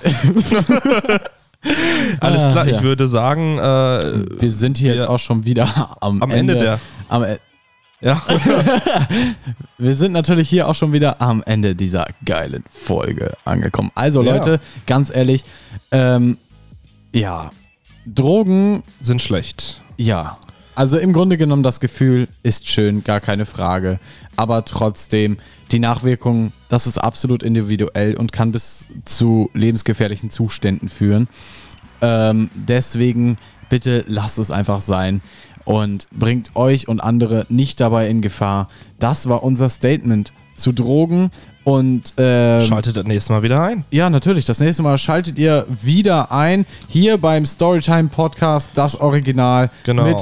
Alles 2.20 2.42
Ah, 2.42 2.50
klar, 2.50 2.66
ich 2.66 2.76
ja. 2.76 2.82
würde 2.82 3.08
sagen, 3.08 3.58
äh, 3.58 4.40
wir 4.40 4.50
sind 4.50 4.78
hier 4.78 4.94
jetzt 4.94 5.02
Wir- 5.04 5.10
auch 5.10 5.18
schon 5.18 5.44
wieder 5.44 5.96
am, 6.00 6.22
am 6.22 6.30
Ende 6.30 6.54
der. 6.54 6.80
Am, 7.08 7.22
E- 7.24 7.38
Ja, 8.02 8.22
wir 9.78 9.94
sind 9.94 10.12
natürlich 10.12 10.48
hier 10.48 10.68
auch 10.68 10.74
schon 10.74 10.92
wieder 10.92 11.20
am 11.20 11.42
Ende 11.44 11.74
dieser 11.74 12.06
geilen 12.24 12.64
Folge 12.72 13.32
angekommen. 13.44 13.90
Also 13.94 14.22
Ja. 14.22 14.32
Leute, 14.34 14.60
ganz 14.86 15.14
ehrlich, 15.14 15.44
ähm, 15.90 16.38
ja, 17.14 17.50
Drogen 18.06 18.82
sind 19.00 19.20
schlecht. 19.20 19.82
Ja, 19.98 20.38
also 20.80 20.96
im 20.96 21.12
Grunde 21.12 21.36
genommen 21.36 21.62
das 21.62 21.78
Gefühl 21.78 22.26
ist 22.42 22.66
schön, 22.66 23.04
gar 23.04 23.20
keine 23.20 23.44
Frage. 23.44 24.00
Aber 24.36 24.64
trotzdem, 24.64 25.36
die 25.72 25.78
Nachwirkungen, 25.78 26.54
das 26.70 26.86
ist 26.86 26.96
absolut 26.96 27.42
individuell 27.42 28.16
und 28.16 28.32
kann 28.32 28.50
bis 28.50 28.88
zu 29.04 29.50
lebensgefährlichen 29.52 30.30
Zuständen 30.30 30.88
führen. 30.88 31.28
Ähm, 32.00 32.48
deswegen 32.54 33.36
bitte 33.68 34.06
lasst 34.08 34.38
es 34.38 34.50
einfach 34.50 34.80
sein 34.80 35.20
und 35.66 36.08
bringt 36.12 36.56
euch 36.56 36.88
und 36.88 37.00
andere 37.00 37.44
nicht 37.50 37.78
dabei 37.78 38.08
in 38.08 38.22
Gefahr. 38.22 38.68
Das 38.98 39.28
war 39.28 39.42
unser 39.42 39.68
Statement 39.68 40.32
zu 40.56 40.72
Drogen 40.72 41.30
und 41.62 42.14
ähm, 42.16 42.64
Schaltet 42.64 42.96
das 42.96 43.04
nächste 43.04 43.34
Mal 43.34 43.42
wieder 43.42 43.62
ein. 43.62 43.84
ja, 43.90 44.08
natürlich. 44.08 44.46
Das 44.46 44.60
nächste 44.60 44.82
Mal 44.82 44.96
schaltet 44.96 45.36
ihr 45.38 45.66
wieder 45.68 46.32
ein 46.32 46.64
hier 46.88 47.18
beim 47.18 47.44
Storytime 47.44 48.08
Podcast, 48.08 48.70
das 48.74 48.98
Original 48.98 49.70
Genau. 49.84 50.04
mit 50.04 50.16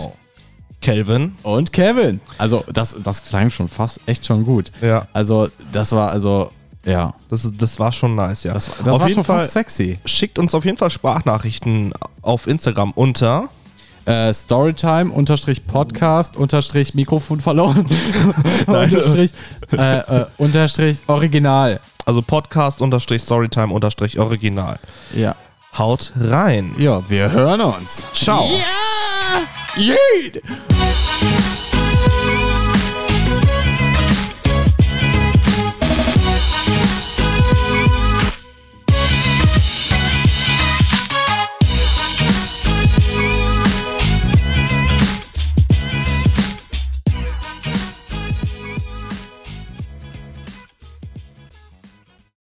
Kelvin. 0.80 1.34
und 1.42 1.72
Kevin. 1.72 2.20
Also 2.38 2.64
das, 2.72 2.96
das 3.02 3.22
klang 3.22 3.50
schon 3.50 3.68
fast 3.68 4.00
echt 4.06 4.24
schon 4.26 4.44
gut. 4.44 4.70
Ja, 4.80 5.06
Also 5.12 5.48
das 5.72 5.92
war 5.92 6.10
also 6.10 6.50
ja, 6.84 7.14
das, 7.28 7.50
das 7.58 7.78
war 7.78 7.92
schon 7.92 8.14
nice, 8.14 8.44
ja. 8.44 8.54
das, 8.54 8.66
das 8.66 8.88
auf 8.88 9.00
war 9.00 9.08
jeden 9.08 9.16
schon 9.16 9.24
Fall 9.24 9.40
fast 9.40 9.52
sexy. 9.52 9.98
schickt 10.04 10.38
uns 10.38 10.54
auf 10.54 10.64
jeden 10.64 10.78
Fall 10.78 10.90
Sprachnachrichten 10.90 11.92
auf 12.22 12.46
Instagram 12.46 12.92
unter. 12.92 13.48
Äh, 14.06 14.32
Storytime 14.32 15.12
unterstrich 15.12 15.66
Podcast 15.66 16.36
unterstrich 16.38 16.94
Mikrofon 16.94 17.40
verloren 17.40 17.84
unterstrich 18.66 19.32
äh, 19.72 19.98
äh, 19.98 20.26
unterstrich 20.38 21.00
Original. 21.08 21.80
Also 22.06 22.22
Podcast 22.22 22.80
unterstrich 22.80 23.20
Storytime 23.22 23.70
unterstrich 23.74 24.18
Original. 24.18 24.78
Ja, 25.14 25.36
Haut 25.78 26.12
rein. 26.20 26.74
ja, 26.76 27.08
wir 27.08 27.30
hören 27.30 27.60
uns. 27.60 28.04
Ciao. 28.12 28.48
Ja, 28.50 29.46
Yeet. 29.76 30.42